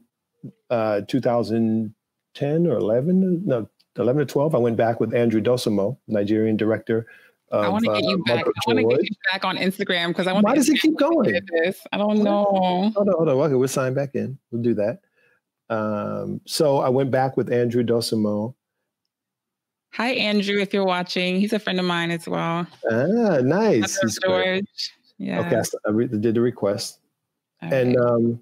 uh, 0.69 1.01
2010 1.09 2.67
or 2.67 2.77
11, 2.77 3.43
no, 3.47 3.69
11 3.97 4.23
or 4.23 4.25
12, 4.27 4.55
I 4.55 4.59
went 4.59 4.77
back 4.77 5.01
with 5.01 5.15
Andrew 5.15 5.41
Dosunmu, 5.41 5.97
Nigerian 6.07 6.57
director 6.57 7.07
of, 7.53 7.65
I 7.65 7.69
want 7.69 7.85
to 7.85 7.91
get 7.93 8.03
you 8.03 8.15
uh, 8.15 8.35
back. 8.35 8.47
I 8.47 8.61
want 8.67 8.79
to 8.79 8.97
get 8.97 9.03
you 9.03 9.17
back 9.31 9.45
on 9.45 9.57
Instagram 9.57 10.09
because 10.09 10.27
I 10.27 10.33
want. 10.33 10.47
To 10.47 10.51
Why 10.51 10.55
does 10.57 10.69
it 10.69 10.81
keep 10.81 10.97
going? 10.97 11.39
This. 11.53 11.81
I 11.93 11.99
don't 11.99 12.23
know. 12.23 12.45
Hold 12.95 13.09
on, 13.09 13.15
hold 13.15 13.29
on. 13.29 13.37
Okay, 13.37 13.55
we'll 13.55 13.69
sign 13.69 13.95
back 13.95 14.15
in. 14.15 14.39
We'll 14.51 14.63
do 14.63 14.75
that. 14.75 15.01
Um, 15.69 16.41
so 16.47 16.79
I 16.79 16.89
went 16.89 17.11
back 17.11 17.37
with 17.37 17.53
Andrew 17.53 17.83
Dosunmu. 17.83 18.55
Hi, 19.93 20.13
Andrew. 20.13 20.59
If 20.59 20.73
you're 20.73 20.87
watching, 20.87 21.39
he's 21.39 21.53
a 21.53 21.59
friend 21.59 21.79
of 21.79 21.85
mine 21.85 22.11
as 22.11 22.27
well. 22.27 22.67
Ah, 22.91 23.39
nice. 23.43 23.99
He's 24.01 24.19
George. 24.25 24.65
Yeah. 25.19 25.41
Okay, 25.41 25.63
I 25.87 25.91
re- 25.91 26.09
did 26.09 26.35
the 26.35 26.41
request, 26.41 27.01
and 27.61 27.97
um, 27.99 28.41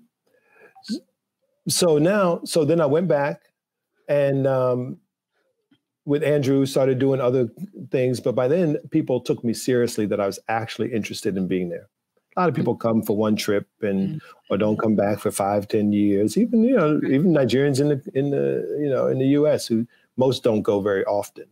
so 1.68 1.98
now, 1.98 2.40
so 2.44 2.64
then 2.64 2.80
I 2.80 2.86
went 2.86 3.08
back, 3.08 3.42
and 4.08 4.46
um, 4.46 4.98
with 6.10 6.24
Andrew, 6.24 6.66
started 6.66 6.98
doing 6.98 7.20
other 7.20 7.48
things. 7.92 8.18
But 8.18 8.34
by 8.34 8.48
then, 8.48 8.78
people 8.90 9.20
took 9.20 9.44
me 9.44 9.54
seriously 9.54 10.06
that 10.06 10.20
I 10.20 10.26
was 10.26 10.40
actually 10.48 10.92
interested 10.92 11.36
in 11.36 11.46
being 11.46 11.68
there. 11.68 11.88
A 12.36 12.40
lot 12.40 12.48
of 12.48 12.54
people 12.56 12.74
come 12.74 13.02
for 13.02 13.16
one 13.16 13.36
trip 13.36 13.68
and 13.80 14.08
mm-hmm. 14.08 14.18
or 14.52 14.56
don't 14.58 14.76
come 14.76 14.96
back 14.96 15.20
for 15.20 15.30
five, 15.30 15.68
ten 15.68 15.92
years. 15.92 16.36
Even 16.36 16.64
you 16.64 16.76
know, 16.76 17.00
even 17.08 17.32
Nigerians 17.32 17.80
in 17.80 17.90
the 17.90 18.02
in 18.12 18.30
the 18.30 18.78
you 18.80 18.90
know 18.90 19.06
in 19.06 19.20
the 19.20 19.28
U.S. 19.38 19.68
who 19.68 19.86
most 20.16 20.42
don't 20.42 20.62
go 20.62 20.80
very 20.80 21.04
often. 21.04 21.46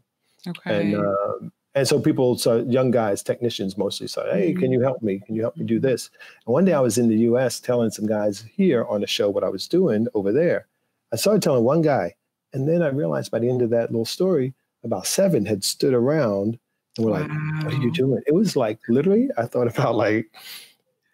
Okay. 0.47 0.81
And 0.81 0.97
um, 0.97 1.53
and 1.77 1.87
so 1.87 2.01
people, 2.01 2.37
so 2.37 2.64
young 2.64 2.90
guys, 2.90 3.23
technicians 3.23 3.79
mostly, 3.79 4.09
said, 4.09 4.27
"Hey, 4.33 4.55
can 4.55 4.73
you 4.73 4.79
mm-hmm. 4.79 4.87
help 4.87 5.03
me? 5.03 5.21
Can 5.25 5.37
you 5.37 5.42
help 5.42 5.57
me 5.57 5.64
do 5.64 5.79
this?" 5.79 6.11
And 6.47 6.53
one 6.53 6.64
day 6.64 6.73
I 6.73 6.81
was 6.81 6.99
in 6.99 7.09
the 7.09 7.18
U.S. 7.31 7.61
telling 7.61 7.90
some 7.90 8.07
guys 8.07 8.44
here 8.53 8.85
on 8.88 9.03
the 9.03 9.07
show 9.07 9.31
what 9.31 9.44
I 9.44 9.51
was 9.51 9.68
doing 9.68 10.09
over 10.14 10.33
there. 10.33 10.66
I 11.12 11.16
started 11.16 11.42
telling 11.42 11.62
one 11.62 11.83
guy, 11.83 12.14
and 12.59 12.68
then 12.68 12.83
I 12.83 12.88
realized 12.88 13.31
by 13.31 13.38
the 13.38 13.49
end 13.49 13.62
of 13.62 13.71
that 13.71 13.90
little 13.90 14.05
story, 14.05 14.53
about 14.85 15.07
seven 15.07 15.47
had 15.47 15.64
stood 15.64 15.94
around 15.94 16.59
and 16.97 17.07
were 17.07 17.12
wow. 17.12 17.21
like, 17.21 17.64
What 17.64 17.75
are 17.75 17.83
you 17.83 17.92
doing? 17.92 18.21
It 18.27 18.35
was 18.35 18.57
like 18.57 18.79
literally, 18.88 19.29
I 19.38 19.47
thought 19.47 19.68
about 19.68 19.94
like 19.94 20.27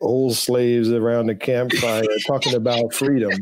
old 0.00 0.34
slaves 0.34 0.90
around 0.90 1.26
the 1.26 1.34
campfire 1.34 2.02
talking 2.26 2.54
about 2.54 2.94
freedom. 2.94 3.32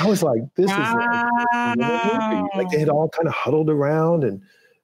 I 0.00 0.06
was 0.06 0.22
like, 0.22 0.42
this 0.54 0.68
wow. 0.68 1.28
is 1.36 1.76
like, 1.78 2.54
like 2.56 2.70
they 2.70 2.78
had 2.78 2.88
all 2.88 3.08
kind 3.08 3.28
of 3.28 3.34
huddled 3.34 3.68
around 3.68 4.24
and 4.24 4.40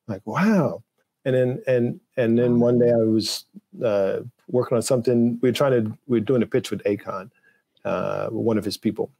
like, 0.06 0.26
wow. 0.26 0.82
And 1.24 1.34
then 1.34 1.62
and 1.66 2.00
and 2.16 2.38
then 2.38 2.58
one 2.58 2.78
day 2.78 2.90
I 2.90 2.96
was 2.96 3.44
uh, 3.84 4.20
working 4.48 4.76
on 4.76 4.82
something. 4.82 5.38
We 5.42 5.50
were 5.50 5.54
trying 5.54 5.72
to 5.72 5.98
we 6.06 6.18
were 6.18 6.24
doing 6.24 6.42
a 6.42 6.46
pitch 6.46 6.70
with 6.70 6.82
Akon, 6.84 7.30
uh, 7.84 8.28
one 8.28 8.56
of 8.56 8.64
his 8.64 8.76
people 8.76 9.10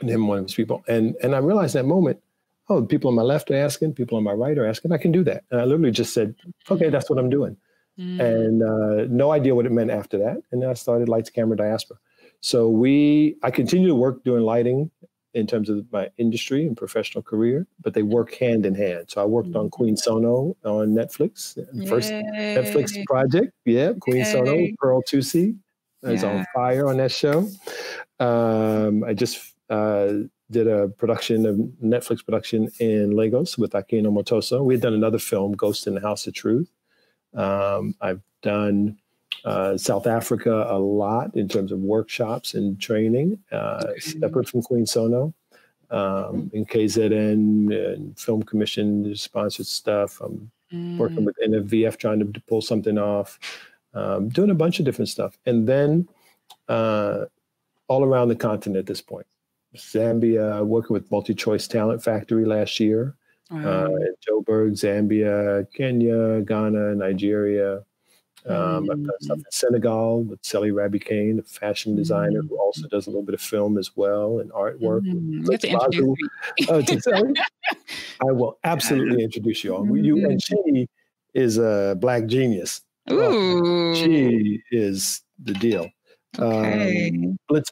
and 0.00 0.10
him 0.10 0.26
one 0.26 0.38
of 0.38 0.44
his 0.44 0.54
people. 0.54 0.84
And 0.88 1.16
and 1.22 1.34
I 1.34 1.38
realized 1.38 1.74
that 1.74 1.84
moment, 1.84 2.20
oh, 2.68 2.84
people 2.84 3.08
on 3.08 3.14
my 3.14 3.22
left 3.22 3.50
are 3.50 3.56
asking, 3.56 3.94
people 3.94 4.16
on 4.16 4.24
my 4.24 4.32
right 4.32 4.56
are 4.58 4.66
asking. 4.66 4.92
I 4.92 4.98
can 4.98 5.12
do 5.12 5.24
that. 5.24 5.44
And 5.50 5.60
I 5.60 5.64
literally 5.64 5.90
just 5.90 6.14
said, 6.14 6.34
okay, 6.70 6.88
that's 6.90 7.10
what 7.10 7.18
I'm 7.18 7.30
doing. 7.30 7.56
Mm. 7.98 8.20
And 8.20 8.62
uh, 8.62 9.06
no 9.08 9.30
idea 9.30 9.54
what 9.54 9.66
it 9.66 9.72
meant 9.72 9.90
after 9.90 10.18
that. 10.18 10.42
And 10.50 10.62
then 10.62 10.68
I 10.68 10.74
started 10.74 11.08
Lights 11.08 11.30
Camera 11.30 11.56
Diaspora. 11.56 11.98
So 12.40 12.68
we, 12.68 13.36
I 13.42 13.50
continue 13.50 13.88
to 13.88 13.94
work 13.94 14.24
doing 14.24 14.42
lighting 14.42 14.90
in 15.32 15.46
terms 15.46 15.68
of 15.68 15.84
my 15.92 16.08
industry 16.16 16.66
and 16.66 16.76
professional 16.76 17.22
career, 17.22 17.66
but 17.80 17.94
they 17.94 18.02
work 18.02 18.34
hand 18.34 18.66
in 18.66 18.74
hand. 18.74 19.06
So 19.08 19.20
I 19.20 19.24
worked 19.24 19.56
on 19.56 19.68
Queen 19.70 19.96
Sono 19.96 20.56
on 20.64 20.88
Netflix, 20.94 21.54
first 21.88 22.10
Yay. 22.10 22.22
Netflix 22.56 23.04
project. 23.06 23.52
Yeah, 23.64 23.92
Queen 24.00 24.18
Yay. 24.18 24.24
Sono, 24.24 24.66
Pearl 24.78 25.02
Thusi 25.02 25.56
is 26.02 26.22
yeah. 26.22 26.28
on 26.28 26.46
fire 26.54 26.86
on 26.86 26.98
that 26.98 27.10
show. 27.10 27.48
Um, 28.20 29.04
I 29.04 29.14
just 29.14 29.53
did 29.68 30.68
a 30.68 30.88
production 30.88 31.46
of 31.46 31.56
Netflix 31.82 32.24
production 32.24 32.70
in 32.78 33.12
Lagos 33.12 33.56
with 33.58 33.74
Akin 33.74 34.04
Omotoso. 34.04 34.64
We 34.64 34.74
had 34.74 34.82
done 34.82 34.94
another 34.94 35.18
film, 35.18 35.52
Ghost 35.52 35.86
and 35.86 35.96
the 35.96 36.00
House 36.00 36.26
of 36.26 36.34
Truth. 36.34 36.70
Um, 37.34 37.94
I've 38.00 38.20
done 38.42 38.98
uh, 39.44 39.76
South 39.76 40.06
Africa 40.06 40.66
a 40.68 40.78
lot 40.78 41.34
in 41.34 41.48
terms 41.48 41.72
of 41.72 41.80
workshops 41.80 42.54
and 42.54 42.80
training, 42.80 43.38
uh, 43.52 43.92
separate 43.98 44.48
from 44.48 44.62
Queen 44.62 44.86
Sono. 44.86 45.34
Um, 45.90 46.50
in 46.54 46.64
KZN 46.64 47.92
and 47.94 48.18
Film 48.18 48.42
Commission 48.42 49.14
sponsored 49.14 49.66
stuff. 49.66 50.20
I'm 50.20 50.50
mm. 50.72 50.96
working 50.96 51.24
with 51.24 51.36
NFVF 51.46 51.98
trying 51.98 52.18
to 52.20 52.40
pull 52.48 52.62
something 52.62 52.98
off, 52.98 53.38
um, 53.92 54.28
doing 54.28 54.50
a 54.50 54.54
bunch 54.54 54.80
of 54.80 54.86
different 54.86 55.10
stuff. 55.10 55.38
And 55.46 55.68
then 55.68 56.08
uh, 56.68 57.26
all 57.86 58.02
around 58.02 58.28
the 58.28 58.34
continent 58.34 58.78
at 58.78 58.86
this 58.86 59.02
point. 59.02 59.26
Zambia, 59.76 60.64
working 60.64 60.94
with 60.94 61.10
MultiChoice 61.10 61.68
Talent 61.68 62.02
Factory 62.02 62.44
last 62.44 62.80
year. 62.80 63.16
Uh, 63.52 63.86
in 63.86 64.14
Joburg, 64.26 64.72
Zambia, 64.72 65.66
Kenya, 65.74 66.40
Ghana, 66.40 66.94
Nigeria. 66.96 67.84
Um, 68.46 68.90
I've 68.90 69.06
done 69.06 69.10
stuff 69.20 69.38
in 69.38 69.44
Senegal 69.50 70.22
with 70.24 70.42
Selly 70.42 70.74
Raby 70.74 70.98
Kane, 70.98 71.38
a 71.38 71.42
fashion 71.42 71.96
designer 71.96 72.42
who 72.42 72.58
also 72.58 72.86
does 72.88 73.06
a 73.06 73.10
little 73.10 73.22
bit 73.22 73.34
of 73.34 73.40
film 73.40 73.78
as 73.78 73.96
well 73.96 74.40
and 74.40 74.52
artwork. 74.52 75.02
Mm-hmm. 75.02 75.48
Uh, 76.68 77.42
I 78.28 78.32
will 78.32 78.58
absolutely 78.64 79.24
introduce 79.24 79.64
you 79.64 79.74
all. 79.74 79.84
Mm-hmm. 79.84 80.04
You 80.04 80.28
and 80.28 80.42
she 80.42 80.88
is 81.32 81.58
a 81.58 81.96
black 81.98 82.26
genius. 82.26 82.82
Ooh. 83.10 83.94
she 83.94 84.62
is 84.70 85.22
the 85.42 85.54
deal. 85.54 85.88
Okay. 86.38 87.10
Um, 87.10 87.38
Blitz 87.48 87.70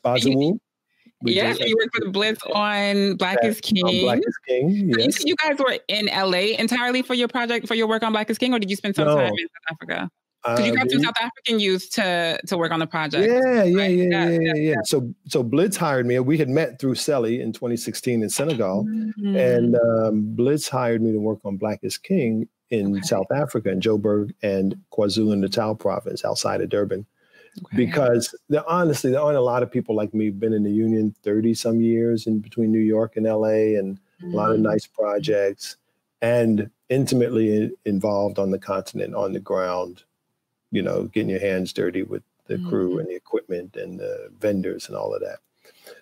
Bazawule 1.23 1.35
Yes, 1.35 1.61
you 1.61 1.77
worked 1.77 1.99
with 1.99 2.12
Blitz 2.12 2.43
on 2.55 3.16
Black 3.16 3.39
is 3.43 3.61
King. 3.61 4.03
Black 4.03 4.18
is 4.18 4.39
King. 4.47 4.93
Yes. 4.97 5.18
So 5.18 5.23
you 5.27 5.33
you 5.33 5.37
guys 5.37 5.59
were 5.59 5.79
in 5.89 6.07
LA 6.07 6.57
entirely 6.59 7.03
for 7.03 7.14
your 7.14 7.29
project, 7.29 7.66
for 7.66 7.75
your 7.75 7.87
work 7.87 8.03
on 8.03 8.12
Black 8.12 8.31
is 8.31 8.39
King, 8.39 8.55
or 8.55 8.59
did 8.59 8.70
you 8.70 8.77
spend 8.77 8.97
some 8.97 9.07
no. 9.07 9.16
time 9.16 9.33
in 9.33 9.39
South 9.39 9.73
Africa? 9.73 10.11
Because 10.45 10.66
you 10.66 10.75
got 10.75 10.87
uh, 10.87 10.99
South 10.99 11.14
African 11.20 11.61
youth 11.61 11.91
to 11.93 12.41
to 12.47 12.59
work 12.59 12.73
on 12.73 12.81
the 12.81 12.87
project. 12.87 13.29
Yeah, 13.29 13.62
yeah, 13.62 13.79
right? 13.79 13.91
yeah, 13.91 14.05
yeah, 14.05 14.29
yeah, 14.29 14.39
yeah, 14.41 14.55
yeah. 14.55 14.75
So 14.85 15.14
so 15.29 15.43
Blitz 15.43 15.77
hired 15.77 16.05
me. 16.05 16.18
We 16.18 16.37
had 16.37 16.49
met 16.49 16.81
through 16.81 16.95
Selly 16.95 17.41
in 17.41 17.53
2016 17.53 18.23
in 18.23 18.29
Senegal, 18.29 18.85
mm-hmm. 18.85 19.37
and 19.37 19.77
um, 19.77 20.35
Blitz 20.35 20.68
hired 20.68 21.01
me 21.01 21.12
to 21.12 21.18
work 21.18 21.39
on 21.45 21.57
Black 21.59 21.79
is 21.83 21.97
King 21.97 22.49
in 22.70 22.97
okay. 22.97 23.03
South 23.03 23.31
Africa, 23.31 23.70
in 23.70 23.81
Joburg 23.81 24.33
and 24.43 24.75
KwaZulu 24.93 25.39
Natal 25.39 25.77
province 25.77 26.25
outside 26.25 26.61
of 26.61 26.70
Durban. 26.70 27.07
Okay. 27.59 27.77
Because 27.77 28.35
there, 28.49 28.69
honestly, 28.69 29.11
there 29.11 29.21
aren't 29.21 29.37
a 29.37 29.43
lot 29.43 29.63
of 29.63 29.71
people 29.71 29.95
like 29.95 30.15
me 30.15 30.31
been 30.31 30.55
in 30.55 30.63
the 30.63 30.71
union 30.71 31.15
30 31.23 31.55
some 31.55 31.81
years 31.81 32.27
in 32.27 32.39
between 32.39 32.73
New 32.73 32.79
York 32.79 33.17
and 33.17 33.27
LA 33.27 33.79
and 33.79 33.99
mm. 34.23 34.33
a 34.33 34.37
lot 34.37 34.53
of 34.53 34.59
mm. 34.59 34.63
nice 34.63 34.87
projects 34.87 35.77
and 36.23 36.71
intimately 36.89 37.71
involved 37.85 38.39
on 38.39 38.51
the 38.51 38.59
continent, 38.59 39.15
on 39.15 39.33
the 39.33 39.41
ground, 39.41 40.05
you 40.71 40.81
know, 40.81 41.05
getting 41.05 41.29
your 41.29 41.41
hands 41.41 41.73
dirty 41.73 42.03
with 42.03 42.23
the 42.47 42.57
Mhm. 42.57 42.69
crew 42.69 42.99
and 42.99 43.09
the 43.09 43.15
equipment 43.15 43.77
and 43.77 43.99
the 43.99 44.31
vendors 44.41 44.89
and 44.89 44.97
all 44.97 45.15
of 45.15 45.21
that. 45.21 45.39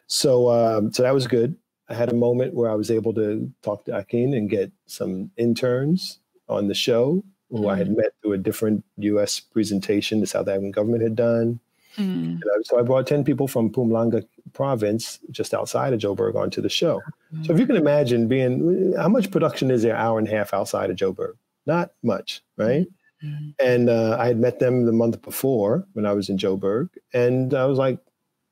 So, 0.07 0.51
um, 0.51 0.93
so 0.93 1.03
that 1.03 1.15
was 1.15 1.27
good. 1.27 1.57
I 1.89 1.95
had 1.95 2.11
a 2.11 2.15
moment 2.15 2.55
where 2.55 2.71
I 2.71 2.75
was 2.75 2.91
able 2.91 3.13
to 3.15 3.51
talk 3.63 3.85
to 3.87 3.97
Akin 3.97 4.35
and 4.35 4.49
get 4.49 4.71
some 4.87 5.31
interns 5.37 6.21
on 6.49 6.69
the 6.69 6.75
show 6.75 7.25
who 7.51 7.69
I 7.69 7.77
had 7.77 7.97
met 7.97 8.13
through 8.23 8.33
a 8.35 8.39
different 8.39 8.85
U.S. 8.99 9.41
presentation 9.41 10.21
the 10.21 10.27
South 10.27 10.49
African 10.49 10.71
government 10.71 11.03
had 11.03 11.17
done. 11.17 11.61
Mm. 11.97 12.41
And 12.41 12.45
I- 12.45 12.63
so 12.63 12.79
I 12.79 12.83
brought 12.83 13.07
10 13.07 13.25
people 13.25 13.49
from 13.49 13.71
Mpumalanga 13.71 14.25
province, 14.53 15.19
just 15.31 15.55
outside 15.55 15.93
of 15.93 16.01
Joburg, 16.01 16.35
onto 16.37 16.61
the 16.61 16.69
show. 16.69 17.03
So 17.43 17.53
if 17.53 17.59
you 17.59 17.67
can 17.67 17.77
imagine 17.77 18.29
being, 18.29 18.93
how 18.97 19.09
much 19.09 19.31
production 19.31 19.71
is 19.71 19.83
there 19.83 19.97
hour 19.97 20.19
and 20.19 20.29
a 20.29 20.31
half 20.31 20.53
outside 20.53 20.91
of 20.91 20.97
Joburg? 20.97 21.35
Not 21.67 21.93
much, 22.03 22.43
right? 22.57 22.87
Mm. 23.25 23.55
And 23.59 23.91
uh, 23.91 24.17
I 24.19 24.27
had 24.27 24.39
met 24.39 24.59
them 24.59 24.87
the 24.87 24.93
month 24.93 25.21
before 25.23 25.87
when 25.95 26.07
I 26.07 26.13
was 26.13 26.29
in 26.29 26.39
Joburg. 26.39 26.91
And 27.13 27.55
I 27.55 27.67
was 27.67 27.79
like, 27.79 27.99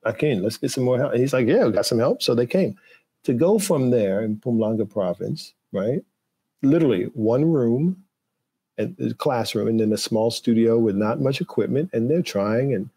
I 0.04 0.12
can, 0.12 0.42
let's 0.42 0.56
get 0.56 0.70
some 0.70 0.84
more 0.84 0.98
help. 0.98 1.12
And 1.12 1.20
he's 1.20 1.32
like, 1.32 1.46
yeah, 1.46 1.64
we 1.64 1.72
got 1.72 1.86
some 1.86 1.98
help. 1.98 2.22
So 2.22 2.34
they 2.34 2.46
came. 2.46 2.76
To 3.24 3.34
go 3.34 3.58
from 3.58 3.90
there 3.90 4.22
in 4.22 4.36
Mpumalanga 4.36 4.88
province, 4.88 5.52
right? 5.72 6.02
Literally 6.62 7.04
one 7.14 7.44
room, 7.44 8.04
a 8.78 9.14
classroom, 9.14 9.68
and 9.68 9.80
then 9.80 9.92
a 9.92 9.96
small 9.98 10.30
studio 10.30 10.78
with 10.78 10.96
not 10.96 11.20
much 11.20 11.40
equipment. 11.40 11.90
And 11.92 12.08
they're 12.10 12.22
trying 12.22 12.74
and, 12.74 12.88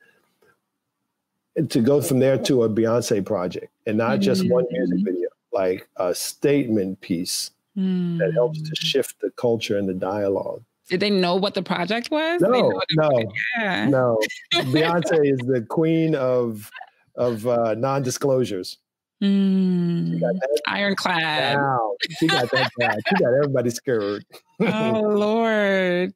and 1.56 1.70
to 1.72 1.82
go 1.82 2.02
from 2.02 2.20
there 2.20 2.38
to 2.38 2.64
a 2.64 2.70
Beyonce 2.70 3.26
project 3.26 3.68
and 3.88 3.98
not 3.98 4.20
just 4.20 4.48
one 4.50 4.66
music 4.72 5.00
Mhm. 5.00 5.04
video, 5.06 5.30
like 5.52 5.88
a 5.98 6.14
statement 6.16 7.02
piece 7.02 7.52
that 7.76 8.32
helps 8.34 8.62
to 8.62 8.72
Mm. 8.72 8.78
shift 8.78 9.20
the 9.22 9.32
culture 9.32 9.78
and 9.78 9.88
the 9.90 9.94
dialogue. 9.94 10.62
Did 10.90 11.00
they 11.00 11.10
know 11.10 11.36
what 11.36 11.54
the 11.54 11.64
project 11.64 12.12
was? 12.12 12.42
No, 12.42 12.50
know 12.50 12.68
what 12.68 12.86
it- 12.90 12.98
no, 12.98 13.32
Yeah. 13.58 13.88
no. 13.90 14.20
Beyonce 14.54 15.32
is 15.34 15.40
the 15.40 15.62
queen 15.62 16.16
of 16.16 16.70
of 17.16 17.46
uh, 17.46 17.74
non-disclosures. 17.76 18.78
Mm. 19.22 20.14
She 20.14 20.20
got 20.20 20.34
that 20.34 20.62
Ironclad. 20.68 21.54
down. 21.56 21.80
She 22.20 22.28
got 22.28 22.50
that 22.52 22.72
down. 22.80 22.96
She 23.08 23.16
got 23.24 23.34
everybody 23.34 23.70
scared. 23.70 24.26
Oh 24.60 25.02
Lord. 25.14 26.14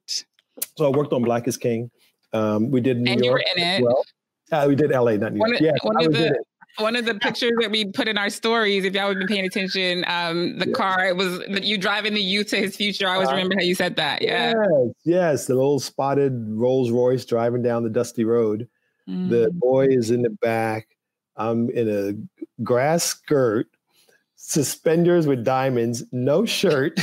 so 0.76 0.86
I 0.86 0.88
worked 0.96 1.12
on 1.12 1.22
Black 1.22 1.46
is 1.48 1.56
King. 1.56 1.90
Um, 2.32 2.70
we 2.70 2.80
did 2.80 2.98
New 2.98 3.10
York. 3.10 3.16
And 3.16 3.24
you 3.24 3.30
were 3.32 3.42
in 3.56 3.62
it. 3.62 3.82
well. 3.82 4.04
Uh, 4.52 4.64
we 4.68 4.74
did 4.76 4.90
LA, 4.90 5.12
not 5.16 5.32
New 5.32 5.40
One 5.40 5.50
York. 5.50 5.60
of- 5.60 5.64
Yeah, 5.66 5.72
one 5.82 5.96
I 5.96 6.04
of 6.04 6.12
the-. 6.12 6.44
One 6.78 6.94
of 6.94 7.06
the 7.06 7.14
pictures 7.20 7.52
that 7.60 7.70
we 7.70 7.86
put 7.86 8.06
in 8.06 8.18
our 8.18 8.28
stories, 8.28 8.84
if 8.84 8.92
y'all 8.92 9.08
have 9.08 9.16
been 9.18 9.26
paying 9.28 9.46
attention, 9.46 10.04
um, 10.06 10.58
the 10.58 10.70
car 10.72 11.06
it 11.06 11.16
was 11.16 11.40
you 11.62 11.78
driving 11.78 12.12
the 12.12 12.20
youth 12.20 12.48
to 12.48 12.56
his 12.58 12.76
future. 12.76 13.08
I 13.08 13.14
always 13.14 13.28
Uh, 13.28 13.32
remember 13.32 13.54
how 13.56 13.62
you 13.62 13.74
said 13.74 13.96
that. 13.96 14.20
Yeah. 14.20 14.52
Yes, 14.52 14.90
yes, 15.04 15.46
the 15.46 15.54
little 15.54 15.80
spotted 15.80 16.32
Rolls 16.50 16.90
Royce 16.90 17.24
driving 17.24 17.62
down 17.62 17.82
the 17.82 17.88
dusty 17.88 18.24
road. 18.24 18.68
The 19.06 19.12
Mm. 19.48 19.52
boy 19.58 19.86
is 19.88 20.10
in 20.10 20.20
the 20.22 20.30
back. 20.42 20.86
I'm 21.36 21.70
in 21.70 21.88
a 21.88 22.62
grass 22.62 23.04
skirt, 23.04 23.68
suspenders 24.36 25.26
with 25.26 25.44
diamonds, 25.44 26.04
no 26.12 26.44
shirt. 26.46 26.98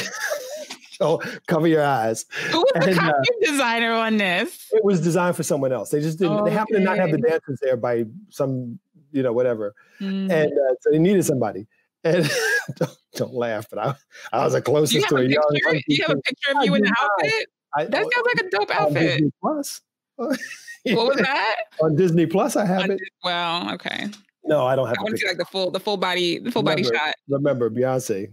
so 0.92 1.22
cover 1.48 1.68
your 1.68 1.84
eyes. 1.84 2.26
Who 2.52 2.60
was 2.60 2.86
the 2.86 2.92
and, 2.92 3.00
uh, 3.00 3.14
costume 3.14 3.36
designer 3.42 3.94
on 3.94 4.18
this? 4.18 4.68
It 4.72 4.84
was 4.84 5.02
designed 5.02 5.36
for 5.36 5.44
someone 5.44 5.72
else. 5.72 5.90
They 5.90 6.02
just 6.02 6.20
didn't. 6.20 6.46
They 6.46 6.52
happened 6.52 6.78
to 6.78 6.84
not 6.84 6.98
have 6.98 7.12
the 7.12 7.18
dancers 7.18 7.60
there 7.62 7.78
by 7.78 8.06
some, 8.30 8.80
you 9.12 9.24
know, 9.24 9.34
whatever. 9.34 9.74
Mm. 10.02 10.32
And 10.32 10.52
uh, 10.52 10.76
so 10.82 10.92
they 10.92 11.00
needed 11.00 11.26
somebody. 11.26 11.68
And 12.04 12.30
don't, 12.76 12.98
don't 13.16 13.34
laugh, 13.34 13.68
but 13.70 13.80
I, 13.80 13.96
I 14.34 14.44
was 14.44 14.54
the 14.54 14.62
closest 14.62 15.08
to 15.10 15.16
a 15.16 15.20
a 15.20 15.24
young. 15.24 15.82
You 15.88 16.06
have 16.08 16.18
a 16.18 16.22
picture 16.22 16.52
of 16.58 16.66
you 16.66 16.76
in 16.76 16.82
the 16.82 16.96
outfit? 17.02 17.48
I, 17.76 17.86
That 17.86 18.02
sounds 18.02 18.26
like 18.26 18.46
a 18.46 18.50
dope 18.50 18.72
outfit. 18.72 19.24
Plus. 19.42 19.82
What 20.86 21.08
was 21.08 21.18
that? 21.22 21.56
on 21.82 21.96
Disney 21.96 22.26
Plus, 22.26 22.56
I 22.56 22.66
have 22.66 22.84
On 22.84 22.92
it. 22.92 23.00
Well, 23.24 23.72
okay. 23.74 24.08
No, 24.46 24.66
I 24.66 24.76
don't 24.76 24.88
have 24.88 24.98
I 25.00 25.04
want 25.04 25.16
to 25.16 25.18
see 25.22 25.28
like 25.28 25.38
the 25.38 25.46
full, 25.46 25.72
the 25.72 25.80
full 25.80 25.96
body, 25.98 26.40
the 26.40 26.52
full 26.52 26.64
body 26.64 26.84
shot. 26.84 27.16
Remember 27.30 27.70
Beyonce. 27.70 28.32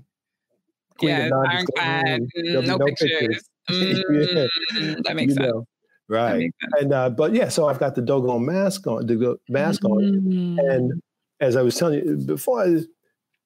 Queen 0.99 1.13
of 1.13 1.19
Yeah, 1.19 1.29
non-disclosure. 1.29 1.89
ironclad. 1.89 2.21
Mm, 2.21 2.29
mm, 2.45 2.67
no, 2.67 2.77
no 2.77 2.85
pictures. 2.87 3.45
Yeah. 3.71 4.47
Mm, 4.75 5.05
That 5.05 5.15
makes 5.15 5.31
You 5.31 5.35
sense. 5.37 5.47
know, 5.47 5.67
Right. 6.09 6.39
makes 6.39 6.57
sense. 6.61 6.73
And 6.83 6.93
uh, 6.93 7.11
but 7.11 7.33
yeah, 7.33 7.49
so 7.49 7.69
I've 7.69 7.79
got 7.79 7.95
the 7.95 8.03
Dogon 8.03 8.45
mask 8.45 8.87
on, 8.89 9.07
the 9.07 9.39
mask 9.49 9.85
on, 9.85 10.03
Mm. 10.03 10.59
and 10.75 11.03
as 11.39 11.55
I 11.55 11.63
was 11.63 11.77
telling 11.77 12.05
you 12.05 12.17
before, 12.17 12.63
I, 12.65 12.81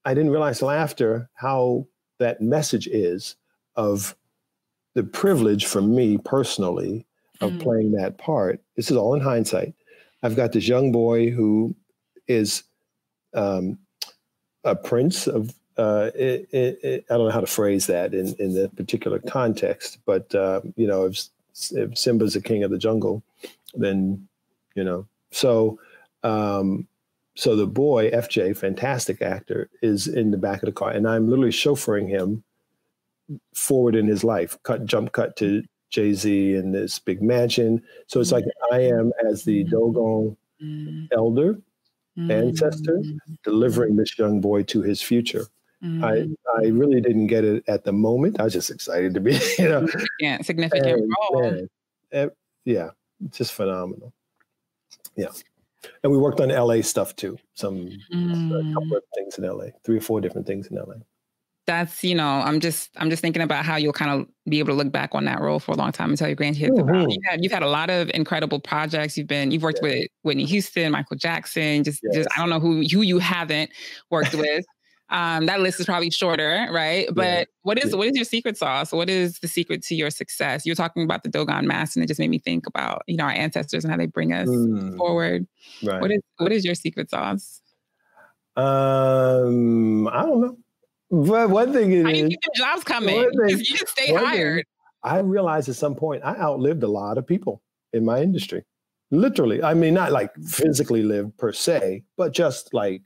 I 0.07 0.15
didn't 0.15 0.31
realize 0.31 0.63
laughter 0.63 1.29
how 1.35 1.87
that 2.19 2.41
message 2.41 2.87
is 2.87 3.37
of 3.77 4.17
the 4.95 5.03
privilege 5.05 5.67
for 5.67 5.83
me 5.83 6.17
personally 6.25 7.07
of 7.45 7.53
Mm. 7.55 7.61
playing 7.63 7.93
that 7.93 8.19
part. 8.19 8.61
This 8.77 8.91
is 8.91 8.97
all 8.97 9.15
in 9.15 9.21
hindsight. 9.21 9.75
I've 10.23 10.37
got 10.37 10.53
this 10.53 10.67
young 10.69 10.93
boy 10.93 11.31
who 11.31 11.75
is 12.29 12.63
um, 13.35 13.79
a 14.65 14.75
prince 14.75 15.27
of. 15.27 15.55
Uh, 15.77 16.11
it, 16.15 16.49
it, 16.53 16.79
it, 16.85 17.05
I 17.11 17.17
don't 17.17 17.27
know 17.27 17.33
how 17.33 17.41
to 17.41 17.47
phrase 17.49 17.89
that 17.89 18.15
in, 18.15 18.33
in 18.39 18.55
the 18.55 18.69
particular 18.77 19.19
context, 19.19 19.99
but 20.07 20.33
uh, 20.33 20.61
you 20.77 20.87
know, 20.87 21.07
if, 21.07 21.25
if 21.73 21.99
Simba's 21.99 22.35
the 22.35 22.41
king 22.41 22.63
of 22.63 22.71
the 22.71 22.79
jungle, 22.79 23.25
then 23.75 24.29
you 24.77 24.85
know. 24.85 25.05
So, 25.33 25.81
um, 26.23 26.87
so 27.35 27.57
the 27.57 27.67
boy 27.67 28.09
FJ, 28.13 28.57
fantastic 28.57 29.21
actor, 29.21 29.69
is 29.83 30.07
in 30.07 30.31
the 30.31 30.37
back 30.39 30.63
of 30.63 30.67
the 30.67 30.73
car, 30.73 30.91
and 30.93 31.09
I'm 31.09 31.29
literally 31.29 31.51
chauffeuring 31.51 32.09
him 32.09 32.45
forward 33.53 33.97
in 33.97 34.07
his 34.07 34.23
life. 34.23 34.57
Cut, 34.63 34.87
jump, 34.87 35.11
cut 35.11 35.35
to 35.39 35.65
Jay 35.95 36.13
Z 36.13 36.57
in 36.57 36.73
this 36.73 36.99
big 36.99 37.23
mansion. 37.23 37.81
So 38.09 38.19
it's 38.21 38.33
like 38.33 38.45
I 38.73 38.81
am 38.81 39.13
as 39.25 39.45
the 39.45 39.65
Dogon 39.65 40.37
Mm, 40.63 41.09
elder 41.13 41.59
ancestor 42.31 42.99
mm, 42.99 43.19
delivering 43.45 43.97
this 43.97 44.17
young 44.19 44.41
boy 44.41 44.63
to 44.65 44.83
his 44.83 45.01
future. 45.03 45.47
I. 46.03 46.27
I 46.57 46.67
really 46.69 47.01
didn't 47.01 47.27
get 47.27 47.45
it 47.45 47.65
at 47.69 47.85
the 47.85 47.93
moment. 47.93 48.39
I 48.41 48.45
was 48.45 48.53
just 48.53 48.71
excited 48.71 49.13
to 49.15 49.21
be, 49.21 49.33
you 49.59 49.69
know, 49.69 49.87
Yeah, 50.21 50.41
significant 50.43 50.87
and, 51.01 51.13
role. 51.33 51.69
eh, 52.13 52.29
yeah, 52.65 52.91
just 53.31 53.53
phenomenal. 53.53 54.13
Yeah, 55.17 55.29
and 56.03 56.13
we 56.13 56.19
worked 56.19 56.41
on 56.41 56.49
LA 56.51 56.81
stuff 56.83 57.15
too. 57.17 57.37
Some 57.55 58.03
a 58.13 58.17
Mm. 58.17 58.75
couple 58.75 58.97
of 58.97 59.03
things 59.17 59.37
in 59.39 59.45
LA, 59.45 59.67
three 59.85 59.97
or 59.99 60.01
four 60.01 60.21
different 60.21 60.47
things 60.47 60.69
in 60.69 60.77
LA. 60.77 60.95
That's 61.67 62.05
you 62.05 62.15
know, 62.15 62.27
I'm 62.29 62.61
just 62.61 62.91
I'm 62.97 63.09
just 63.09 63.23
thinking 63.23 63.41
about 63.43 63.65
how 63.65 63.77
you'll 63.77 63.95
kind 63.95 64.11
of 64.11 64.29
be 64.49 64.59
able 64.59 64.69
to 64.69 64.75
look 64.75 64.93
back 64.93 65.15
on 65.15 65.25
that 65.25 65.41
role 65.41 65.59
for 65.59 65.73
a 65.73 65.77
long 65.77 65.93
time 65.93 66.11
and 66.11 66.19
tell 66.19 66.29
your 66.29 66.37
grandkids 66.37 66.79
about. 66.79 66.95
Mhm. 66.95 67.07
You've 67.11 67.25
had 67.25 67.43
you've 67.43 67.53
had 67.53 67.63
a 67.63 67.69
lot 67.69 67.89
of 67.89 68.11
incredible 68.13 68.61
projects. 68.61 69.17
You've 69.17 69.29
been 69.29 69.51
you've 69.51 69.63
worked 69.63 69.79
Yeah. 69.83 69.89
with 69.89 70.09
Whitney 70.23 70.45
Houston, 70.45 70.93
Michael 70.93 71.17
Jackson. 71.17 71.83
Just 71.83 72.01
Yes. 72.03 72.17
just 72.17 72.29
I 72.37 72.41
don't 72.41 72.51
know 72.51 72.61
who 72.61 72.83
who 72.83 73.01
you 73.01 73.19
haven't 73.19 73.71
worked 74.11 74.35
with. 74.35 74.65
Um, 75.11 75.47
that 75.47 75.61
list 75.61 75.81
is 75.81 75.87
probably 75.87 76.11
shorter, 76.11 76.67
right? 76.71 77.09
But 77.15 77.49
what 77.63 77.79
is 77.83 77.93
Yeah. 77.93 77.97
what 77.97 78.09
is 78.09 78.17
your 78.17 78.25
secret 78.27 78.59
sauce? 78.59 78.93
What 78.93 79.09
is 79.09 79.39
the 79.39 79.49
secret 79.49 79.83
to 79.85 79.95
your 79.95 80.11
success? 80.11 80.67
You're 80.67 80.75
talking 80.77 81.03
about 81.05 81.23
the 81.23 81.31
Dogon 81.31 81.67
mask, 81.67 81.97
and 81.97 82.05
it 82.05 82.09
just 82.09 82.21
made 82.21 82.29
me 82.31 82.39
think 82.41 82.67
about 82.67 83.03
you 83.07 83.17
know 83.17 83.25
our 83.25 83.31
ancestors 83.31 83.85
and 83.85 83.91
how 83.91 83.97
they 83.97 84.07
bring 84.07 84.35
us 84.35 84.49
Mm, 84.49 84.99
forward. 84.99 85.47
right. 85.83 86.01
What 86.03 86.11
is 86.11 86.21
what 86.39 86.53
is 86.53 86.63
your 86.65 86.75
secret 86.75 87.09
sauce? 87.11 87.63
um, 88.57 90.07
I 90.09 90.23
don't 90.23 90.41
know. 90.41 90.57
But 91.11 91.51
one 91.51 91.73
thing 91.73 91.93
is, 91.93 92.05
How 92.05 92.13
do 92.13 92.19
you 92.19 92.29
keep 92.29 92.41
jobs 92.55 92.85
coming? 92.85 93.31
thing- 93.47 93.59
you 93.59 93.65
just 93.65 93.89
stay 93.89 94.13
one 94.13 94.23
thing- 94.23 94.31
hired. 94.31 94.67
I 95.03 95.19
realized 95.19 95.69
at 95.69 95.77
some 95.77 95.95
point 95.95 96.23
I 96.25 96.35
outlived 96.37 96.83
a 96.83 96.89
lot 96.89 97.19
of 97.19 97.27
people 97.27 97.61
in 97.93 98.05
my 98.07 98.23
industry. 98.23 98.65
Literally. 99.11 99.63
I 99.63 99.75
mean, 99.75 99.93
not 99.95 100.13
like 100.13 100.35
physically 100.47 101.03
lived 101.03 101.37
per 101.37 101.53
se, 101.53 102.05
but 102.17 102.33
just 102.33 102.73
like 102.73 103.03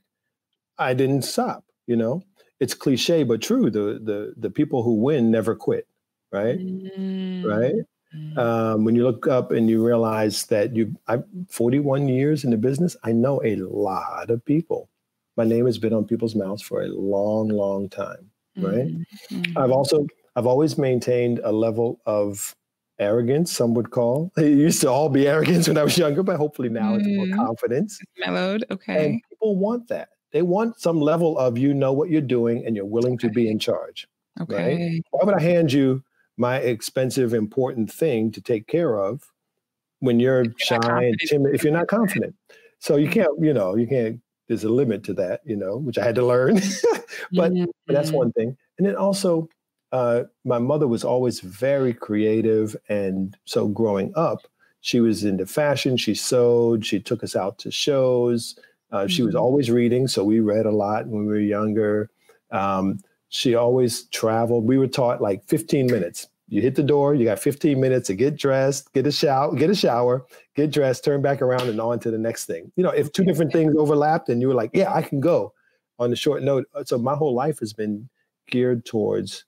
I 0.77 0.93
didn't 0.93 1.23
stop, 1.23 1.65
you 1.87 1.97
know? 1.97 2.23
It's 2.61 2.73
cliche 2.73 3.23
but 3.23 3.41
true. 3.41 3.69
The 3.69 3.99
the 4.01 4.33
the 4.37 4.49
people 4.49 4.81
who 4.83 4.93
win 4.95 5.29
never 5.29 5.55
quit, 5.55 5.87
right? 6.31 6.57
Right? 6.57 7.75
Mm. 8.15 8.37
Um, 8.37 8.85
when 8.85 8.95
you 8.95 9.03
look 9.03 9.27
up 9.27 9.51
and 9.51 9.69
you 9.69 9.85
realize 9.85 10.45
that 10.47 10.75
you 10.75 10.95
I'm 11.07 11.23
41 11.49 12.07
years 12.07 12.43
in 12.43 12.49
the 12.51 12.57
business, 12.57 12.95
I 13.03 13.11
know 13.11 13.41
a 13.43 13.55
lot 13.57 14.29
of 14.29 14.43
people. 14.45 14.89
My 15.39 15.45
name 15.45 15.65
has 15.67 15.77
been 15.77 15.93
on 15.93 16.03
people's 16.03 16.35
mouths 16.35 16.61
for 16.61 16.81
a 16.81 16.87
long, 16.89 17.47
long 17.47 17.87
time. 17.87 18.23
right? 18.57 18.89
Mm. 19.31 19.57
I've 19.57 19.71
also 19.71 20.05
I've 20.35 20.45
always 20.45 20.77
maintained 20.77 21.39
a 21.45 21.51
level 21.67 22.01
of 22.05 22.53
arrogance, 22.99 23.49
some 23.59 23.73
would 23.75 23.89
call. 23.89 24.31
It 24.37 24.57
used 24.67 24.81
to 24.81 24.89
all 24.89 25.07
be 25.07 25.27
arrogance 25.29 25.67
when 25.69 25.77
I 25.77 25.83
was 25.83 25.97
younger, 25.97 26.23
but 26.23 26.35
hopefully 26.35 26.67
now 26.81 26.95
it's 26.95 27.07
more 27.07 27.25
Mm. 27.25 27.37
confidence. 27.45 27.91
mellowed. 28.17 28.65
Okay. 28.69 28.97
And 29.05 29.21
people 29.29 29.55
want 29.55 29.87
that. 29.87 30.09
They 30.33 30.41
want 30.41 30.71
some 30.87 30.99
level 31.11 31.31
of 31.45 31.57
you 31.57 31.73
know 31.73 31.93
what 31.93 32.09
you're 32.11 32.29
doing 32.37 32.57
and 32.65 32.75
you're 32.75 32.93
willing 32.97 33.17
to 33.23 33.29
be 33.29 33.49
in 33.49 33.59
charge. 33.59 33.99
okay. 34.41 35.01
Why 35.11 35.21
would 35.25 35.35
I 35.41 35.43
hand 35.53 35.71
you 35.71 36.03
my 36.37 36.55
expensive, 36.73 37.33
important 37.33 37.87
thing 38.01 38.31
to 38.35 38.41
take 38.41 38.67
care 38.67 38.93
of 39.07 39.31
when 40.05 40.19
you're, 40.19 40.43
you're 40.43 40.53
shy 40.69 41.03
and 41.09 41.17
timid? 41.31 41.55
If 41.55 41.63
you're 41.63 41.79
not 41.81 41.87
confident, 41.87 42.35
so 42.79 42.91
you 43.03 43.09
can't, 43.09 43.35
you 43.47 43.53
know, 43.59 43.75
you 43.81 43.87
can't. 43.87 44.19
There's 44.49 44.65
a 44.65 44.69
limit 44.69 45.03
to 45.05 45.13
that, 45.13 45.41
you 45.45 45.55
know, 45.55 45.77
which 45.77 45.97
I 45.97 46.03
had 46.03 46.15
to 46.15 46.25
learn. 46.25 46.55
but 47.31 47.53
but 47.53 47.93
that's 47.93 48.11
Mhm. 48.11 48.15
one 48.15 48.31
thing. 48.33 48.57
And 48.77 48.87
then 48.87 48.95
also, 48.95 49.47
uh, 49.91 50.23
my 50.43 50.57
mother 50.57 50.87
was 50.87 51.03
always 51.03 51.39
very 51.39 51.93
creative, 51.93 52.75
and 52.89 53.37
so 53.45 53.67
growing 53.67 54.11
up, 54.15 54.47
she 54.81 54.99
was 54.99 55.23
into 55.23 55.45
fashion. 55.45 55.97
She 55.97 56.15
sewed. 56.15 56.85
She 56.85 56.99
took 56.99 57.23
us 57.23 57.35
out 57.35 57.59
to 57.59 57.71
shows. 57.71 58.59
Uh, 58.91 58.97
mm-hmm. 58.97 59.07
She 59.07 59.21
was 59.21 59.35
mm-hmm. 59.35 59.43
always 59.43 59.69
reading, 59.69 60.07
so 60.07 60.23
we 60.23 60.39
read 60.39 60.65
a 60.65 60.71
lot 60.71 61.07
when 61.07 61.25
we 61.25 61.27
were 61.27 61.39
younger. 61.39 62.09
Um, 62.51 62.99
she 63.29 63.53
always 63.53 64.03
traveled. 64.05 64.65
We 64.65 64.79
were 64.79 64.87
taught 64.87 65.21
like 65.21 65.43
15 65.45 65.85
minutes. 65.85 66.27
You 66.49 66.61
hit 66.61 66.75
the 66.75 66.83
door. 66.83 67.15
You 67.15 67.25
got 67.25 67.39
15 67.39 67.79
minutes 67.79 68.07
to 68.07 68.15
get 68.15 68.35
dressed, 68.35 68.91
get 68.93 69.05
a 69.05 69.11
shower, 69.11 69.55
get 69.55 69.69
a 69.69 69.75
shower, 69.75 70.25
get 70.55 70.71
dressed, 70.71 71.03
turn 71.03 71.21
back 71.21 71.41
around, 71.41 71.69
and 71.69 71.79
on 71.79 71.99
to 71.99 72.11
the 72.11 72.17
next 72.17 72.45
thing. 72.45 72.71
You 72.75 72.83
know, 72.83 72.89
if 72.89 73.11
two 73.11 73.23
different 73.23 73.53
things 73.53 73.75
overlapped, 73.77 74.29
and 74.29 74.41
you 74.41 74.47
were 74.47 74.55
like, 74.55 74.71
"Yeah, 74.73 74.93
I 74.93 75.01
can 75.01 75.19
go," 75.19 75.53
on 75.99 76.09
the 76.09 76.15
short 76.15 76.43
note. 76.43 76.65
So 76.85 76.97
my 76.97 77.15
whole 77.15 77.33
life 77.33 77.59
has 77.59 77.73
been 77.73 78.09
geared 78.49 78.85
towards 78.85 79.45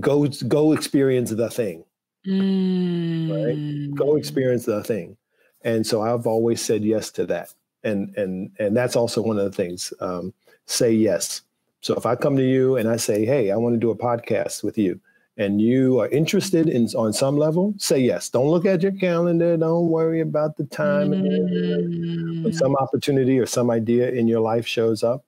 go 0.00 0.26
go 0.48 0.72
experience 0.72 1.30
the 1.30 1.50
thing 1.50 1.84
mm. 2.26 3.30
right 3.30 3.94
go 3.94 4.16
experience 4.16 4.64
the 4.64 4.82
thing 4.82 5.16
and 5.62 5.86
so 5.86 6.02
i've 6.02 6.26
always 6.26 6.60
said 6.60 6.82
yes 6.82 7.10
to 7.10 7.24
that 7.26 7.54
and 7.84 8.14
and 8.16 8.50
and 8.58 8.76
that's 8.76 8.96
also 8.96 9.22
one 9.22 9.38
of 9.38 9.44
the 9.44 9.56
things 9.56 9.92
um, 10.00 10.32
say 10.66 10.92
yes 10.92 11.42
so 11.80 11.94
if 11.94 12.06
i 12.06 12.16
come 12.16 12.36
to 12.36 12.42
you 12.42 12.76
and 12.76 12.88
i 12.88 12.96
say 12.96 13.24
hey 13.24 13.50
i 13.50 13.56
want 13.56 13.74
to 13.74 13.80
do 13.80 13.90
a 13.90 13.96
podcast 13.96 14.64
with 14.64 14.76
you 14.76 15.00
and 15.36 15.60
you 15.60 15.98
are 16.00 16.08
interested 16.08 16.68
in 16.68 16.86
on 16.96 17.12
some 17.12 17.36
level 17.36 17.74
say 17.76 17.98
yes 17.98 18.28
don't 18.28 18.48
look 18.48 18.64
at 18.64 18.82
your 18.82 18.92
calendar 18.92 19.56
don't 19.56 19.88
worry 19.88 20.20
about 20.20 20.56
the 20.56 20.64
time 20.64 21.10
mm. 21.10 22.44
when 22.44 22.52
some 22.52 22.76
opportunity 22.76 23.38
or 23.38 23.46
some 23.46 23.70
idea 23.70 24.10
in 24.10 24.28
your 24.28 24.40
life 24.40 24.66
shows 24.66 25.02
up 25.02 25.24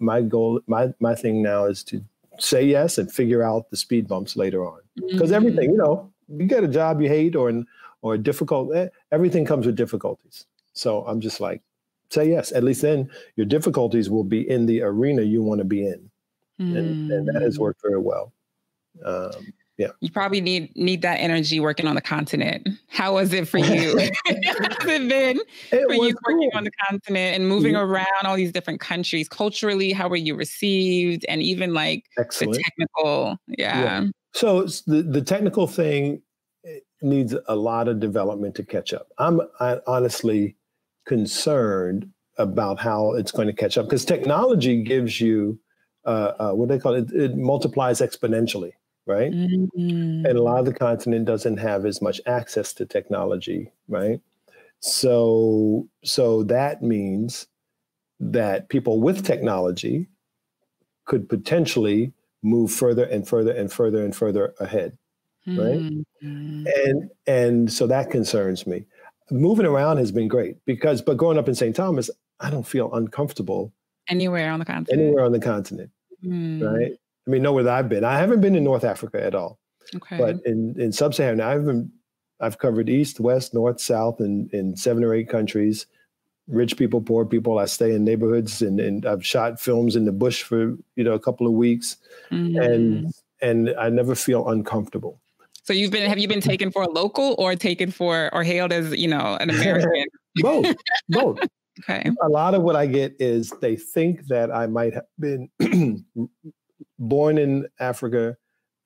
my 0.00 0.20
goal 0.20 0.60
my 0.66 0.92
my 1.00 1.14
thing 1.14 1.42
now 1.42 1.64
is 1.66 1.84
to 1.84 2.02
say 2.38 2.64
yes 2.64 2.98
and 2.98 3.12
figure 3.12 3.42
out 3.42 3.70
the 3.70 3.76
speed 3.76 4.08
bumps 4.08 4.36
later 4.36 4.66
on. 4.66 4.80
Because 4.96 5.30
mm-hmm. 5.30 5.34
everything, 5.34 5.70
you 5.70 5.76
know, 5.76 6.12
you 6.28 6.46
get 6.46 6.64
a 6.64 6.68
job 6.68 7.00
you 7.00 7.08
hate 7.08 7.36
or 7.36 7.48
an, 7.48 7.66
or 8.02 8.16
difficult, 8.16 8.74
eh, 8.74 8.88
everything 9.10 9.44
comes 9.44 9.66
with 9.66 9.76
difficulties. 9.76 10.46
So 10.72 11.04
I'm 11.06 11.20
just 11.20 11.40
like, 11.40 11.62
say 12.10 12.28
yes. 12.28 12.52
At 12.52 12.64
least 12.64 12.82
then 12.82 13.10
your 13.36 13.46
difficulties 13.46 14.10
will 14.10 14.24
be 14.24 14.48
in 14.48 14.66
the 14.66 14.82
arena 14.82 15.22
you 15.22 15.42
want 15.42 15.58
to 15.60 15.64
be 15.64 15.86
in, 15.86 16.10
mm-hmm. 16.60 16.76
and, 16.76 17.10
and, 17.10 17.28
that 17.28 17.42
has 17.42 17.56
mm. 17.56 17.60
worked 17.60 17.80
very 17.82 17.98
well. 17.98 18.32
Um, 19.04 19.52
yeah. 19.78 19.88
You 20.00 20.10
probably 20.10 20.40
need 20.40 20.76
need 20.76 21.02
that 21.02 21.16
energy 21.16 21.58
working 21.58 21.86
on 21.86 21.94
the 21.94 22.00
continent. 22.00 22.68
How 22.88 23.14
was 23.14 23.32
it 23.32 23.48
for 23.48 23.58
you? 23.58 24.10
It 24.84 25.08
been 25.08 25.40
it 25.70 25.86
for 25.86 25.94
you 25.94 26.14
working 26.26 26.50
on 26.54 26.64
the 26.64 26.70
continent 26.88 27.36
and 27.36 27.48
moving 27.48 27.74
yeah. 27.74 27.80
around 27.80 28.24
all 28.24 28.36
these 28.36 28.52
different 28.52 28.80
countries? 28.80 29.28
Culturally, 29.28 29.92
how 29.92 30.08
were 30.08 30.16
you 30.16 30.34
received? 30.34 31.24
And 31.28 31.42
even 31.42 31.72
like 31.72 32.04
Excellent. 32.18 32.54
the 32.54 32.62
technical, 32.62 33.38
yeah. 33.46 33.80
yeah. 33.80 34.04
So 34.34 34.64
the 34.86 35.02
the 35.02 35.22
technical 35.22 35.66
thing 35.66 36.22
needs 37.00 37.34
a 37.48 37.56
lot 37.56 37.88
of 37.88 38.00
development 38.00 38.54
to 38.56 38.64
catch 38.64 38.92
up. 38.92 39.08
I'm 39.18 39.40
I 39.60 39.78
honestly 39.86 40.56
concerned 41.06 42.10
about 42.38 42.78
how 42.78 43.12
it's 43.12 43.32
going 43.32 43.48
to 43.48 43.54
catch 43.54 43.78
up 43.78 43.86
because 43.86 44.04
technology 44.04 44.82
gives 44.82 45.20
you 45.20 45.58
uh, 46.04 46.32
uh, 46.38 46.52
what 46.52 46.68
they 46.68 46.78
call 46.78 46.94
it, 46.94 47.10
it 47.12 47.36
multiplies 47.36 48.00
exponentially 48.00 48.72
right? 49.06 49.32
Mm-hmm. 49.32 50.26
And 50.26 50.38
a 50.38 50.42
lot 50.42 50.60
of 50.60 50.66
the 50.66 50.74
continent 50.74 51.24
doesn't 51.24 51.58
have 51.58 51.84
as 51.86 52.00
much 52.00 52.20
access 52.26 52.72
to 52.74 52.86
technology, 52.86 53.70
right? 53.88 54.20
So 54.80 55.88
so 56.04 56.42
that 56.44 56.82
means 56.82 57.46
that 58.20 58.68
people 58.68 59.00
with 59.00 59.24
technology 59.24 60.08
could 61.04 61.28
potentially 61.28 62.12
move 62.42 62.72
further 62.72 63.04
and 63.04 63.26
further 63.26 63.52
and 63.52 63.72
further 63.72 64.04
and 64.04 64.14
further 64.14 64.54
ahead, 64.60 64.96
right? 65.46 65.78
Mm-hmm. 65.78 66.66
And 66.66 67.10
and 67.26 67.72
so 67.72 67.86
that 67.86 68.10
concerns 68.10 68.66
me. 68.66 68.86
Moving 69.30 69.66
around 69.66 69.98
has 69.98 70.12
been 70.12 70.28
great 70.28 70.56
because 70.66 71.00
but 71.00 71.16
growing 71.16 71.38
up 71.38 71.48
in 71.48 71.54
St. 71.54 71.74
Thomas, 71.74 72.10
I 72.40 72.50
don't 72.50 72.66
feel 72.66 72.92
uncomfortable 72.92 73.72
anywhere 74.08 74.50
on 74.50 74.58
the 74.58 74.64
continent. 74.64 75.00
Anywhere 75.00 75.24
on 75.24 75.32
the 75.32 75.40
continent. 75.40 75.90
Mm. 76.24 76.62
Right? 76.62 76.92
I 77.26 77.30
mean, 77.30 77.42
nowhere 77.42 77.64
that 77.64 77.74
I've 77.74 77.88
been. 77.88 78.04
I 78.04 78.18
haven't 78.18 78.40
been 78.40 78.56
in 78.56 78.64
North 78.64 78.84
Africa 78.84 79.24
at 79.24 79.34
all. 79.34 79.58
Okay. 79.94 80.18
But 80.18 80.44
in, 80.44 80.74
in 80.80 80.92
sub-Saharan, 80.92 81.40
I've 81.40 81.64
been, 81.64 81.90
I've 82.40 82.58
covered 82.58 82.88
east, 82.88 83.20
west, 83.20 83.54
north, 83.54 83.80
south, 83.80 84.20
in, 84.20 84.48
in 84.52 84.76
seven 84.76 85.04
or 85.04 85.14
eight 85.14 85.28
countries. 85.28 85.86
Rich 86.48 86.76
people, 86.76 87.00
poor 87.00 87.24
people. 87.24 87.58
I 87.58 87.66
stay 87.66 87.94
in 87.94 88.04
neighborhoods, 88.04 88.62
and, 88.62 88.80
and 88.80 89.06
I've 89.06 89.24
shot 89.24 89.60
films 89.60 89.94
in 89.94 90.04
the 90.04 90.12
bush 90.12 90.42
for 90.42 90.76
you 90.96 91.04
know 91.04 91.12
a 91.12 91.20
couple 91.20 91.46
of 91.46 91.52
weeks, 91.52 91.98
mm-hmm. 92.32 92.60
and 92.60 93.12
and 93.40 93.70
I 93.78 93.88
never 93.90 94.16
feel 94.16 94.48
uncomfortable. 94.48 95.20
So 95.62 95.72
you've 95.72 95.92
been 95.92 96.08
have 96.08 96.18
you 96.18 96.26
been 96.26 96.40
taken 96.40 96.72
for 96.72 96.82
a 96.82 96.88
local 96.90 97.36
or 97.38 97.54
taken 97.54 97.92
for 97.92 98.28
or 98.34 98.42
hailed 98.42 98.72
as 98.72 98.92
you 98.96 99.06
know 99.06 99.36
an 99.40 99.50
American? 99.50 100.06
both, 100.36 100.74
both. 101.08 101.38
Okay. 101.88 102.10
A 102.22 102.28
lot 102.28 102.54
of 102.54 102.60
what 102.60 102.76
I 102.76 102.84
get 102.84 103.16
is 103.18 103.50
they 103.62 103.76
think 103.76 104.26
that 104.26 104.54
I 104.54 104.66
might 104.66 104.92
have 104.92 105.06
been 105.18 105.48
born 106.98 107.38
in 107.38 107.68
Africa 107.80 108.36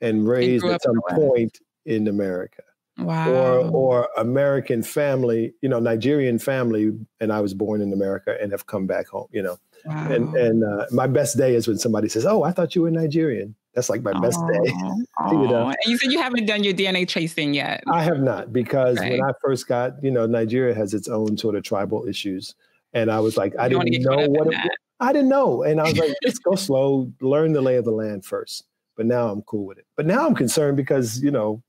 and 0.00 0.28
raised 0.28 0.64
at 0.64 0.82
some 0.82 1.00
point 1.10 1.58
in 1.84 2.08
America. 2.08 2.62
Wow. 2.98 3.30
Or 3.30 3.58
or 3.70 4.08
American 4.16 4.82
family, 4.82 5.52
you 5.60 5.68
know, 5.68 5.78
Nigerian 5.78 6.38
family, 6.38 6.92
and 7.20 7.32
I 7.32 7.40
was 7.40 7.52
born 7.52 7.82
in 7.82 7.92
America 7.92 8.36
and 8.40 8.50
have 8.52 8.66
come 8.66 8.86
back 8.86 9.08
home, 9.08 9.28
you 9.32 9.42
know. 9.42 9.58
Wow. 9.84 10.10
And 10.10 10.34
and 10.34 10.64
uh, 10.64 10.86
my 10.90 11.06
best 11.06 11.36
day 11.36 11.54
is 11.54 11.68
when 11.68 11.78
somebody 11.78 12.08
says, 12.08 12.24
"Oh, 12.24 12.42
I 12.42 12.52
thought 12.52 12.74
you 12.74 12.82
were 12.82 12.90
Nigerian." 12.90 13.54
That's 13.74 13.90
like 13.90 14.02
my 14.02 14.12
Aww. 14.12 14.22
best 14.22 14.40
day. 14.50 14.72
you 15.30 15.48
know. 15.48 15.68
And 15.68 15.76
you 15.86 15.98
said 15.98 16.10
you 16.10 16.18
haven't 16.18 16.46
done 16.46 16.64
your 16.64 16.72
DNA 16.72 17.06
tracing 17.06 17.52
yet. 17.52 17.84
I 17.86 18.02
have 18.02 18.20
not 18.20 18.50
because 18.50 18.98
right. 18.98 19.12
when 19.12 19.22
I 19.22 19.32
first 19.42 19.68
got, 19.68 20.02
you 20.02 20.10
know, 20.10 20.24
Nigeria 20.24 20.74
has 20.74 20.94
its 20.94 21.08
own 21.08 21.36
sort 21.36 21.54
of 21.54 21.62
tribal 21.62 22.08
issues, 22.08 22.54
and 22.94 23.10
I 23.10 23.20
was 23.20 23.36
like, 23.36 23.54
I 23.58 23.66
you 23.66 23.78
didn't 23.78 24.02
know 24.04 24.26
what 24.28 24.54
it, 24.54 24.70
I 25.00 25.12
didn't 25.12 25.28
know. 25.28 25.62
And 25.62 25.80
I 25.80 25.84
was 25.84 25.98
like, 25.98 26.14
let's 26.24 26.38
go 26.38 26.54
slow, 26.54 27.12
learn 27.20 27.52
the 27.52 27.60
lay 27.60 27.76
of 27.76 27.84
the 27.84 27.92
land 27.92 28.24
first. 28.24 28.64
But 28.96 29.06
now 29.06 29.28
I'm 29.28 29.42
cool 29.42 29.66
with 29.66 29.78
it. 29.78 29.86
But 29.96 30.06
now 30.06 30.26
I'm 30.26 30.34
concerned 30.34 30.76
because, 30.76 31.22
you 31.22 31.30
know, 31.30 31.62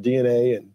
DNA 0.00 0.56
and 0.56 0.70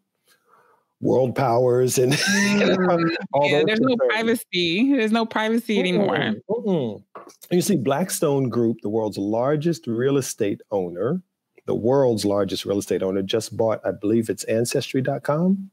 world 1.02 1.36
powers 1.36 1.98
and 1.98 2.12
mm, 2.14 3.16
yeah, 3.44 3.64
there's 3.66 3.80
no 3.80 3.96
privacy. 4.10 4.94
There's 4.96 5.12
no 5.12 5.26
privacy 5.26 5.76
mm-hmm. 5.76 5.80
anymore. 5.80 6.34
Mm-hmm. 6.50 7.56
You 7.56 7.62
see, 7.62 7.78
Blackstone 7.78 8.50
Group, 8.50 8.82
the 8.82 8.90
world's 8.90 9.18
largest 9.18 9.88
real 9.88 10.18
estate 10.18 10.62
owner, 10.72 11.22
the 11.66 11.76
world's 11.76 12.26
largest 12.26 12.66
real 12.66 12.80
estate 12.80 13.04
owner, 13.04 13.22
just 13.22 13.56
bought, 13.56 13.82
I 13.86 13.92
believe 13.92 14.30
it's 14.30 14.44
ancestry.com. 14.46 15.70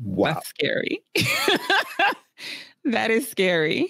Wow. 0.00 0.34
That's 0.34 0.48
scary. 0.48 1.02
That 2.84 3.10
is 3.10 3.28
scary. 3.28 3.88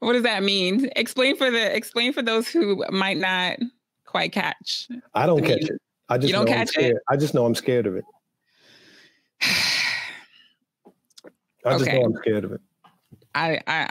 What 0.00 0.12
does 0.12 0.24
that 0.24 0.42
mean? 0.42 0.90
Explain 0.96 1.36
for 1.36 1.50
the 1.50 1.74
explain 1.74 2.12
for 2.12 2.22
those 2.22 2.48
who 2.48 2.84
might 2.90 3.16
not 3.16 3.58
quite 4.04 4.32
catch. 4.32 4.88
I 5.14 5.26
don't 5.26 5.42
catch 5.42 5.62
it. 5.62 5.80
I 6.08 6.18
just 6.18 6.28
you 6.28 6.32
don't 6.32 6.46
catch 6.46 6.76
it. 6.76 6.96
I 7.08 7.16
just 7.16 7.34
know 7.34 7.44
I'm 7.46 7.54
scared 7.54 7.86
of 7.86 7.96
it. 7.96 8.04
I 11.64 11.72
just 11.72 11.82
okay. 11.82 11.98
know 11.98 12.06
I'm 12.06 12.14
scared 12.14 12.44
of 12.44 12.52
it. 12.52 12.60
I 13.34 13.60
I 13.66 13.88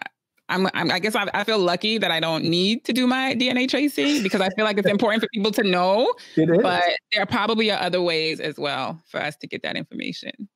I'm, 0.47 0.67
I'm, 0.75 0.91
i 0.91 0.99
guess 0.99 1.15
I, 1.15 1.27
I, 1.33 1.43
feel 1.43 1.57
lucky 1.57 1.97
that 1.97 2.11
I 2.11 2.19
don't 2.19 2.43
need 2.43 2.85
to 2.85 2.93
do 2.93 3.07
my 3.07 3.33
DNA 3.33 3.67
tracing 3.67 4.21
because 4.21 4.41
I 4.41 4.49
feel 4.49 4.63
like 4.63 4.77
it's 4.77 4.87
important 4.91 5.23
for 5.23 5.29
people 5.33 5.51
to 5.51 5.63
know. 5.63 6.13
It 6.35 6.51
is. 6.51 6.59
But 6.61 6.83
there 7.11 7.23
are 7.23 7.25
probably 7.25 7.71
are 7.71 7.81
other 7.81 7.99
ways 7.99 8.39
as 8.39 8.57
well 8.57 9.01
for 9.07 9.19
us 9.19 9.35
to 9.37 9.47
get 9.47 9.63
that 9.63 9.75
information. 9.75 10.47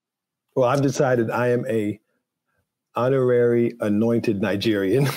Well, 0.55 0.69
I've 0.69 0.83
decided 0.83 1.31
I 1.31 1.47
am 1.47 1.65
a 1.67 1.99
honorary 2.95 3.73
anointed 3.79 4.41
Nigerian. 4.41 5.07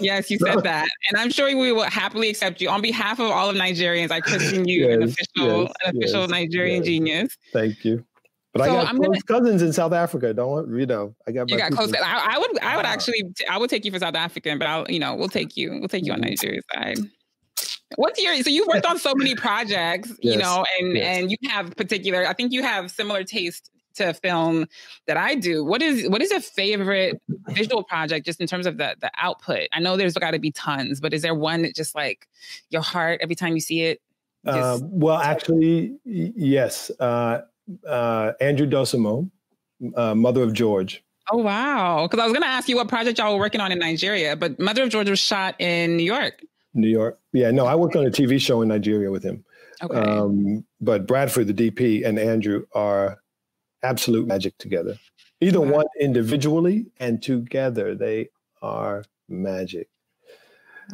Yes, 0.00 0.30
you 0.30 0.38
said 0.44 0.62
that. 0.62 0.88
And 1.08 1.18
I'm 1.18 1.30
sure 1.30 1.46
we 1.46 1.72
will 1.72 1.82
happily 1.84 2.28
accept 2.28 2.60
you. 2.60 2.68
On 2.68 2.82
behalf 2.82 3.18
of 3.18 3.30
all 3.30 3.50
of 3.50 3.56
Nigerians, 3.56 4.10
I 4.10 4.20
christen 4.20 4.66
you 4.66 4.88
yes, 4.88 4.96
an 4.96 5.02
official, 5.02 5.62
yes, 5.62 5.72
an 5.84 5.96
official 5.96 6.20
yes, 6.22 6.30
Nigerian 6.30 6.84
genius. 6.84 7.36
Thank 7.52 7.84
you. 7.84 8.04
But 8.52 8.64
so 8.64 8.70
I 8.70 8.74
got 8.74 8.88
I'm 8.88 8.96
close 8.96 9.22
gonna, 9.22 9.40
cousins 9.40 9.62
in 9.62 9.72
South 9.72 9.92
Africa. 9.94 10.34
Don't 10.34 10.78
you 10.78 10.84
know? 10.84 11.14
I 11.26 11.32
got. 11.32 11.48
You 11.48 11.56
got 11.56 11.72
close. 11.72 11.90
I, 11.94 12.34
I, 12.34 12.38
would. 12.38 12.58
I 12.62 12.76
would 12.76 12.84
wow. 12.84 12.92
actually. 12.92 13.24
I 13.48 13.56
would 13.56 13.70
take 13.70 13.86
you 13.86 13.90
for 13.90 13.98
South 13.98 14.14
African, 14.14 14.58
but 14.58 14.68
I'll. 14.68 14.90
You 14.90 14.98
know, 14.98 15.14
we'll 15.14 15.30
take 15.30 15.56
you. 15.56 15.70
We'll 15.70 15.88
take 15.88 16.04
you 16.04 16.12
on 16.12 16.20
mm-hmm. 16.20 16.30
Nigeria's 16.30 16.64
side. 16.74 16.98
What's 17.96 18.22
your? 18.22 18.36
So 18.42 18.50
you've 18.50 18.68
worked 18.68 18.84
on 18.84 18.98
so 18.98 19.14
many 19.16 19.34
projects, 19.34 20.12
you 20.20 20.36
know, 20.36 20.66
and 20.78 20.98
and 20.98 21.30
you 21.30 21.36
have 21.48 21.74
particular. 21.76 22.26
I 22.26 22.34
think 22.34 22.52
you 22.52 22.62
have 22.62 22.90
similar 22.90 23.24
taste 23.24 23.70
to 23.94 24.14
film 24.14 24.66
that 25.06 25.16
I 25.16 25.34
do, 25.34 25.64
what 25.64 25.82
is 25.82 26.08
what 26.08 26.22
is 26.22 26.30
a 26.30 26.40
favorite 26.40 27.20
visual 27.48 27.82
project 27.82 28.26
just 28.26 28.40
in 28.40 28.46
terms 28.46 28.66
of 28.66 28.76
the 28.78 28.96
the 29.00 29.10
output? 29.16 29.68
I 29.72 29.80
know 29.80 29.96
there's 29.96 30.14
got 30.14 30.32
to 30.32 30.38
be 30.38 30.50
tons, 30.50 31.00
but 31.00 31.14
is 31.14 31.22
there 31.22 31.34
one 31.34 31.62
that 31.62 31.74
just 31.74 31.94
like 31.94 32.28
your 32.70 32.82
heart 32.82 33.20
every 33.22 33.34
time 33.34 33.54
you 33.54 33.60
see 33.60 33.82
it? 33.82 34.00
Uh, 34.46 34.78
well, 34.82 35.18
actually, 35.18 35.94
yes. 36.04 36.90
Uh, 36.98 37.42
uh, 37.88 38.32
Andrew 38.40 38.66
Dosunmu, 38.66 39.30
uh, 39.96 40.14
Mother 40.14 40.42
of 40.42 40.52
George. 40.52 41.04
Oh 41.30 41.38
wow! 41.38 42.06
Because 42.06 42.20
I 42.20 42.24
was 42.24 42.32
going 42.32 42.42
to 42.42 42.48
ask 42.48 42.68
you 42.68 42.76
what 42.76 42.88
project 42.88 43.18
y'all 43.18 43.34
were 43.34 43.38
working 43.38 43.60
on 43.60 43.70
in 43.70 43.78
Nigeria, 43.78 44.34
but 44.34 44.58
Mother 44.58 44.82
of 44.82 44.88
George 44.88 45.08
was 45.08 45.20
shot 45.20 45.54
in 45.60 45.96
New 45.96 46.02
York. 46.02 46.44
New 46.74 46.88
York, 46.88 47.18
yeah. 47.32 47.50
No, 47.50 47.66
I 47.66 47.74
worked 47.74 47.96
on 47.96 48.06
a 48.06 48.10
TV 48.10 48.40
show 48.40 48.62
in 48.62 48.68
Nigeria 48.68 49.10
with 49.10 49.22
him. 49.22 49.44
Okay. 49.82 49.94
Um, 49.94 50.64
but 50.80 51.06
Bradford, 51.06 51.46
the 51.48 51.54
DP, 51.54 52.06
and 52.06 52.18
Andrew 52.18 52.66
are 52.74 53.21
absolute 53.82 54.26
magic 54.26 54.56
together. 54.58 54.96
Either 55.40 55.60
Wow. 55.60 55.72
one 55.72 55.86
individually 56.00 56.86
and 57.00 57.22
together, 57.22 57.94
they 57.94 58.28
are 58.62 59.04
magic. 59.28 59.88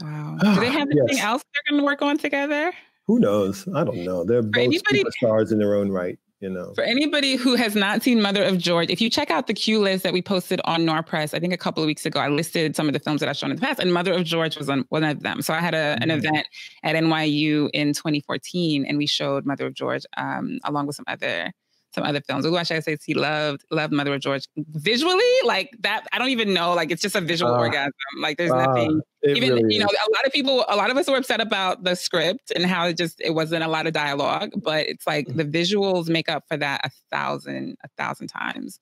wow. 0.02 0.36
Do 0.40 0.54
they 0.60 0.70
have 0.70 0.88
anything 0.90 1.08
Yes. 1.16 1.24
else 1.24 1.42
they're 1.54 1.72
going 1.72 1.80
to 1.82 1.84
work 1.84 2.02
on 2.02 2.18
together? 2.18 2.72
Who 3.06 3.18
knows? 3.18 3.66
I 3.74 3.84
don't 3.84 4.04
know. 4.04 4.24
They're 4.24 4.42
both 4.42 4.56
anybody- 4.62 5.02
superstars 5.04 5.50
in 5.52 5.58
their 5.58 5.74
own 5.74 5.90
right. 5.90 6.18
You 6.40 6.50
know. 6.50 6.72
For 6.76 6.84
anybody 6.84 7.34
who 7.34 7.56
has 7.56 7.74
not 7.74 8.00
seen 8.04 8.22
Mother 8.22 8.44
of 8.44 8.58
George, 8.58 8.90
if 8.90 9.00
you 9.00 9.10
check 9.10 9.28
out 9.28 9.48
the 9.48 9.54
Q 9.54 9.80
list 9.80 10.04
that 10.04 10.12
we 10.12 10.22
posted 10.22 10.60
on 10.64 10.84
Noir 10.84 11.02
Press, 11.02 11.34
I 11.34 11.40
think 11.40 11.52
a 11.52 11.56
couple 11.56 11.82
of 11.82 11.88
weeks 11.88 12.06
ago, 12.06 12.20
I 12.20 12.28
listed 12.28 12.76
some 12.76 12.86
of 12.86 12.92
the 12.92 13.00
films 13.00 13.18
that 13.20 13.28
I've 13.28 13.36
shown 13.36 13.50
in 13.50 13.56
the 13.56 13.60
past, 13.62 13.80
and 13.80 13.92
Mother 13.92 14.12
of 14.12 14.22
George 14.22 14.56
was 14.56 14.68
on 14.70 14.84
one 14.90 15.02
of 15.02 15.20
them. 15.24 15.42
So 15.42 15.52
I 15.52 15.58
had 15.58 15.74
a, 15.74 15.98
an 16.00 16.10
Mhm. 16.10 16.18
event 16.18 16.46
at 16.84 16.94
NYU 16.94 17.70
in 17.74 17.92
2014, 17.92 18.86
and 18.86 18.96
we 18.98 19.06
showed 19.08 19.46
Mother 19.46 19.66
of 19.66 19.74
George 19.74 20.04
um, 20.16 20.60
along 20.62 20.86
with 20.86 20.94
some 20.94 21.06
other 21.08 21.50
some 21.94 22.04
other 22.04 22.20
films. 22.20 22.44
Oluwaseun 22.44 22.82
says 22.82 23.02
he 23.04 23.14
loved 23.14 23.64
loved 23.70 23.92
Mother 23.92 24.14
of 24.14 24.20
George 24.20 24.44
visually, 24.56 25.22
like 25.44 25.70
that. 25.80 26.06
I 26.12 26.18
don't 26.18 26.28
even 26.30 26.52
know, 26.54 26.74
like 26.74 26.90
it's 26.90 27.02
just 27.02 27.16
a 27.16 27.20
visual 27.20 27.52
Ah. 27.54 27.58
orgasm. 27.58 27.92
Like 28.20 28.36
there's 28.38 28.50
Ah, 28.50 28.66
nothing 28.66 29.00
even 29.24 29.50
really 29.54 29.74
you 29.74 29.80
know 29.80 29.86
is. 29.86 29.96
a 30.08 30.10
lot 30.16 30.24
of 30.26 30.32
people 30.32 30.64
a 30.68 30.76
lot 30.76 30.90
of 30.90 30.96
us 30.96 31.08
were 31.08 31.16
upset 31.16 31.40
about 31.40 31.82
the 31.82 31.96
script 31.96 32.52
and 32.54 32.64
how 32.66 32.86
it 32.86 32.96
just 32.96 33.20
it 33.20 33.34
wasn't 33.34 33.62
a 33.64 33.66
lot 33.68 33.84
of 33.84 33.92
dialogue 33.92 34.50
but 34.62 34.86
it's 34.86 35.08
like 35.08 35.26
the 35.34 35.44
visuals 35.44 36.08
make 36.08 36.28
up 36.28 36.44
for 36.46 36.56
that 36.56 36.80
a 36.84 36.90
thousand 37.10 37.76
a 37.82 37.88
thousand 37.98 38.28
times 38.28 38.78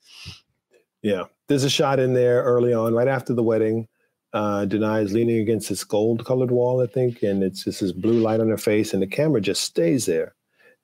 Yeah. 1.02 1.24
There's 1.48 1.64
a 1.64 1.70
shot 1.70 1.98
in 2.00 2.12
there 2.12 2.42
early 2.42 2.74
on, 2.74 2.92
right 2.92 3.08
after 3.08 3.32
the 3.32 3.42
wedding. 3.42 3.88
Uh, 4.34 4.66
Danai 4.68 5.04
is 5.04 5.14
leaning 5.14 5.38
against 5.38 5.68
this 5.70 5.84
gold 5.84 6.26
colored 6.26 6.50
wall, 6.50 6.82
I 6.82 6.86
think, 6.86 7.22
and 7.22 7.42
it's 7.42 7.64
just 7.64 7.80
this 7.80 7.92
blue 7.92 8.20
light 8.20 8.40
on 8.40 8.48
her 8.50 8.58
face, 8.58 8.92
and 8.92 9.00
the 9.02 9.06
camera 9.06 9.40
just 9.40 9.62
stays 9.62 10.04
there. 10.04 10.34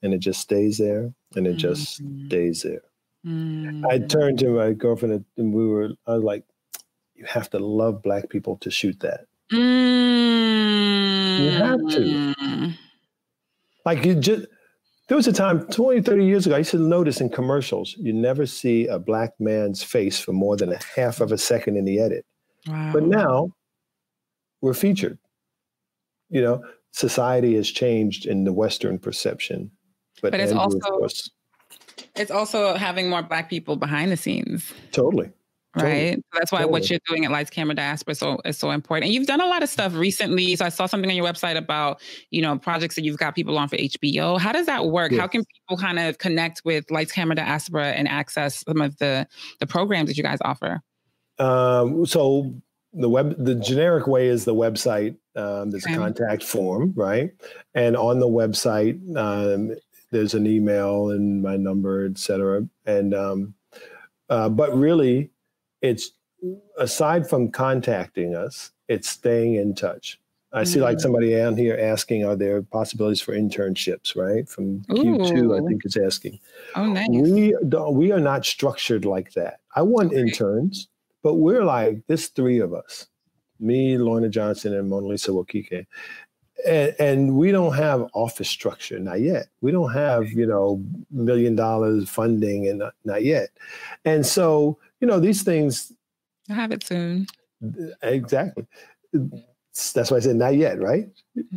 And 0.03 0.13
it 0.13 0.19
just 0.19 0.41
stays 0.41 0.79
there, 0.79 1.13
and 1.37 1.47
it 1.47 1.55
just 1.55 2.03
Mhm. 2.03 2.27
stays 2.27 2.63
there. 2.63 2.83
I 3.25 3.29
Mm. 3.29 4.09
turned 4.09 4.39
to 4.41 4.49
my 4.51 4.73
girlfriend 4.73 5.25
and 5.37 5.55
we 5.55 5.65
were, 5.69 5.91
I 6.09 6.15
was 6.15 6.25
like, 6.25 6.45
you 7.15 7.25
have 7.25 7.49
to 7.51 7.59
love 7.61 8.03
black 8.03 8.29
people 8.31 8.57
to 8.59 8.71
shoot 8.71 8.99
that. 9.01 9.27
You 9.53 11.51
have 11.51 11.81
to. 11.91 12.01
Mm. 12.01 12.75
Like 13.87 14.05
you 14.05 14.15
just, 14.17 14.47
there 15.09 15.17
was 15.17 15.29
a 15.29 15.33
time 15.33 15.67
20, 15.69 16.01
30 16.03 16.25
years 16.27 16.47
ago, 16.47 16.55
I 16.57 16.59
used 16.59 16.73
to 16.73 16.79
notice 16.79 17.21
in 17.21 17.29
commercials, 17.31 17.95
you 17.99 18.13
never 18.13 18.45
see 18.47 18.87
a 18.89 18.99
black 18.99 19.39
man's 19.39 19.83
face 19.85 20.19
for 20.19 20.33
more 20.33 20.57
than 20.57 20.73
a 20.73 20.79
half 20.97 21.21
of 21.21 21.31
a 21.33 21.39
second 21.39 21.77
in 21.77 21.85
the 21.85 22.01
edit. 22.01 22.25
wow. 22.67 22.93
But 22.93 23.05
now 23.05 23.53
we're 24.63 24.75
featured. 24.75 25.19
You 26.29 26.41
know, 26.43 26.65
society 26.93 27.55
has 27.57 27.71
changed 27.71 28.27
in 28.27 28.45
the 28.45 28.53
Western 28.53 28.99
perception. 28.99 29.71
But 30.31 30.41
it's 30.41 30.53
Andrew, 30.53 30.79
also- 30.81 31.09
it's 32.17 32.31
also 32.31 32.75
having 32.75 33.09
more 33.09 33.23
black 33.23 33.49
people 33.49 33.77
behind 33.77 34.13
the 34.13 34.17
scenes 34.17 34.73
totally. 34.93 35.31
Totally. 35.77 35.93
right 35.93 36.17
so 36.17 36.39
that's 36.39 36.53
why 36.53 36.59
Totally. 36.59 36.73
what 36.73 36.91
you're 36.91 36.99
doing 37.09 37.25
at 37.25 37.31
lights 37.31 37.49
camera 37.49 37.75
diaspora 37.75 38.15
so 38.15 38.39
is 38.45 38.59
so 38.59 38.71
important 38.71 39.07
and 39.07 39.15
you've 39.15 39.27
done 39.27 39.41
a 39.41 39.47
lot 39.47 39.63
of 39.63 39.71
stuff 39.71 39.95
recently 39.95 40.55
so 40.55 40.67
i 40.67 40.69
saw 40.69 40.85
something 40.85 41.09
on 41.09 41.17
your 41.17 41.25
website 41.25 41.57
about 41.57 42.03
you 42.31 42.43
know 42.43 42.59
projects 42.59 42.95
that 42.97 43.05
you've 43.05 43.17
got 43.17 43.35
people 43.35 43.57
on 43.57 43.69
for 43.69 43.77
hbo 43.79 44.39
how 44.39 44.53
does 44.53 44.67
that 44.67 44.87
work 44.87 45.13
how 45.15 45.27
can 45.27 45.43
people 45.47 45.79
kind 45.83 45.99
of 45.99 46.19
connect 46.19 46.61
with 46.67 46.91
lights 46.91 47.13
camera 47.13 47.35
diaspora 47.35 47.93
and 47.93 48.07
access 48.07 48.63
some 48.67 48.83
of 48.83 48.97
the 48.99 49.27
the 49.61 49.67
programs 49.67 50.09
that 50.09 50.17
you 50.19 50.23
guys 50.23 50.39
offer 50.43 50.83
Um, 51.39 52.05
so 52.05 52.55
the 52.93 53.09
web, 53.09 53.43
the 53.43 53.55
generic 53.55 54.07
way 54.07 54.27
is 54.29 54.45
the 54.45 54.55
website. 54.55 55.17
Um, 55.35 55.71
there's 55.71 55.87
a 55.87 55.95
contact 55.97 56.43
form, 56.45 56.93
right? 56.95 57.31
And 57.75 57.97
on 57.97 58.21
the 58.21 58.29
website, 58.29 59.01
um, 59.17 59.75
there's 60.13 60.35
an 60.35 60.47
email 60.47 61.11
and 61.11 61.43
my 61.43 61.57
number, 61.57 62.07
et 62.07 62.19
cetera. 62.19 62.69
And 62.87 63.15
um, 63.15 63.55
uh, 64.31 64.49
but 64.49 64.73
really, 64.77 65.31
it's 65.81 66.13
aside 66.79 67.29
from 67.29 67.51
contacting 67.51 68.35
us, 68.37 68.71
it's 68.89 69.09
staying 69.09 69.57
in 69.57 69.75
touch. 69.75 70.21
I 70.55 70.65
see 70.65 70.81
like 70.81 70.99
Mm. 70.99 71.01
somebody 71.01 71.31
down 71.35 71.57
here 71.57 71.79
asking, 71.81 72.25
are 72.27 72.37
there 72.37 72.61
possibilities 72.63 73.23
for 73.23 73.33
internships, 73.35 74.15
right? 74.15 74.47
From 74.49 74.81
Q2, 74.83 75.37
Ooh. 75.37 75.57
I 75.57 75.67
think 75.67 75.83
it's 75.85 75.97
asking. 75.97 76.39
oh 76.77 76.87
nice 76.93 77.09
We 77.11 77.57
don't, 77.69 77.95
we 77.97 78.13
are 78.13 78.21
not 78.21 78.45
structured 78.45 79.07
like 79.07 79.33
that. 79.33 79.61
I 79.77 79.83
want 79.83 80.13
Okay. 80.13 80.21
interns, 80.21 80.89
but 81.23 81.35
we're 81.37 81.65
like 81.65 82.07
this 82.07 82.29
three 82.29 82.59
of 82.61 82.75
us, 82.75 83.07
me, 83.61 83.97
Lorna 83.97 84.29
Johnson, 84.29 84.75
and 84.75 84.91
Mona 84.91 85.07
Lisa 85.07 85.31
Wakike. 85.31 85.87
And, 86.67 86.95
and 86.99 87.37
we 87.37 87.51
don't 87.51 87.75
have 87.75 88.09
office 88.15 88.49
structure, 88.49 88.99
not 88.99 89.21
yet. 89.21 89.49
We 89.63 89.73
don't 89.73 89.93
have, 89.93 90.31
you 90.31 90.47
know, 90.47 90.83
million 91.11 91.57
dollars 91.57 92.09
funding 92.09 92.69
and 92.69 92.79
not, 92.79 92.95
not 93.05 93.25
yet. 93.25 93.51
And 94.05 94.25
so, 94.25 94.79
you 95.01 95.07
know, 95.09 95.19
these 95.21 95.43
things, 95.43 95.93
i'll 96.49 96.57
have 96.57 96.73
it 96.73 96.85
soon 96.85 97.27
exactly. 98.03 98.67
That's 99.13 100.11
why 100.11 100.17
I 100.17 100.21
said 100.21 100.37
not 100.37 100.55
yet, 100.57 100.81
right? 100.81 101.09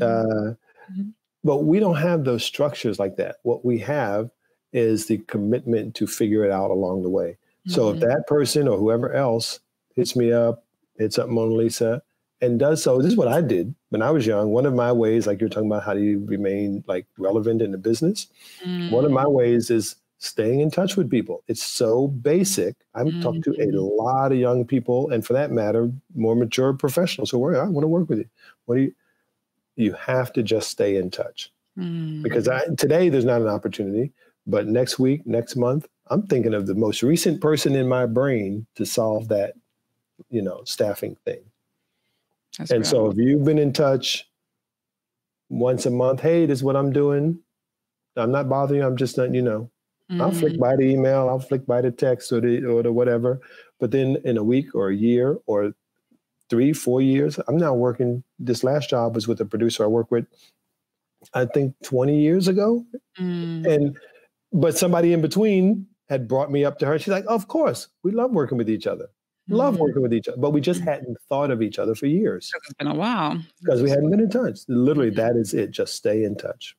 Uh, 0.01 0.53
Mhm. 0.91 1.13
But 1.43 1.63
we 1.63 1.79
don't 1.79 1.95
have 1.97 2.23
those 2.23 2.43
structures 2.43 2.99
like 2.99 3.15
that. 3.17 3.37
What 3.43 3.65
we 3.65 3.77
have 3.79 4.29
is 4.73 5.07
the 5.07 5.17
commitment 5.19 5.95
to 5.95 6.05
figure 6.07 6.43
it 6.45 6.51
out 6.51 6.69
along 6.71 7.01
the 7.03 7.09
way. 7.09 7.37
So 7.67 7.89
if 7.91 7.97
Mhm. 7.97 8.01
that 8.01 8.27
person 8.27 8.67
or 8.67 8.77
whoever 8.77 9.13
else 9.13 9.59
hits 9.95 10.15
me 10.15 10.31
up, 10.31 10.63
hits 10.97 11.17
up 11.17 11.29
Mona 11.29 11.53
Lisa, 11.53 12.03
and 12.41 12.59
does 12.59 12.83
so, 12.83 12.97
this 13.01 13.11
is 13.11 13.17
what 13.17 13.27
I 13.27 13.41
did 13.41 13.73
when 13.89 14.01
I 14.01 14.11
was 14.11 14.25
young. 14.27 14.51
One 14.51 14.65
of 14.65 14.73
my 14.73 14.91
ways, 14.91 15.27
like 15.27 15.39
you're 15.39 15.49
talking 15.49 15.69
about, 15.69 15.83
how 15.83 15.93
do 15.93 16.01
you 16.01 16.25
remain 16.25 16.83
like 16.87 17.07
relevant 17.17 17.61
in 17.61 17.71
the 17.71 17.77
business? 17.77 18.27
One 18.87 19.05
of 19.05 19.11
my 19.11 19.27
ways 19.27 19.69
is 19.69 19.95
staying 20.19 20.59
in 20.59 20.71
touch 20.71 20.95
with 20.97 21.09
people. 21.09 21.43
It's 21.47 21.63
so 21.63 22.07
basic. 22.07 22.75
I'm 22.95 23.13
talking 23.19 23.41
to 23.43 23.51
a 23.51 23.67
Mhm. 23.67 23.97
lot 23.97 24.31
of 24.31 24.37
young 24.37 24.65
people, 24.65 25.09
and 25.11 25.25
for 25.25 25.33
that 25.33 25.51
matter, 25.51 25.91
more 26.15 26.35
mature 26.35 26.73
professionals 26.73 27.31
who 27.31 27.43
are, 27.45 27.55
I 27.61 27.67
want 27.67 27.83
to 27.83 27.87
work 27.87 28.09
with 28.09 28.19
you. 28.19 28.29
What 28.65 28.75
do 28.75 28.81
you? 28.81 28.93
You 29.77 29.93
have 29.93 30.31
to 30.33 30.43
just 30.43 30.69
stay 30.69 30.95
in 30.97 31.11
touch 31.11 31.51
Mm. 31.77 32.23
because 32.23 32.47
I, 32.47 32.65
today 32.77 33.09
there's 33.09 33.25
not 33.25 33.41
an 33.41 33.47
opportunity, 33.49 34.13
but 34.47 34.67
next 34.67 34.99
week, 34.99 35.25
next 35.27 35.55
month, 35.57 35.87
I'm 36.07 36.27
thinking 36.27 36.53
of 36.53 36.67
the 36.67 36.75
most 36.75 37.03
recent 37.03 37.41
person 37.41 37.75
in 37.75 37.87
my 37.89 38.05
brain 38.05 38.67
to 38.75 38.85
solve 38.85 39.27
that, 39.29 39.55
you 40.29 40.41
know, 40.41 40.63
staffing 40.65 41.17
thing. 41.25 41.43
That's 42.57 42.71
and 42.71 42.85
so 42.87 43.09
if 43.11 43.17
you've 43.17 43.43
been 43.43 43.57
in 43.57 43.73
touch 43.73 44.25
once 45.49 45.85
a 45.85 45.91
month, 45.91 46.21
hey, 46.21 46.45
this 46.45 46.59
is 46.59 46.63
what 46.63 46.75
I'm 46.75 46.91
doing. 46.91 47.39
I'm 48.15 48.31
not 48.31 48.47
bothering 48.49 48.81
you. 48.81 48.87
I'm 48.87 48.97
just 48.97 49.17
letting 49.17 49.35
you 49.35 49.41
know. 49.41 49.69
I'll 50.21 50.31
flick 50.31 50.53
Mm. 50.53 50.59
by 50.59 50.75
the 50.75 50.83
email, 50.83 51.27
I'll 51.27 51.39
flick 51.39 51.65
by 51.65 51.81
the 51.81 51.89
text 51.91 52.31
or 52.31 52.39
the 52.39 52.63
or 52.63 52.83
the 52.83 52.93
whatever. 52.93 53.39
But 53.79 53.89
then 53.91 54.17
in 54.23 54.37
a 54.37 54.43
week 54.43 54.75
or 54.75 54.89
a 54.89 54.95
year 54.95 55.39
or 55.47 55.73
three, 56.49 56.73
four 56.73 57.01
years, 57.01 57.39
I'm 57.47 57.57
now 57.57 57.73
working. 57.73 58.23
This 58.37 58.63
last 58.63 58.89
job 58.91 59.15
was 59.15 59.27
with 59.27 59.41
a 59.41 59.45
producer 59.45 59.83
I 59.83 59.87
work 59.87 60.11
with, 60.11 60.27
I 61.33 61.45
think 61.45 61.73
20 61.83 62.19
years 62.21 62.47
ago. 62.47 62.85
Mm. 63.19 63.65
And 63.65 63.97
but 64.53 64.77
somebody 64.77 65.11
in 65.11 65.21
between 65.21 65.87
had 66.07 66.27
brought 66.27 66.51
me 66.51 66.63
up 66.63 66.77
to 66.79 66.85
her. 66.85 66.99
She's 66.99 67.07
like, 67.07 67.25
Of 67.27 67.47
course, 67.47 67.87
we 68.03 68.11
love 68.11 68.29
working 68.31 68.59
with 68.59 68.69
each 68.69 68.85
other. 68.85 69.09
Love 69.47 69.75
Mm. 69.75 69.79
working 69.79 70.01
with 70.01 70.13
each 70.13 70.27
other. 70.27 70.37
But 70.37 70.51
we 70.51 70.61
just 70.61 70.81
hadn't 70.81 71.17
thought 71.29 71.51
of 71.51 71.61
each 71.61 71.77
other 71.79 71.93
for 71.95 72.07
years 72.07 72.51
It's 72.55 72.73
been 72.73 72.87
a 72.87 72.95
while. 72.95 73.39
because 73.61 73.81
we 73.83 73.89
hadn't 73.89 74.09
been 74.09 74.19
in 74.19 74.29
touch. 74.29 74.59
Literally, 74.67 75.11
that 75.11 75.35
is 75.35 75.53
it. 75.53 75.71
Just 75.71 75.93
stay 75.95 76.23
in 76.23 76.35
touch. 76.35 76.75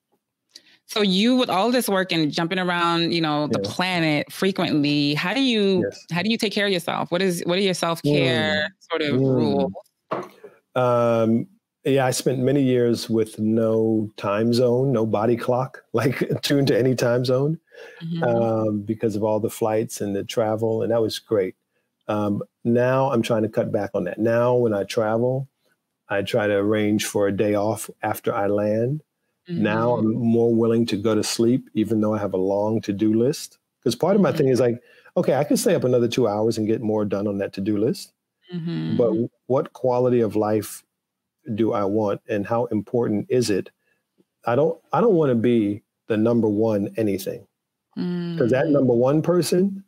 So 0.89 1.03
you 1.03 1.37
with 1.37 1.51
all 1.51 1.71
this 1.73 1.89
work 1.89 2.13
and 2.13 2.31
jumping 2.33 2.59
around, 2.61 3.13
you 3.13 3.21
know, 3.21 3.49
the 3.49 3.61
Yeah. 3.63 3.71
planet 3.71 4.33
frequently, 4.33 5.15
how 5.15 5.35
do 5.35 5.41
you 5.43 5.83
Yes. 5.85 6.05
how 6.13 6.23
do 6.23 6.31
you 6.31 6.39
take 6.39 6.53
care 6.53 6.67
of 6.67 6.73
yourself? 6.73 7.11
What 7.11 7.23
is 7.23 7.43
what 7.47 7.59
are 7.59 7.63
your 7.63 7.75
self-care 7.75 8.69
sort 8.91 9.03
of 9.03 9.21
Mm. 9.21 9.35
rules? 9.35 9.73
Um, 10.75 11.47
yeah, 11.85 12.05
I 12.07 12.11
spent 12.11 12.39
many 12.41 12.63
years 12.63 13.09
with 13.09 13.39
no 13.39 14.11
time 14.17 14.53
zone, 14.53 14.93
no 14.93 15.07
body 15.07 15.37
clock, 15.37 15.83
like 15.93 16.19
tuned 16.43 16.69
to 16.69 16.79
any 16.79 16.95
time 16.95 17.25
zone 17.25 17.59
Mhm. 18.03 18.23
um, 18.23 18.81
because 18.83 19.17
of 19.17 19.23
all 19.25 19.41
the 19.41 19.51
flights 19.51 20.01
and 20.01 20.15
the 20.15 20.25
travel, 20.25 20.83
and 20.83 20.91
that 20.93 21.01
was 21.03 21.19
great. 21.19 21.55
Um, 22.09 22.43
now 22.67 23.11
I'm 23.13 23.23
trying 23.23 23.43
to 23.43 23.49
cut 23.49 23.73
back 23.73 23.91
on 23.95 24.05
that. 24.05 24.19
Now, 24.19 24.55
when 24.57 24.75
I 24.75 24.85
travel, 24.85 25.49
I 26.09 26.23
try 26.23 26.47
to 26.47 26.55
arrange 26.55 27.07
for 27.07 27.29
a 27.29 27.33
day 27.37 27.55
off 27.55 27.91
after 28.03 28.35
I 28.35 28.47
land. 28.49 29.03
Now 29.49 29.91
Mhm. 29.93 29.99
I'm 30.01 30.13
more 30.15 30.55
willing 30.55 30.87
to 30.87 30.97
go 30.97 31.15
to 31.15 31.23
sleep, 31.25 31.71
even 31.75 32.01
though 32.01 32.15
I 32.15 32.19
have 32.19 32.35
a 32.35 32.39
long 32.39 32.81
to 32.83 32.93
do 32.93 33.15
list. 33.15 33.59
Because 33.81 33.97
part 33.97 34.17
of 34.17 34.23
my 34.23 34.33
Mhm. 34.33 34.37
thing 34.37 34.49
is 34.49 34.61
like, 34.61 34.83
okay, 35.17 35.35
I 35.35 35.45
can 35.45 35.57
stay 35.57 35.75
up 35.75 35.85
another 35.85 36.09
two 36.09 36.29
hours 36.29 36.59
and 36.59 36.67
get 36.67 36.83
more 36.83 37.05
done 37.05 37.27
on 37.29 37.39
that 37.39 37.53
to 37.55 37.61
do 37.61 37.79
list. 37.79 38.13
Mhm. 38.53 38.97
But 38.99 39.13
what 39.47 39.73
quality 39.73 40.21
of 40.21 40.37
life 40.37 40.85
do 41.55 41.73
I 41.73 41.85
want, 41.85 42.21
and 42.29 42.47
how 42.47 42.67
important 42.67 43.27
is 43.31 43.51
it? 43.51 43.71
I 44.47 44.57
don't. 44.57 44.81
I 44.93 45.01
don't 45.01 45.15
want 45.15 45.31
to 45.31 45.37
be 45.37 45.83
the 46.09 46.17
number 46.17 46.49
one 46.49 46.91
anything 46.97 47.47
because 47.95 48.53
that 48.53 48.67
Mhm. 48.67 48.73
number 48.73 48.95
one 48.95 49.23
person, 49.23 49.85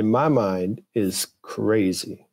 in 0.00 0.10
my 0.10 0.28
mind, 0.28 0.82
is 0.94 1.28
crazy. 1.42 2.26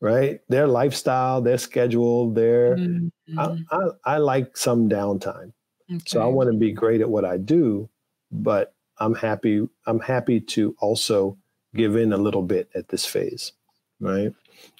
Right? 0.00 0.40
Their 0.48 0.66
lifestyle, 0.66 1.42
their 1.42 1.58
schedule, 1.58 2.32
their 2.32 2.76
Mhm. 2.76 3.12
I, 3.38 3.44
I, 3.70 4.14
I 4.14 4.18
like 4.18 4.56
some 4.56 4.88
downtime. 4.88 5.52
Okay. 5.90 6.02
So 6.06 6.20
I 6.22 6.26
want 6.26 6.50
to 6.50 6.56
be 6.58 6.72
great 6.72 7.00
at 7.00 7.10
what 7.10 7.24
I 7.24 7.36
do, 7.36 7.88
but 8.30 8.74
I'm 8.98 9.14
happy. 9.14 9.68
I'm 9.86 10.00
happy 10.00 10.40
to 10.56 10.74
also 10.80 11.36
give 11.74 11.96
in 11.96 12.12
a 12.12 12.16
little 12.16 12.42
bit 12.42 12.68
at 12.74 12.88
this 12.88 13.04
phase, 13.06 13.52
right? 14.00 14.32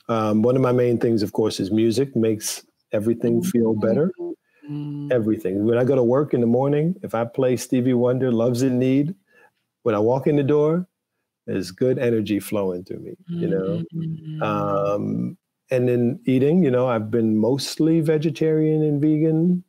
Um, 0.09 0.43
one 0.43 0.57
of 0.57 0.63
my 0.63 0.73
main 0.73 0.99
things, 0.99 1.23
of 1.23 1.33
course, 1.33 1.61
is 1.61 1.71
music 1.71 2.17
makes 2.17 2.65
everything 2.93 3.43
feel 3.43 3.75
better. 3.75 4.11
Mm-hmm. 4.69 5.13
Everything. 5.13 5.65
When 5.65 5.79
I 5.79 5.85
go 5.85 5.95
to 5.95 6.03
work 6.03 6.35
in 6.35 6.41
the 6.41 6.47
morning, 6.47 6.97
if 7.03 7.15
I 7.15 7.25
play 7.25 7.57
Stevie 7.57 7.95
Wonder, 7.95 8.31
Love's 8.33 8.63
in 8.63 8.79
Need, 8.79 9.15
when 9.83 9.95
I 9.95 9.99
walk 9.99 10.27
in 10.27 10.37
the 10.37 10.43
door, 10.43 10.87
there's 11.47 11.71
good 11.71 11.99
energy 11.99 12.39
flowing 12.41 12.85
through 12.85 13.01
me, 13.01 13.17
you 13.29 13.49
know? 13.49 13.83
Mm-hmm. 13.95 14.43
Um, 14.43 15.37
and 15.71 15.89
then 15.89 16.21
eating, 16.27 16.63
you 16.63 16.71
know, 16.71 16.87
I've 16.87 17.11
been 17.11 17.37
mostly 17.37 18.01
vegetarian 18.01 18.83
and 18.83 19.01
vegan 19.01 19.65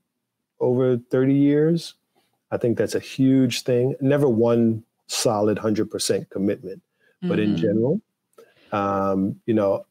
over 0.60 0.98
30 0.98 1.34
years. 1.34 1.96
I 2.52 2.58
think 2.58 2.78
that's 2.78 2.96
a 2.96 3.00
huge 3.00 3.64
thing. 3.64 3.96
Never 4.02 4.28
one 4.28 4.84
solid 5.08 5.58
100% 5.58 6.30
commitment, 6.30 6.82
mm-hmm. 6.82 7.28
but 7.30 7.40
in 7.40 7.52
mm-hmm. 7.52 7.62
general, 7.62 8.02
um, 8.72 9.40
you 9.46 9.54
know, 9.54 9.86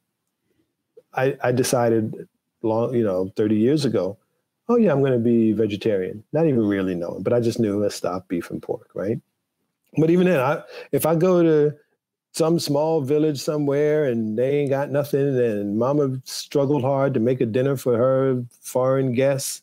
I, 1.15 1.37
I 1.43 1.53
decided 1.53 2.29
long, 2.63 2.95
you 2.95 3.05
know, 3.05 3.33
30 3.37 3.57
years 3.57 3.85
ago, 3.85 4.19
oh 4.69 4.77
yeah, 4.77 4.93
I'm 4.93 5.01
going 5.01 5.13
to 5.13 5.19
be 5.19 5.53
vegetarian. 5.53 6.23
Not 6.33 6.47
even 6.47 6.67
really 6.67 6.95
knowing, 6.95 7.23
but 7.23 7.33
I 7.33 7.41
just 7.41 7.59
knew 7.59 7.81
let's 7.81 7.95
stop 7.95 8.29
beef 8.29 8.51
and 8.51 8.63
pork, 8.63 8.91
right? 8.95 9.21
But 9.99 10.11
even 10.11 10.27
then, 10.27 10.41
I, 10.41 10.63
if 10.91 11.07
I 11.07 11.15
go 11.15 11.43
to 11.43 11.77
some 12.33 12.59
small 12.59 13.03
village 13.03 13.41
somewhere 13.41 14.07
and 14.07 14.39
they 14.39 14.61
ain't 14.61 14.71
got 14.71 14.91
nothing 14.91 15.39
and 15.39 15.79
mama 15.79 16.17
struggled 16.25 16.83
hard 16.83 17.15
to 17.15 17.21
make 17.21 17.41
a 17.41 17.47
dinner 17.47 17.77
for 17.77 17.97
her 17.97 18.43
foreign 18.63 19.13
guests, 19.13 19.63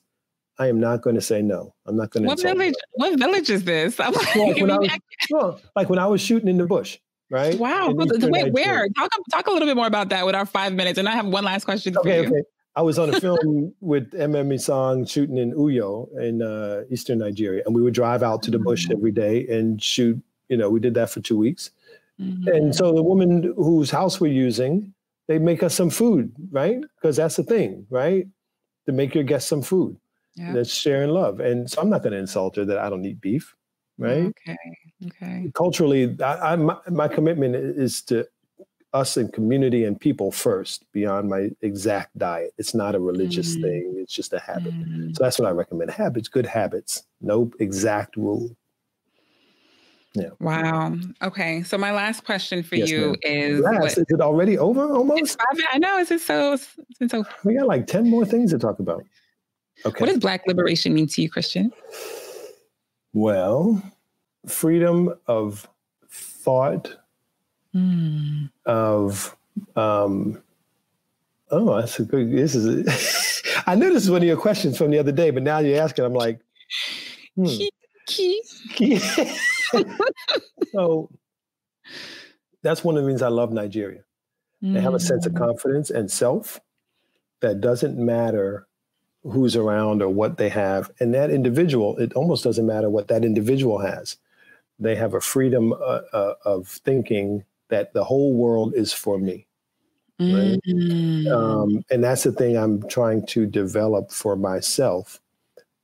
I 0.60 0.68
am 0.68 0.80
not 0.80 1.02
going 1.02 1.16
to 1.16 1.22
say 1.22 1.42
no. 1.42 1.74
I'm 1.86 1.96
not 1.96 2.12
going 2.12 2.24
to. 2.24 2.28
What 2.28 2.42
village? 2.42 2.76
What 2.94 3.18
village 3.18 3.50
is 3.50 3.64
this? 3.64 3.98
like, 3.98 4.14
when 4.36 4.70
I 4.72 4.78
was, 4.78 4.90
well, 5.32 5.62
like 5.76 5.90
when 5.90 6.00
I 6.00 6.06
was 6.06 6.22
shooting 6.22 6.50
in 6.50 6.58
the 6.58 6.68
bush, 6.68 7.00
right? 7.32 7.58
Wow. 7.58 7.94
Wait, 7.96 8.54
where? 8.54 8.88
Talk 8.90 9.10
talk 9.32 9.48
a 9.48 9.52
little 9.52 9.68
bit 9.68 9.78
more 9.78 9.88
about 9.88 10.10
that 10.10 10.26
with 10.26 10.36
our 10.36 10.46
five 10.46 10.74
minutes, 10.74 11.00
and 11.00 11.08
I 11.08 11.14
have 11.14 11.26
one 11.26 11.46
last 11.46 11.64
question 11.64 11.98
okay, 11.98 12.24
for 12.26 12.30
you. 12.30 12.30
Okay. 12.30 12.48
I 12.76 12.82
was 12.82 13.00
on 13.00 13.14
a 13.14 13.20
film 13.20 13.74
with 13.82 14.12
MM 14.12 14.60
Song 14.60 15.06
shooting 15.06 15.38
in 15.38 15.54
Uyo 15.54 16.08
in 16.20 16.42
uh, 16.42 16.84
eastern 16.90 17.20
Nigeria, 17.20 17.64
and 17.66 17.76
we 17.76 17.82
would 17.82 17.94
drive 17.94 18.24
out 18.24 18.44
to 18.44 18.52
the 18.52 18.60
bush 18.60 18.86
mm-hmm. 18.86 18.94
every 18.94 19.12
day 19.12 19.48
and 19.48 19.82
shoot. 19.82 20.22
You 20.50 20.58
know, 20.58 20.70
we 20.70 20.80
did 20.80 20.94
that 20.96 21.10
for 21.10 21.20
two 21.20 21.38
weeks, 21.38 21.72
mm-hmm. 22.20 22.48
and 22.48 22.76
so 22.76 22.94
the 22.94 23.04
woman 23.04 23.54
whose 23.56 23.92
house 23.92 24.20
we're 24.20 24.32
using, 24.32 24.94
they 25.28 25.40
make 25.40 25.62
us 25.64 25.76
some 25.76 25.90
food, 25.90 26.34
right? 26.52 26.80
Because 26.96 27.18
that's 27.18 27.36
the 27.36 27.44
thing, 27.44 27.86
right? 27.90 28.28
To 28.86 28.92
make 28.92 29.14
your 29.14 29.24
guests 29.24 29.50
some 29.50 29.62
food. 29.62 29.98
Yeah. 30.36 30.54
That's 30.54 30.74
sharing 30.74 31.10
love, 31.10 31.40
and 31.40 31.70
so 31.70 31.82
I'm 31.82 31.90
not 31.90 32.02
going 32.04 32.14
to 32.14 32.20
insult 32.20 32.56
her 32.56 32.66
that 32.66 32.78
I 32.78 32.90
don't 32.90 33.06
eat 33.06 33.20
beef, 33.20 33.56
right? 33.98 34.26
Okay. 34.26 34.58
Okay. 35.08 35.52
Culturally, 35.54 36.16
I, 36.22 36.54
I 36.54 36.56
my, 36.56 36.78
my 36.90 37.08
commitment 37.08 37.56
is 37.56 38.02
to 38.04 38.28
us 38.94 39.18
and 39.18 39.32
community 39.32 39.84
and 39.84 40.00
people 40.00 40.32
first 40.32 40.86
beyond 40.92 41.30
my 41.30 41.50
exact 41.62 42.18
diet. 42.18 42.54
It's 42.58 42.74
not 42.74 42.96
a 42.96 43.00
religious 43.00 43.56
mm. 43.56 43.62
thing, 43.62 43.96
it's 43.98 44.14
just 44.14 44.34
a 44.34 44.40
habit. 44.40 44.74
Mm. 44.74 45.16
So 45.16 45.24
that's 45.24 45.40
what 45.40 45.48
I 45.48 45.52
recommend 45.52 45.92
habits, 45.92 46.28
good 46.28 46.46
habits, 46.46 47.04
no 47.22 47.52
exact 47.60 48.18
rule. 48.18 48.56
Yeah. 50.16 50.30
Wow. 50.40 50.96
Okay. 51.22 51.62
So 51.64 51.78
my 51.78 51.92
last 51.92 52.26
question 52.26 52.64
for 52.64 52.76
yes, 52.76 52.90
you 52.90 53.00
ma'am. 53.00 53.16
is 53.24 53.62
what, 53.62 53.86
is 53.86 53.98
it 53.98 54.22
already 54.22 54.58
over 54.58 54.92
almost? 54.92 55.40
I 55.72 55.78
know. 55.78 56.00
Is 56.00 56.10
it 56.10 56.22
so 56.22 56.54
it's 56.54 56.76
been 57.00 57.10
so 57.10 57.24
we 57.44 57.56
got 57.56 57.68
like 57.68 57.86
10 57.86 58.10
more 58.10 58.26
things 58.26 58.52
to 58.52 58.58
talk 58.58 58.80
about. 58.80 59.04
Okay. 59.86 60.02
What 60.02 60.08
does 60.08 60.18
black 60.18 60.42
liberation 60.48 60.94
mean 60.94 61.08
to 61.08 61.22
you, 61.22 61.30
Christian? 61.30 61.72
Well, 63.14 63.82
freedom 64.48 65.14
of 65.28 65.68
thought, 66.10 66.96
mm. 67.76 68.50
Of 68.66 69.36
um, 69.76 70.42
oh, 71.52 71.80
that's 71.80 72.00
a 72.00 72.04
good. 72.04 72.32
This 72.32 72.56
is. 72.56 72.66
A, 72.66 73.62
I 73.70 73.76
knew 73.76 73.88
this 73.88 74.04
was 74.04 74.12
one 74.12 74.22
of 74.22 74.28
your 74.28 74.38
questions 74.38 74.78
from 74.78 74.92
the 74.92 75.00
other 75.00 75.12
day, 75.12 75.32
but 75.32 75.44
now 75.44 75.60
you're 75.60 75.82
asking. 75.82 76.06
I'm 76.06 76.14
like, 76.14 76.40
hmm. 77.36 77.46
key, 78.08 78.42
key. 78.76 79.00
so 80.72 81.10
that's 82.62 82.84
one 82.84 82.96
of 82.96 83.04
the 83.04 83.08
reasons 83.08 83.22
I 83.22 83.30
love 83.30 83.52
Nigeria. 83.52 84.02
Mm. 84.64 84.74
They 84.74 84.82
have 84.82 84.94
a 84.94 85.00
sense 85.00 85.26
of 85.26 85.34
hmm. 85.34 85.38
confidence 85.38 85.90
and 85.90 86.10
self 86.12 86.60
that 87.42 87.62
doesn't 87.62 87.98
matter 87.98 88.68
who's 89.24 89.56
around 89.56 90.02
or 90.02 90.10
what 90.10 90.38
they 90.38 90.50
have. 90.50 90.92
And 91.00 91.14
that 91.14 91.30
individual, 91.30 91.98
it 91.98 92.14
almost 92.14 92.44
doesn't 92.44 92.66
matter 92.66 92.90
what 92.90 93.08
that 93.10 93.24
individual 93.24 93.80
has. 93.80 94.18
They 94.80 94.96
have 94.96 95.14
a 95.14 95.22
freedom 95.22 95.74
uh, 95.74 96.02
uh, 96.14 96.34
of 96.46 96.68
thinking 96.68 97.44
that 97.70 97.94
the 97.94 98.04
whole 98.04 98.34
world 98.36 98.74
is 98.76 98.94
for 98.94 99.18
me. 99.18 99.48
Right? 100.20 100.60
Mm-hmm. 100.68 101.32
Um, 101.34 101.86
and 101.90 102.04
that's 102.04 102.24
the 102.24 102.34
thing 102.34 102.58
I'm 102.58 102.88
trying 102.90 103.26
to 103.28 103.46
develop 103.46 104.12
for 104.12 104.36
myself. 104.36 105.22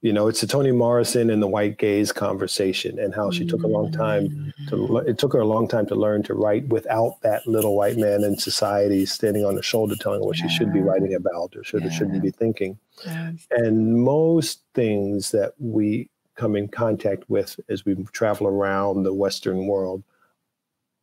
You 0.02 0.14
know, 0.14 0.28
it's 0.28 0.42
the 0.42 0.48
Toni 0.48 0.72
Morrison 0.72 1.30
and 1.30 1.42
the 1.42 1.48
white 1.48 1.78
gaze 1.80 2.12
conversation, 2.12 3.00
and 3.00 3.16
how 3.16 3.32
she 3.32 3.46
took 3.46 3.64
a 3.64 3.68
long 3.68 3.92
time 3.92 4.54
to. 4.68 4.76
Mm-hmm. 4.76 5.10
It 5.10 5.18
took 5.18 5.34
her 5.34 5.40
a 5.40 5.48
long 5.48 5.68
time 5.68 5.88
to 5.88 5.96
learn 5.96 6.22
to 6.24 6.36
write 6.36 6.68
without 6.68 7.22
that 7.22 7.48
little 7.48 7.76
white 7.76 7.98
man 7.98 8.24
in 8.24 8.38
society 8.38 9.06
standing 9.06 9.46
on 9.46 9.56
her 9.56 9.64
shoulder, 9.64 9.96
telling 9.96 10.20
her 10.20 10.26
what 10.28 10.38
yeah. 10.38 10.48
she 10.48 10.58
should 10.58 10.74
be 10.74 10.82
writing 10.82 11.16
about 11.16 11.56
or 11.56 11.64
should 11.64 11.82
yeah. 11.82 11.88
or 11.88 11.92
shouldn't 11.92 12.22
be 12.22 12.30
thinking. 12.30 12.78
Yes. 13.06 13.48
And 13.50 14.04
most 14.04 14.62
things 14.76 15.32
that 15.32 15.54
we 15.60 16.10
come 16.36 16.56
in 16.56 16.68
contact 16.68 17.28
with 17.30 17.60
as 17.70 17.86
we 17.86 17.96
travel 18.12 18.48
around 18.48 19.04
the 19.04 19.14
Western 19.14 19.66
world 19.66 20.04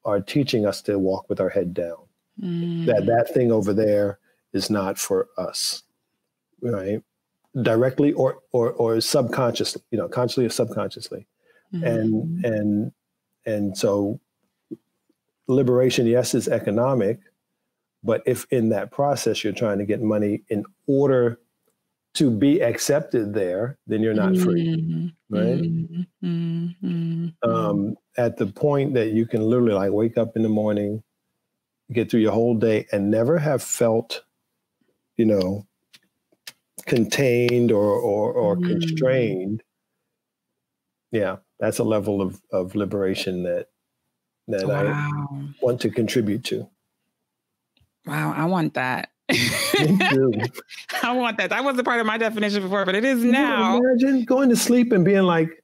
are 0.04 0.20
teaching 0.20 0.66
us 0.66 0.82
to 0.82 0.98
walk 0.98 1.28
with 1.28 1.40
our 1.40 1.48
head 1.48 1.74
down. 1.74 1.98
Mm. 2.40 2.86
That 2.86 3.06
that 3.06 3.34
thing 3.34 3.52
over 3.52 3.72
there 3.72 4.18
is 4.52 4.70
not 4.70 4.98
for 4.98 5.28
us, 5.38 5.82
right? 6.60 7.02
Directly 7.60 8.12
or 8.12 8.38
or 8.52 8.72
or 8.72 9.00
subconsciously, 9.00 9.82
you 9.90 9.98
know, 9.98 10.08
consciously 10.08 10.46
or 10.46 10.50
subconsciously, 10.50 11.26
mm. 11.72 11.86
and 11.86 12.44
and 12.44 12.92
and 13.44 13.76
so 13.76 14.20
liberation, 15.46 16.06
yes, 16.06 16.34
is 16.34 16.48
economic, 16.48 17.20
but 18.02 18.22
if 18.26 18.46
in 18.50 18.70
that 18.70 18.90
process 18.90 19.44
you're 19.44 19.52
trying 19.52 19.78
to 19.78 19.84
get 19.84 20.00
money 20.00 20.42
in 20.48 20.64
order 20.86 21.38
to 22.14 22.30
be 22.30 22.60
accepted 22.60 23.32
there, 23.32 23.78
then 23.86 24.02
you're 24.02 24.14
not 24.14 24.36
free, 24.36 24.66
mm-hmm. 24.66 25.34
right? 25.34 25.62
Mm-hmm. 26.22 27.28
Um, 27.48 27.96
at 28.18 28.36
the 28.36 28.46
point 28.46 28.94
that 28.94 29.12
you 29.12 29.26
can 29.26 29.42
literally 29.42 29.72
like 29.72 29.92
wake 29.92 30.18
up 30.18 30.36
in 30.36 30.42
the 30.42 30.48
morning, 30.48 31.02
get 31.90 32.10
through 32.10 32.20
your 32.20 32.32
whole 32.32 32.54
day, 32.54 32.86
and 32.92 33.10
never 33.10 33.38
have 33.38 33.62
felt, 33.62 34.24
you 35.16 35.24
know, 35.24 35.66
contained 36.86 37.72
or 37.72 37.92
or, 37.94 38.32
or 38.32 38.56
mm. 38.56 38.68
constrained. 38.68 39.62
Yeah, 41.12 41.36
that's 41.58 41.78
a 41.78 41.84
level 41.84 42.20
of 42.20 42.42
of 42.52 42.74
liberation 42.74 43.44
that 43.44 43.68
that 44.48 44.66
wow. 44.66 44.86
I 44.86 45.54
want 45.62 45.80
to 45.82 45.90
contribute 45.90 46.44
to. 46.44 46.68
Wow, 48.04 48.32
I 48.36 48.44
want 48.46 48.74
that. 48.74 49.11
I 49.30 51.12
want 51.12 51.38
that. 51.38 51.50
That 51.50 51.64
wasn't 51.64 51.86
part 51.86 52.00
of 52.00 52.06
my 52.06 52.18
definition 52.18 52.62
before, 52.62 52.84
but 52.84 52.94
it 52.94 53.04
is 53.04 53.24
now. 53.24 53.78
imagine 53.78 54.24
going 54.24 54.48
to 54.50 54.56
sleep 54.56 54.92
and 54.92 55.04
being 55.04 55.22
like, 55.22 55.62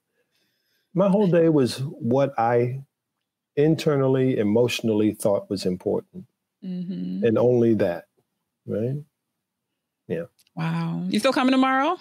my 0.93 1.07
whole 1.07 1.27
day 1.27 1.49
was 1.49 1.79
what 1.79 2.37
I 2.37 2.81
internally, 3.55 4.37
emotionally 4.37 5.13
thought 5.13 5.49
was 5.49 5.65
important. 5.65 6.25
Mm-hmm. 6.63 7.25
And 7.25 7.37
only 7.37 7.73
that. 7.75 8.05
Right? 8.65 8.97
Yeah. 10.07 10.23
Wow. 10.55 11.05
You 11.07 11.19
still 11.19 11.33
coming 11.33 11.51
tomorrow? 11.51 11.97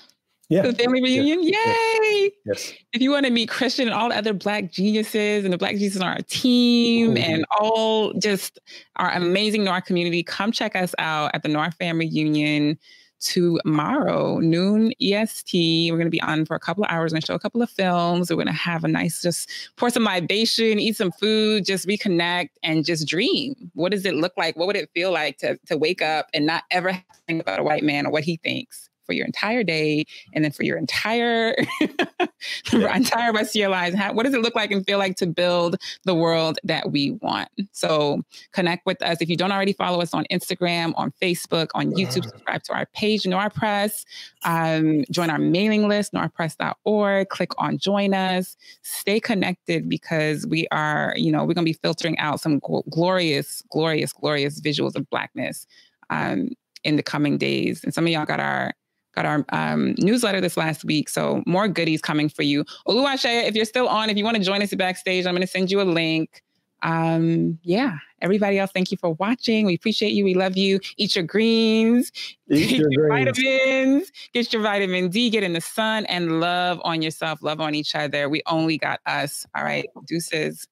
Yeah. 0.48 0.62
The 0.62 0.72
family 0.72 1.02
reunion? 1.02 1.42
Yes. 1.42 1.98
Yay! 2.02 2.30
Yes. 2.46 2.72
If 2.94 3.02
you 3.02 3.10
want 3.10 3.26
to 3.26 3.32
meet 3.32 3.50
Christian 3.50 3.86
and 3.86 3.94
all 3.94 4.08
the 4.08 4.16
other 4.16 4.32
Black 4.32 4.72
geniuses 4.72 5.44
and 5.44 5.52
the 5.52 5.58
Black 5.58 5.72
geniuses 5.72 6.00
on 6.00 6.08
our 6.08 6.22
team 6.22 7.14
mm-hmm. 7.14 7.30
and 7.30 7.44
all 7.60 8.14
just 8.14 8.58
our 8.96 9.10
amazing 9.10 9.64
Noir 9.64 9.82
community, 9.82 10.22
come 10.22 10.50
check 10.50 10.74
us 10.74 10.94
out 10.98 11.32
at 11.34 11.42
the 11.42 11.48
Noir 11.48 11.70
Family 11.72 12.06
Reunion 12.06 12.78
tomorrow, 13.20 14.38
noon 14.38 14.92
EST. 15.02 15.90
We're 15.90 15.98
going 15.98 16.06
to 16.06 16.10
be 16.10 16.22
on 16.22 16.46
for 16.46 16.54
a 16.54 16.60
couple 16.60 16.84
of 16.84 16.90
hours 16.90 17.12
and 17.12 17.24
show 17.24 17.34
a 17.34 17.38
couple 17.38 17.62
of 17.62 17.68
films. 17.70 18.30
We're 18.30 18.36
going 18.36 18.46
to 18.46 18.52
have 18.52 18.84
a 18.84 18.88
nice, 18.88 19.20
just 19.20 19.50
pour 19.76 19.90
some 19.90 20.04
libation, 20.04 20.78
eat 20.78 20.96
some 20.96 21.12
food, 21.12 21.66
just 21.66 21.86
reconnect 21.86 22.50
and 22.62 22.84
just 22.84 23.06
dream. 23.06 23.54
What 23.74 23.92
does 23.92 24.06
it 24.06 24.14
look 24.14 24.32
like? 24.36 24.56
What 24.56 24.66
would 24.66 24.76
it 24.76 24.90
feel 24.94 25.12
like 25.12 25.38
to, 25.38 25.58
to 25.66 25.76
wake 25.76 26.00
up 26.00 26.28
and 26.32 26.46
not 26.46 26.64
ever 26.70 26.92
think 27.26 27.42
about 27.42 27.60
a 27.60 27.62
white 27.62 27.82
man 27.82 28.06
or 28.06 28.10
what 28.12 28.24
he 28.24 28.36
thinks? 28.36 28.87
For 29.08 29.14
your 29.14 29.24
entire 29.24 29.64
day 29.64 30.04
and 30.34 30.44
then 30.44 30.52
for 30.52 30.62
your 30.62 30.76
entire 30.76 31.56
yeah. 32.72 32.94
entire 32.94 33.32
rest 33.32 33.56
of 33.56 33.60
your 33.60 33.70
lives. 33.70 33.96
How, 33.96 34.12
what 34.12 34.24
does 34.24 34.34
it 34.34 34.42
look 34.42 34.54
like 34.54 34.70
and 34.70 34.84
feel 34.86 34.98
like 34.98 35.16
to 35.16 35.26
build 35.26 35.76
the 36.04 36.14
world 36.14 36.58
that 36.64 36.92
we 36.92 37.12
want? 37.22 37.48
So 37.72 38.22
connect 38.52 38.84
with 38.84 39.00
us. 39.02 39.22
If 39.22 39.30
you 39.30 39.36
don't 39.36 39.50
already 39.50 39.72
follow 39.72 40.02
us 40.02 40.12
on 40.12 40.26
Instagram, 40.30 40.92
on 40.96 41.12
Facebook, 41.22 41.68
on 41.74 41.92
YouTube, 41.92 42.24
subscribe 42.24 42.62
to 42.64 42.74
our 42.74 42.86
page, 42.94 43.26
Noir 43.26 43.48
Press. 43.48 44.04
Um, 44.44 45.04
join 45.10 45.30
our 45.30 45.38
mailing 45.38 45.88
list, 45.88 46.12
noirpress.org. 46.12 47.30
Click 47.30 47.52
on 47.56 47.78
join 47.78 48.12
us. 48.12 48.56
Stay 48.82 49.20
connected 49.20 49.88
because 49.88 50.46
we 50.46 50.68
are, 50.70 51.14
you 51.16 51.32
know, 51.32 51.40
we're 51.40 51.54
going 51.54 51.64
to 51.64 51.72
be 51.72 51.72
filtering 51.72 52.18
out 52.18 52.40
some 52.40 52.60
glorious, 52.90 53.62
glorious, 53.70 54.12
glorious 54.12 54.60
visuals 54.60 54.94
of 54.94 55.08
Blackness 55.08 55.66
um, 56.10 56.50
in 56.84 56.96
the 56.96 57.02
coming 57.02 57.38
days. 57.38 57.82
And 57.84 57.92
some 57.92 58.04
of 58.04 58.12
y'all 58.12 58.24
got 58.24 58.40
our 58.40 58.72
got 59.18 59.26
our 59.26 59.44
um, 59.50 59.94
newsletter 59.98 60.40
this 60.40 60.56
last 60.56 60.84
week. 60.84 61.08
So 61.08 61.42
more 61.46 61.66
goodies 61.66 62.00
coming 62.00 62.28
for 62.28 62.42
you. 62.42 62.64
Oluwase, 62.86 63.48
if 63.48 63.54
you're 63.56 63.64
still 63.64 63.88
on, 63.88 64.10
if 64.10 64.16
you 64.16 64.24
want 64.24 64.36
to 64.36 64.42
join 64.42 64.62
us 64.62 64.72
backstage, 64.74 65.26
I'm 65.26 65.34
going 65.34 65.42
to 65.42 65.48
send 65.48 65.70
you 65.70 65.80
a 65.80 65.82
link. 65.82 66.42
Um, 66.82 67.58
yeah, 67.64 67.96
everybody 68.22 68.60
else, 68.60 68.70
thank 68.72 68.92
you 68.92 68.98
for 68.98 69.14
watching. 69.14 69.66
We 69.66 69.74
appreciate 69.74 70.12
you. 70.12 70.22
We 70.22 70.34
love 70.34 70.56
you. 70.56 70.78
Eat 70.96 71.16
your 71.16 71.24
greens, 71.24 72.12
Eat 72.48 72.78
your, 72.78 72.92
your 72.92 73.08
vitamins, 73.08 74.12
get 74.32 74.52
your 74.52 74.62
vitamin 74.62 75.08
D, 75.08 75.28
get 75.28 75.42
in 75.42 75.54
the 75.54 75.60
sun, 75.60 76.06
and 76.06 76.40
love 76.40 76.80
on 76.84 77.02
yourself, 77.02 77.42
love 77.42 77.60
on 77.60 77.74
each 77.74 77.96
other. 77.96 78.28
We 78.28 78.42
only 78.46 78.78
got 78.78 79.00
us. 79.06 79.44
All 79.56 79.64
right, 79.64 79.86
deuces. 80.06 80.68